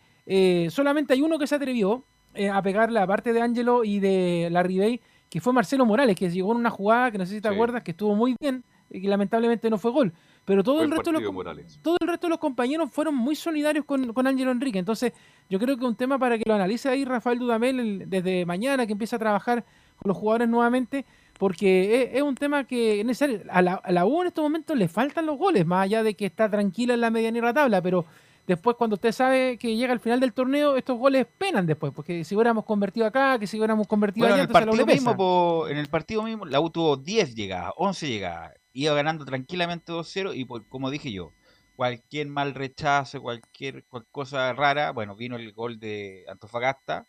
[0.70, 2.04] solamente hay uno que se atrevió,
[2.34, 6.16] eh, a pegarle a parte de Angelo y de la Bay, que fue Marcelo Morales,
[6.16, 8.64] que llegó en una jugada que no sé si te acuerdas, que estuvo muy bien
[8.90, 10.12] y que lamentablemente no fue gol.
[10.44, 13.84] Pero todo el, resto de los, todo el resto de los compañeros fueron muy solidarios
[13.84, 14.78] con, con Ángelo Enrique.
[14.78, 15.12] Entonces,
[15.48, 18.84] yo creo que es un tema para que lo analice ahí Rafael Dudamel desde mañana,
[18.86, 19.64] que empiece a trabajar
[19.96, 21.06] con los jugadores nuevamente,
[21.38, 23.42] porque es, un tema que es necesario.
[23.50, 26.14] A la, a la U en estos momentos le faltan los goles, más allá de
[26.14, 28.04] que está tranquila en la medianera tabla, pero
[28.46, 32.24] después cuando usted sabe que llega al final del torneo, estos goles penan después, porque
[32.24, 34.94] si hubiéramos convertido acá, que si hubiéramos convertido Bueno, en allá, el, entonces la partido
[34.94, 38.52] mismo, po- en el partido mismo, la U tuvo 10 llegadas, 11 llegadas.
[38.72, 41.32] Iba ganando tranquilamente 2-0 y por, como dije yo,
[41.76, 47.06] cualquier mal rechazo, cualquier, cual cosa rara, bueno, vino el gol de Antofagasta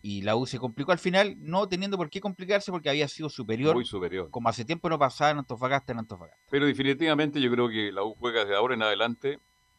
[0.00, 3.28] y la U se complicó al final, no teniendo por qué complicarse porque había sido
[3.28, 3.74] superior.
[3.74, 4.30] Muy superior.
[4.30, 6.40] Como hace tiempo no pasaba en Antofagasta en Antofagasta.
[6.50, 9.38] Pero definitivamente yo creo que la U juega desde ahora en adelante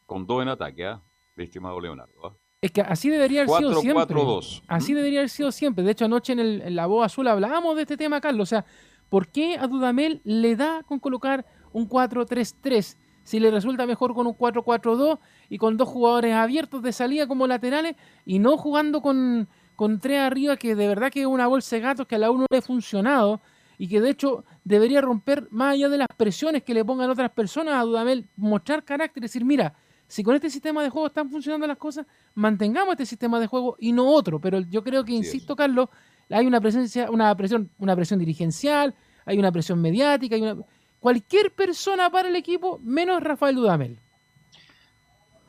[0.09, 0.95] con dos en ataque.
[1.35, 2.13] Mi estimado Leonardo.
[2.25, 2.33] ¿ah?
[2.61, 4.15] Es que así debería haber sido 4, siempre.
[4.17, 4.63] 4-2.
[4.67, 5.83] Así debería haber sido siempre.
[5.83, 8.47] De hecho, anoche en, el- en la voz azul hablábamos de este tema, Carlos.
[8.47, 8.65] O sea,
[9.07, 14.25] ¿por qué a Dudamel le da con colocar un 4-3-3 si le resulta mejor con
[14.27, 15.19] un 4-4-2
[15.49, 17.95] y con dos jugadores abiertos de salida como laterales
[18.25, 21.81] y no jugando con, con tres arriba que de verdad que es una bolsa de
[21.83, 23.39] gatos que a la uno le ha funcionado
[23.77, 27.29] y que de hecho debería romper más allá de las presiones que le pongan otras
[27.31, 29.75] personas a Dudamel, mostrar carácter y decir, mira,
[30.09, 33.77] si con este sistema de juego están funcionando las cosas, mantengamos este sistema de juego
[33.79, 34.41] y no otro.
[34.41, 35.87] Pero yo creo que, insisto, Carlos,
[36.29, 40.57] hay una presencia, una presión, una presión dirigencial, hay una presión mediática, hay una...
[40.99, 43.99] cualquier persona para el equipo, menos Rafael Dudamel.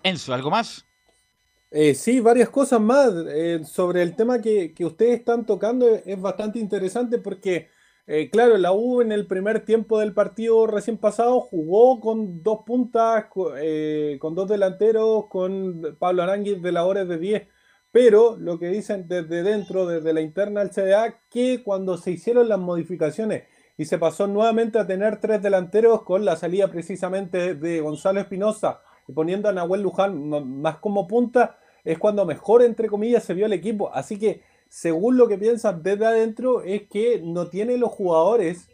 [0.03, 0.85] Enzo, ¿algo más?
[1.71, 3.11] Eh, sí, varias cosas más.
[3.29, 7.71] eh, sobre el tema que, que ustedes están tocando es, es bastante interesante porque,
[8.07, 12.61] eh, claro, la U en el primer tiempo del partido recién pasado jugó con dos
[12.67, 13.27] puntas,
[13.59, 17.49] eh, con dos delanteros, con Pablo Aránguiz de labores de 10.
[17.93, 22.49] Pero lo que dicen desde dentro, desde la interna del CDA, que cuando se hicieron
[22.49, 23.45] las modificaciones
[23.77, 28.83] y se pasó nuevamente a tener tres delanteros con la salida precisamente de Gonzalo Espinosa
[29.09, 33.47] y poniendo a Nahuel Luján más como punta, es cuando mejor, entre comillas, se vio
[33.47, 33.93] el equipo.
[33.93, 38.69] Así que, según lo que piensan desde adentro, es que no tiene los jugadores,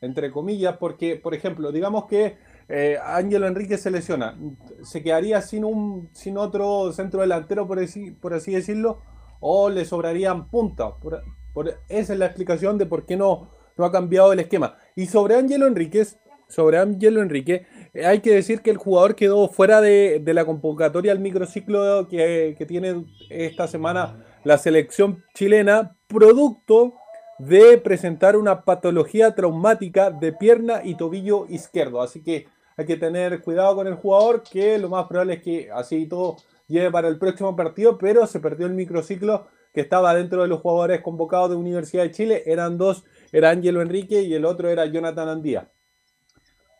[0.00, 2.36] entre comillas, porque, por ejemplo, digamos que
[2.68, 4.38] eh, Ángelo Enrique se lesiona,
[4.82, 9.02] se quedaría sin un sin otro centro delantero, por así, por así decirlo,
[9.40, 10.92] o le sobrarían puntas.
[11.02, 11.22] Por-
[11.52, 14.76] por- esa es la explicación de por qué no, no ha cambiado el esquema.
[14.96, 16.18] Y sobre Ángelo Enríquez,
[16.48, 20.46] sobre Ángelo Enrique, eh, hay que decir que el jugador quedó fuera de, de la
[20.46, 26.94] convocatoria al microciclo que, que tiene esta semana la selección chilena, producto
[27.38, 32.00] de presentar una patología traumática de pierna y tobillo izquierdo.
[32.00, 32.46] Así que
[32.76, 36.36] hay que tener cuidado con el jugador, que lo más probable es que así todo
[36.68, 40.60] lleve para el próximo partido, pero se perdió el microciclo que estaba dentro de los
[40.60, 42.42] jugadores convocados de Universidad de Chile.
[42.46, 45.70] Eran dos, era Ángelo Enrique y el otro era Jonathan Andía.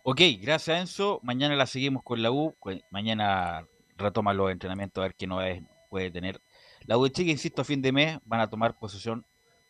[0.04, 1.18] Ok, gracias Enzo.
[1.22, 2.54] Mañana la seguimos con la U.
[2.90, 3.66] Mañana
[3.96, 6.40] retoma los entrenamientos a ver qué novedades puede tener.
[6.86, 9.24] La U de Chile, insisto, a fin de mes van a tomar posesión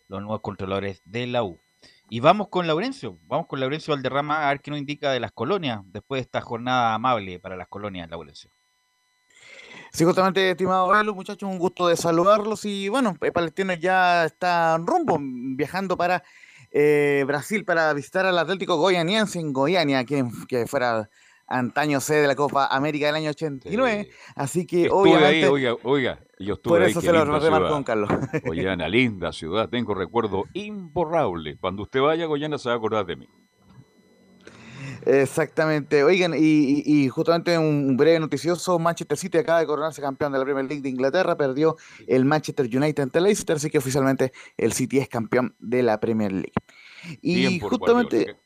[0.08, 1.58] los nuevos controladores de la U.
[2.10, 5.32] Y vamos con Laurencio, vamos con Laurencio Valderrama a ver qué nos indica de las
[5.32, 8.50] colonias después de esta jornada amable para las colonias, Laurencio.
[9.92, 12.64] Sí, justamente, estimado Velo, muchachos, un gusto de saludarlos.
[12.64, 16.24] Y bueno, el Palestino ya está rumbo, viajando para
[16.72, 21.08] eh, Brasil para visitar al Atlético Goianiense en Goiânia, que, que fuera
[21.46, 24.08] antaño sede de la Copa América del año 89.
[24.34, 25.26] Así que, Estuve obviamente.
[25.26, 27.68] ahí, oiga, oiga, yo estuve Por eso se lo ciudad.
[27.68, 28.08] don Carlos.
[28.44, 31.56] Goiânia, linda ciudad, tengo recuerdo imborrable.
[31.58, 33.28] Cuando usted vaya a Goiânia se va a acordar de mí.
[35.06, 36.02] Exactamente.
[36.02, 40.38] Oigan, y, y- y justamente un breve noticioso, Manchester City acaba de coronarse campeón de
[40.38, 41.76] la Premier League de Inglaterra, perdió
[42.06, 46.00] el Manchester United ante el Leicester, así que oficialmente el City es campeón de la
[46.00, 46.52] Premier League.
[47.20, 48.16] Y justamente...
[48.16, 48.38] Guardiola,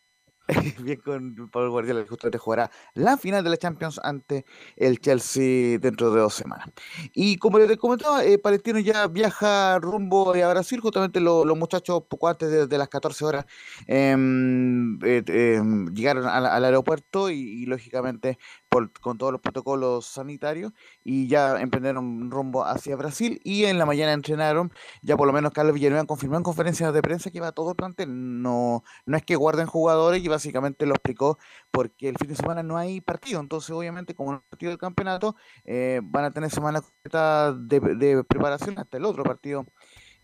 [0.82, 4.46] Bien con Pablo Guardiola, que justamente jugará la final de la Champions ante
[4.76, 6.70] el Chelsea dentro de dos semanas.
[7.12, 12.02] Y como les comentaba, eh, Palestino ya viaja rumbo a Brasil, justamente lo- los muchachos
[12.08, 13.44] poco antes de, las 14 horas
[13.86, 18.38] em, eh, em, llegaron al, aeropuerto y, lógicamente
[18.68, 20.72] por- con todos los protocolos sanitarios
[21.04, 24.72] y ya emprendieron rumbo hacia Brasil y en la mañana entrenaron,
[25.02, 27.76] ya por lo menos Carlos Villanueva confirmó en conferencias de prensa que va todo el
[27.76, 31.38] plantel, no, no es que guarden jugadores y básicamente lo explicó
[31.70, 34.78] porque el fin de semana no hay partido, entonces obviamente como no hay partido del
[34.78, 39.66] campeonato eh, van a tener semana completa de, preparación hasta el otro partido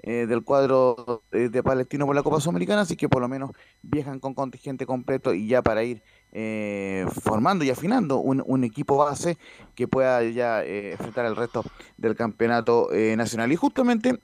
[0.03, 3.51] eh, del cuadro eh, de Palestino por la Copa Sudamericana, así que por lo menos
[3.83, 6.03] viajan con contingente completo y ya para ir
[6.37, 9.39] eh, formando y afinando un, equipo base
[9.77, 11.63] que pueda ya eh, enfrentar el resto
[11.97, 13.53] del campeonato eh, nacional.
[13.53, 14.19] Y justamente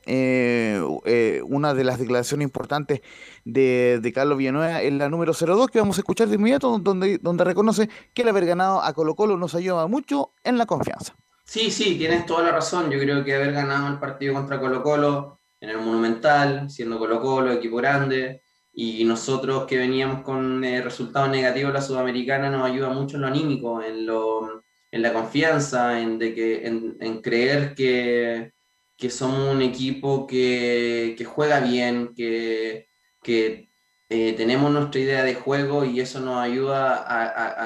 [1.45, 3.01] una de las declaraciones importantes
[3.45, 7.19] de, de Carlos Villanueva es la número 02 que vamos a escuchar de inmediato, donde,
[7.19, 11.15] donde reconoce que el haber ganado a Colo Colo nos ayuda mucho en la confianza.
[11.45, 12.91] Sí, sí, tienes toda la razón.
[12.91, 17.21] Yo creo que haber ganado el partido contra Colo Colo en el Monumental, siendo Colo
[17.21, 18.43] Colo, equipo grande,
[18.83, 23.27] y nosotros que veníamos con eh, resultados negativos la Sudamericana nos ayuda mucho en lo
[23.27, 28.53] anímico, en lo, en la confianza, en, de que, en, creer que,
[28.97, 32.89] que somos un equipo que, que juega bien, que,
[33.23, 33.69] que
[34.09, 37.05] eh, tenemos nuestra idea de juego y eso nos ayuda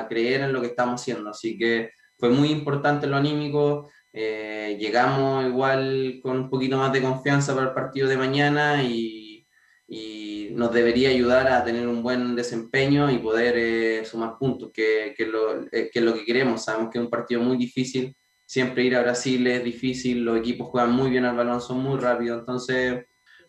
[0.00, 1.30] a, creer en lo que estamos haciendo.
[1.30, 3.88] Así que fue muy importante lo anímico.
[4.12, 9.24] Eh, llegamos igual con un poquito más de confianza para el partido de mañana y
[10.55, 15.26] nos debería ayudar a tener un buen desempeño y poder eh, sumar puntos, que, que,
[15.26, 16.64] lo, eh, que es lo que queremos.
[16.64, 18.16] Sabemos que es un partido muy difícil,
[18.47, 21.98] siempre ir a Brasil es difícil, los equipos juegan muy bien al balón, son muy
[21.98, 23.05] rápidos, entonces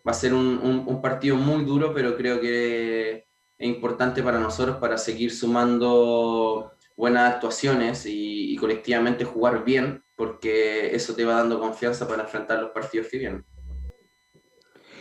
[0.06, 3.26] va a ser un, un, partido muy duro, pero creo que
[3.58, 10.94] es importante para nosotros para seguir sumando buenas actuaciones y, y, colectivamente jugar bien, porque
[10.94, 13.44] eso te va dando confianza para enfrentar los partidos que vienen.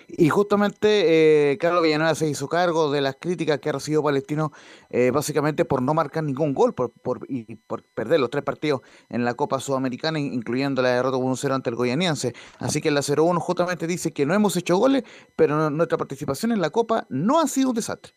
[0.07, 4.52] Y justamente eh, Carlos Villanueva se hizo cargo de las críticas que ha recibido Palestino,
[4.90, 8.82] eh, básicamente por no marcar ningún gol por, por, y por perder los tres partidos
[9.10, 12.34] en la Copa Sudamericana, incluyendo la derrota 1-0 ante el Goianiense.
[12.60, 15.03] Así que la 0-1 justamente dice que no hemos hecho goles,
[15.36, 18.14] pero nuestra participación en la Copa no ha sido un desastre.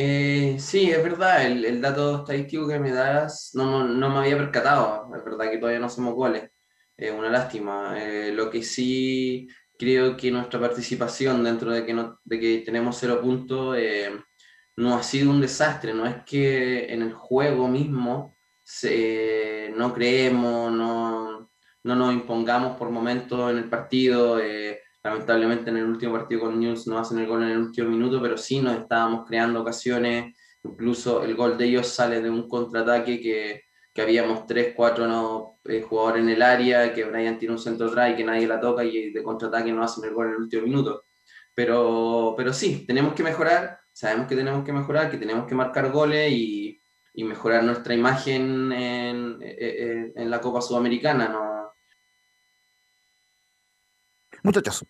[0.00, 5.10] Eh, sí, es verdad, el, dato estadístico que me das no, no, me había percatado,
[5.12, 6.50] es verdad que todavía no hacemos goles,
[6.96, 7.96] es una lástima.
[8.00, 9.48] Eh, lo que sí
[9.78, 14.10] creo que nuestra participación dentro de que, no, de que tenemos cero puntos eh,
[14.76, 20.72] no ha sido un desastre, no es que en el juego mismo se, no creemos,
[20.72, 21.50] no,
[21.84, 24.40] no nos impongamos por momentos en el partido.
[24.40, 27.88] Eh, lamentablemente en el último partido con News no hacen el gol en el último
[27.88, 32.48] minuto, pero sí nos estábamos creando ocasiones, incluso el gol de ellos sale de un
[32.48, 33.62] contraataque que,
[33.94, 37.88] que habíamos tres, cuatro no, eh, jugadores en el área, que Brian tiene un centro
[37.88, 40.42] atrás y que nadie la toca y de contraataque no hacen el gol en el
[40.42, 41.04] último minuto.
[41.54, 45.90] Pero, pero sí, tenemos que mejorar, sabemos que tenemos que mejorar, que tenemos que marcar
[45.90, 46.80] goles y,
[47.14, 51.72] y mejorar nuestra imagen en, en, en la Copa Sudamericana, ¿no?
[54.44, 54.86] Muchachos.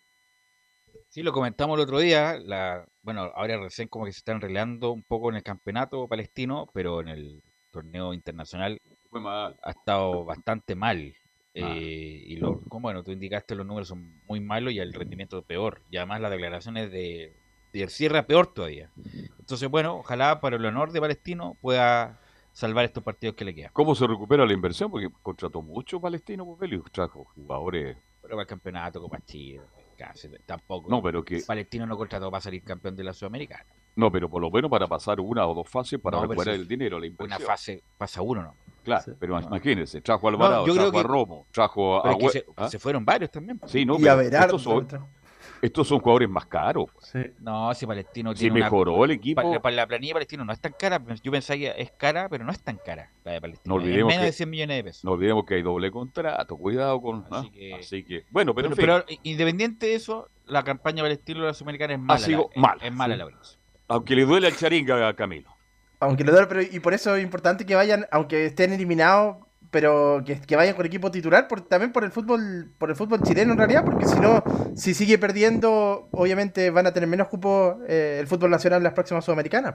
[1.09, 2.39] Sí, lo comentamos el otro día.
[2.39, 6.69] La, bueno, ahora recién como que se está enrelando un poco en el campeonato palestino,
[6.75, 8.79] pero en el torneo internacional
[9.27, 11.15] ha estado bastante mal.
[11.55, 15.43] Eh, y lo, como bueno, tú indicaste los números son muy malos y el rendimiento
[15.43, 15.83] peor.
[15.91, 17.35] Y además las declaraciones de,
[17.73, 18.91] de cierre peor todavía.
[19.39, 22.21] Entonces, bueno, ojalá para el honor de Palestino pueda
[22.53, 23.71] salvar estos partidos que le quedan.
[23.73, 24.91] ¿Cómo se recupera la inversión?
[24.91, 27.97] Porque contrató mucho Palestino, pues, trajo jugadores
[28.29, 29.63] pero para el campeonato, Copa Chile,
[29.97, 30.91] casi, tampoco.
[30.91, 31.41] No, pero que.
[31.47, 33.65] Palestino no contrató para salir campeón de la Sudamericana.
[33.99, 36.69] No, pero por lo menos para pasar una o dos fases para no, recuperar el
[36.69, 37.37] dinero, la inversión.
[37.37, 38.55] Una fase pasa uno, ¿no?
[38.85, 39.11] Claro, sí.
[39.19, 42.31] pero imagínense, trajo a Alvarado, no, trajo a Romo, trajo a.
[42.31, 42.69] se, ¿ah?
[42.69, 43.61] se, fueron varios también.
[43.67, 44.87] Sí, no, y a Verardo, estos son,
[45.61, 46.87] estos son jugadores más caros.
[47.01, 47.19] Sí.
[47.41, 48.55] No, si Palestino tiene.
[48.55, 49.43] Si mejoró una, el equipo.
[49.43, 51.03] Pa, pa, la planilla de Palestino no es tan cara.
[51.21, 53.75] Yo pensaba que es cara, pero no es tan cara la de Palestino.
[53.75, 55.05] No olvidemos es menos que, de 100 millones de pesos.
[55.05, 56.57] No olvidemos que hay doble contrato.
[56.57, 57.27] Cuidado con.
[57.33, 57.51] Así, ¿ah?
[57.53, 58.27] que, Así que.
[58.31, 58.71] Bueno, pero.
[58.77, 59.17] Pero, en fin.
[59.17, 62.15] pero, independiente de eso, la campaña Palestino de la Sudamericana es mala.
[62.15, 62.77] Ha sido la, mala.
[62.81, 63.19] Es, es mala sí.
[63.19, 63.58] la Lorenzo.
[63.89, 65.57] Aunque le duele al charinga a Camilo.
[66.01, 69.37] Aunque le duele, pero y por eso es importante que vayan, aunque estén eliminados
[69.71, 73.53] pero que, vayan con equipo titular por, también por el fútbol por el fútbol chileno
[73.53, 74.43] en realidad porque si no
[74.75, 78.95] si sigue perdiendo obviamente van a tener menos cupo eh, el fútbol nacional en las
[78.95, 79.75] próximas sudamericanas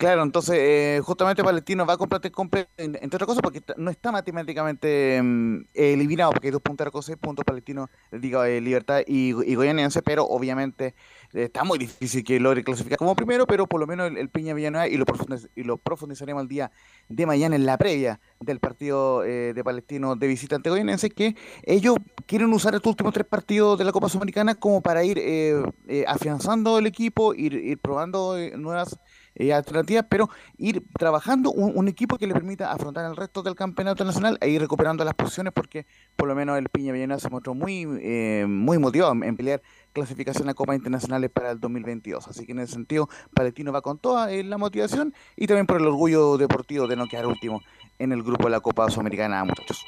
[0.00, 2.32] Claro, entonces eh, justamente Palestino va a competir,
[2.78, 7.18] entre otras cosas, porque no está matemáticamente eh, eliminado, porque hay dos puntos con seis
[7.18, 9.56] puntos Palestino, digo, eh, Libertad y, y
[10.02, 10.94] pero obviamente
[11.34, 14.54] está muy difícil que logre clasificar como primero, pero por lo menos el, el Piña
[14.54, 16.72] Villanueva, y lo, profundiz, y lo profundizaremos el día
[17.10, 21.36] de mañana en la previa del partido eh, de Palestino de visita ante Goianiense, que
[21.62, 25.62] ellos quieren usar estos últimos tres partidos de la Copa Sudamericana como para ir eh,
[26.06, 28.98] afianzando el equipo, ir, ir probando nuevas
[29.40, 33.54] eh, alternativas, pero ir trabajando un, un, equipo que le permita afrontar el resto del
[33.54, 37.30] campeonato nacional e ir recuperando las posiciones, porque por lo menos el Piña Villanueva se
[37.30, 39.62] mostró muy, eh, muy motivado en, en, pelear
[39.94, 42.28] clasificación a Copas Internacionales para el 2022.
[42.28, 45.80] Así que en ese sentido, Palestino va con toda eh, la motivación y también por
[45.80, 47.62] el orgullo deportivo de no quedar último
[47.98, 49.84] en el grupo de la Copa Sudamericana, muchachos.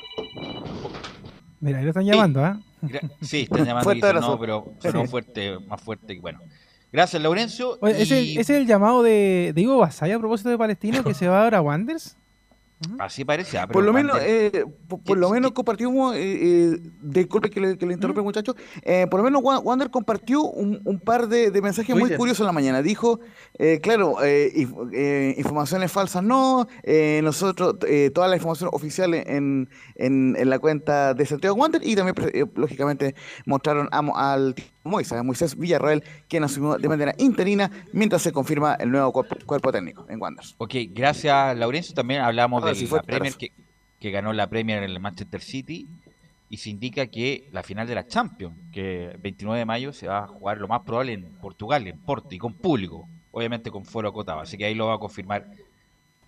[1.60, 2.58] Mira, ahí lo están llamando, ¿ah?
[2.82, 3.00] ¿eh?
[3.20, 6.40] Sí, están llamando, fuerte dicen, no, pero sonó fuerte, más fuerte, bueno.
[6.92, 7.78] Gracias, Laurencio.
[7.80, 8.02] Oye, y...
[8.02, 11.26] ¿ese, ¿ese, es el llamado de, de Ivo Basaya a propósito de Palestino que se
[11.26, 12.16] va ahora a Wanderers?
[12.98, 13.58] Así parece.
[13.58, 17.78] Ah, por lo menos, eh, por, por lo menos compartimos, eh, eh, disculpe que le,
[17.78, 21.62] que le interrumpe, muchachos, eh, por lo menos Wander compartió un, un par de, de
[21.62, 22.82] mensajes muy, muy curiosos en la mañana.
[22.82, 23.20] Dijo,
[23.58, 26.66] eh, claro, eh, informaciones falsas no,
[27.22, 27.76] nosotros,
[28.12, 32.16] toda la información oficial en, en, en, la cuenta de Santiago Wander y también,
[32.56, 33.14] lógicamente,
[33.46, 34.54] mostraron a, al
[34.84, 39.72] Moisés, Moisés Villarroel, quien asumió de manera interina mientras se confirma el nuevo cuerpo, cuerpo
[39.72, 40.54] técnico en Wanderers.
[40.58, 41.94] Ok, gracias Laurencio.
[41.94, 43.52] También hablamos de sí, la Premier que,
[44.00, 45.88] que ganó la Premier en el Manchester City
[46.52, 50.06] y se indica que la final de la Champions, que el 29 de mayo se
[50.06, 53.86] va a jugar lo más probable en Portugal, en Porto y con público, obviamente con
[53.86, 54.40] foro acotado.
[54.40, 55.46] Así que ahí lo va a confirmar.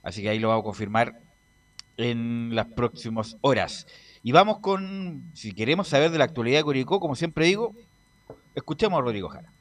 [0.02, 1.20] Así que ahí lo va a confirmar
[1.98, 3.86] en las próximas horas.
[4.22, 7.74] Y vamos con, si queremos saber de la actualidad de Curicó, como siempre digo,
[8.54, 9.52] escuchemos a Rodrigo Jara.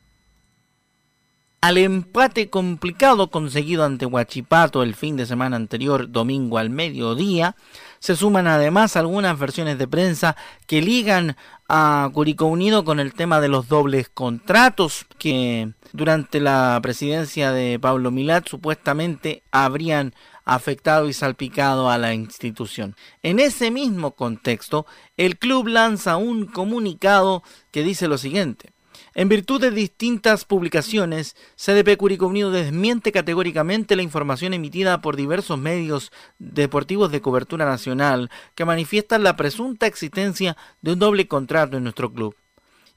[1.64, 7.56] Al empate complicado conseguido ante Huachipato el fin de semana anterior, domingo al mediodía,
[7.99, 10.36] se suman además algunas versiones de prensa
[10.68, 11.38] que ligan
[11.70, 17.80] a Curicó Unido con el tema de los dobles contratos que durante la presidencia de
[17.80, 20.14] Pablo Milat supuestamente habrían
[20.44, 22.98] afectado y salpicado a la institución.
[23.22, 27.41] En ese mismo contexto, el club lanza un comunicado
[27.72, 28.73] que dice lo siguiente.
[29.15, 35.60] En virtud de distintas publicaciones, CDP Curicó Unido desmiente categóricamente la información emitida por diversos
[35.60, 41.84] medios deportivos de cobertura nacional que manifiestan la presunta existencia de un doble contrato en
[41.84, 42.35] nuestro club.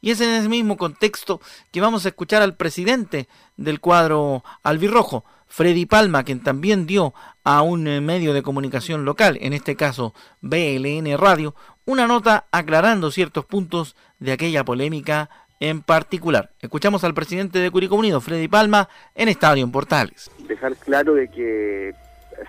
[0.01, 1.41] Y es en ese mismo contexto
[1.71, 3.29] que vamos a escuchar al presidente
[3.59, 7.13] del cuadro albirrojo, Freddy Palma, quien también dio
[7.45, 13.11] a un eh, medio de comunicación local, en este caso BLN Radio, una nota aclarando
[13.11, 15.31] ciertos puntos de aquella polémica
[15.61, 16.51] en particular.
[16.61, 20.31] Escuchamos al presidente de Curicó Unido, Freddy Palma, en Estadio en Portales.
[20.49, 21.95] dejar claro de que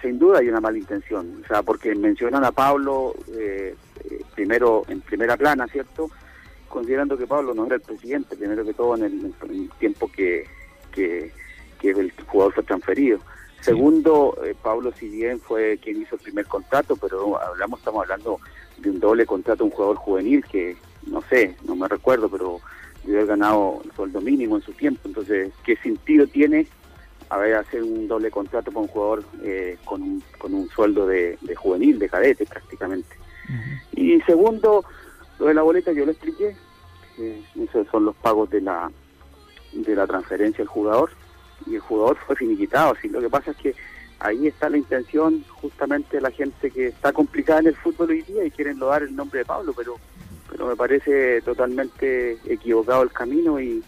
[0.02, 4.84] sin duda hay una mala intención, o sea, porque mencionan a Pablo eh, eh, primero
[4.90, 6.10] en primera plana, ¿cierto?
[6.68, 10.12] Considerando que Pablo no era el presidente, primero que todo en el, en el tiempo
[10.12, 10.46] que,
[10.92, 11.32] que,
[11.80, 13.20] que el jugador fue transferido.
[13.62, 18.40] Segundo, eh, Pablo si bien fue quien hizo el primer contrato, pero hablamos, estamos hablando
[18.78, 20.78] de un doble contrato un jugador juvenil que,
[21.08, 22.60] no sé, no me recuerdo, pero
[23.08, 25.02] debe haber ganado el sueldo mínimo en su tiempo.
[25.06, 26.68] Entonces, ¿qué sentido tiene
[27.30, 31.38] haber hacer un doble contrato para un jugador eh, con, un, con un sueldo de,
[31.42, 33.16] de juvenil, de cadete prácticamente?
[33.94, 34.84] Y segundo,
[35.40, 36.56] lo de la boleta yo lo expliqué,
[37.18, 38.92] eh, esos son los pagos de la
[39.74, 41.12] de la transferencia del jugador
[41.66, 43.76] y el jugador fue finiquitado, así lo que pasa es que
[44.20, 48.22] ahí está la intención justamente de la gente que está complicada en el fútbol hoy
[48.24, 49.98] día y quieren lodar el nombre de Pablo, pero
[50.58, 53.84] pero me parece totalmente equivocado el camino y,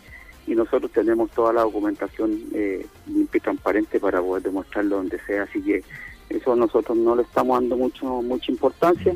[0.48, 5.62] nosotros tenemos toda la documentación eh, limpia y transparente para poder demostrarlo donde sea, así
[5.62, 5.84] que
[6.28, 9.16] eso nosotros no le estamos dando mucho mucha importancia.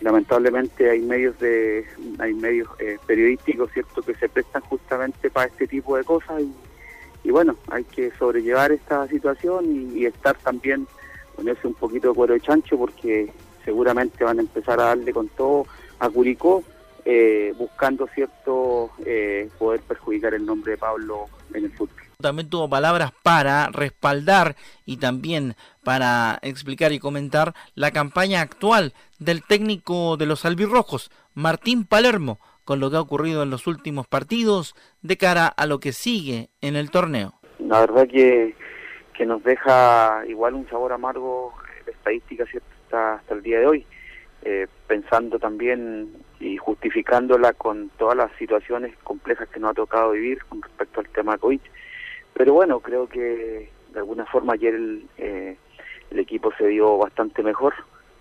[0.00, 1.84] Lamentablemente hay medios de
[2.18, 6.50] hay medios eh, periodísticos cierto que se prestan justamente para este tipo de cosas y,
[7.28, 10.86] y bueno hay que sobrellevar esta situación y, y estar también
[11.36, 13.30] ponerse un poquito de cuero de chancho porque
[13.62, 15.66] seguramente van a empezar a darle con todo
[15.98, 16.62] a Curicó
[17.08, 22.68] eh, buscando cierto eh, poder perjudicar el nombre de Pablo en el fútbol También tuvo
[22.68, 25.54] palabras para respaldar y también
[25.84, 32.80] para explicar y comentar la campaña actual del técnico de los albirrojos, Martín Palermo, con
[32.80, 36.74] lo que ha ocurrido en los últimos partidos de cara a lo que sigue en
[36.74, 37.34] el torneo.
[37.60, 38.56] la verdad que,
[39.16, 42.66] que nos deja igual un sabor amargo eh, la estadística ¿cierto?
[42.86, 43.86] Hasta, hasta el día de hoy,
[44.48, 46.08] eh, pensando también
[46.38, 51.08] y justificándola con todas las situaciones complejas que nos ha tocado vivir con respecto al
[51.08, 51.58] tema COVID.
[52.32, 55.56] Pero bueno, creo que de alguna forma ayer el, eh,
[56.12, 57.74] el equipo se dio bastante mejor,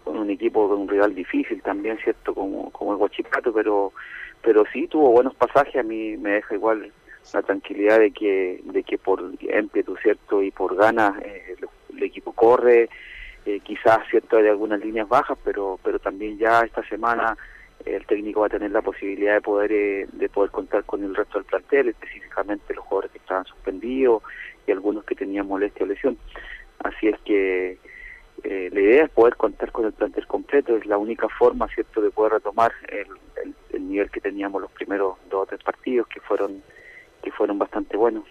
[0.04, 2.34] con un equipo de un rival difícil también, ¿cierto?
[2.34, 3.94] Como, como el Guachipato, pero,
[4.42, 6.92] pero sí tuvo buenos pasajes, a mí me deja igual
[7.36, 10.42] la tranquilidad de que, de que por ímpetu, ¿cierto?
[10.42, 11.56] Y por ganas eh,
[11.96, 12.90] el equipo corre,
[13.46, 14.38] eh, quizás, ¿cierto?
[14.38, 17.38] Hay algunas líneas bajas, pero, pero también ya esta semana
[17.86, 21.14] el técnico va a tener la posibilidad de poder eh, de poder contar con el
[21.14, 24.24] resto del plantel, específicamente los jugadores que estaban suspendidos
[24.66, 26.18] y algunos que tenían molestia o lesión.
[26.80, 27.78] Así es que
[28.44, 32.02] eh, la idea es poder contar con el plantel completo, es la única forma, ¿cierto?,
[32.02, 33.08] de poder retomar el,
[33.44, 36.64] el, el nivel que teníamos los primeros dos o tres partidos, que fueron,
[37.24, 38.26] que fueron bastante buenos.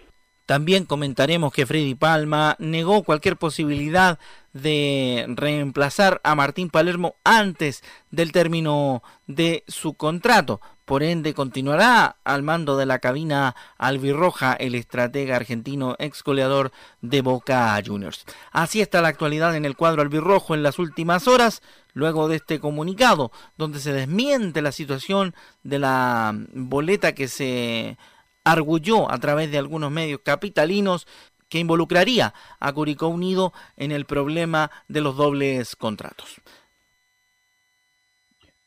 [0.45, 4.19] También comentaremos que Freddy Palma negó cualquier posibilidad
[4.53, 10.61] de reemplazar a Martín Palermo antes del término de su contrato.
[10.85, 17.21] Por ende, continuará al mando de la cabina albirroja el estratega argentino ex goleador de
[17.21, 18.23] Boca Juniors.
[18.51, 21.63] Así está la actualidad en el cuadro albirrojo en las últimas horas,
[21.93, 27.97] luego de este comunicado, donde se desmiente la situación de la boleta que se
[28.45, 31.05] arguyó a través de algunos medios capitalinos
[31.49, 36.41] que involucraría a Curicó Unido en el problema de los dobles contratos.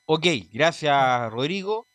[0.05, 1.87] Ok, gracias Rodrigo.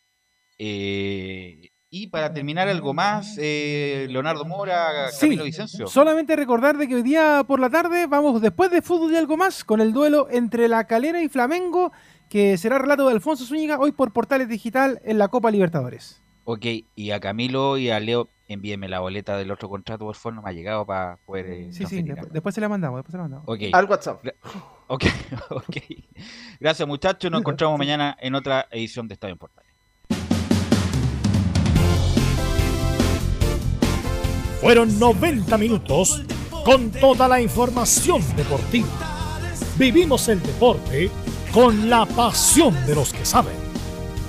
[0.58, 5.86] Eh, Y para terminar, algo más, eh, Leonardo Mora, Sí, Camilo Vicencio.
[5.88, 9.38] solamente recordar de que hoy día por la tarde vamos después de fútbol y algo
[9.38, 11.92] más con el duelo entre La Calera y Flamengo,
[12.30, 16.23] que será relato de Alfonso Zúñiga hoy por Portales Digital en la Copa Libertadores.
[16.46, 16.66] Ok,
[16.96, 20.42] y a Camilo y a Leo, envíenme la boleta del otro contrato, por favor, no
[20.42, 21.46] me ha llegado para poder.
[21.48, 23.46] eh, Sí, sí, después, después se la mandamos, después se la mandamos.
[23.48, 23.62] Ok.
[23.74, 24.26] Al WhatsApp.
[24.88, 25.06] Ok,
[25.50, 25.78] ok.
[26.60, 27.32] Gracias, muchachos.
[27.32, 29.72] Nos encontramos mañana en otra edición de Estadio en Portales.
[34.62, 36.22] Fueron 90 minutos
[36.66, 38.88] con toda la información deportiva.
[39.78, 41.10] Vivimos el deporte
[41.54, 43.56] con la pasión de los que saben.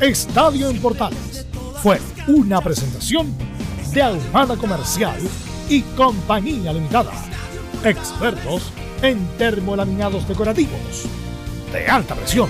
[0.01, 1.47] Estadio en Portales
[1.85, 3.31] fue una presentación
[3.93, 5.21] de Ahumada Comercial
[5.69, 7.13] y Compañía Limitada.
[7.85, 11.05] Expertos en termolaminados decorativos
[11.71, 12.49] de alta presión.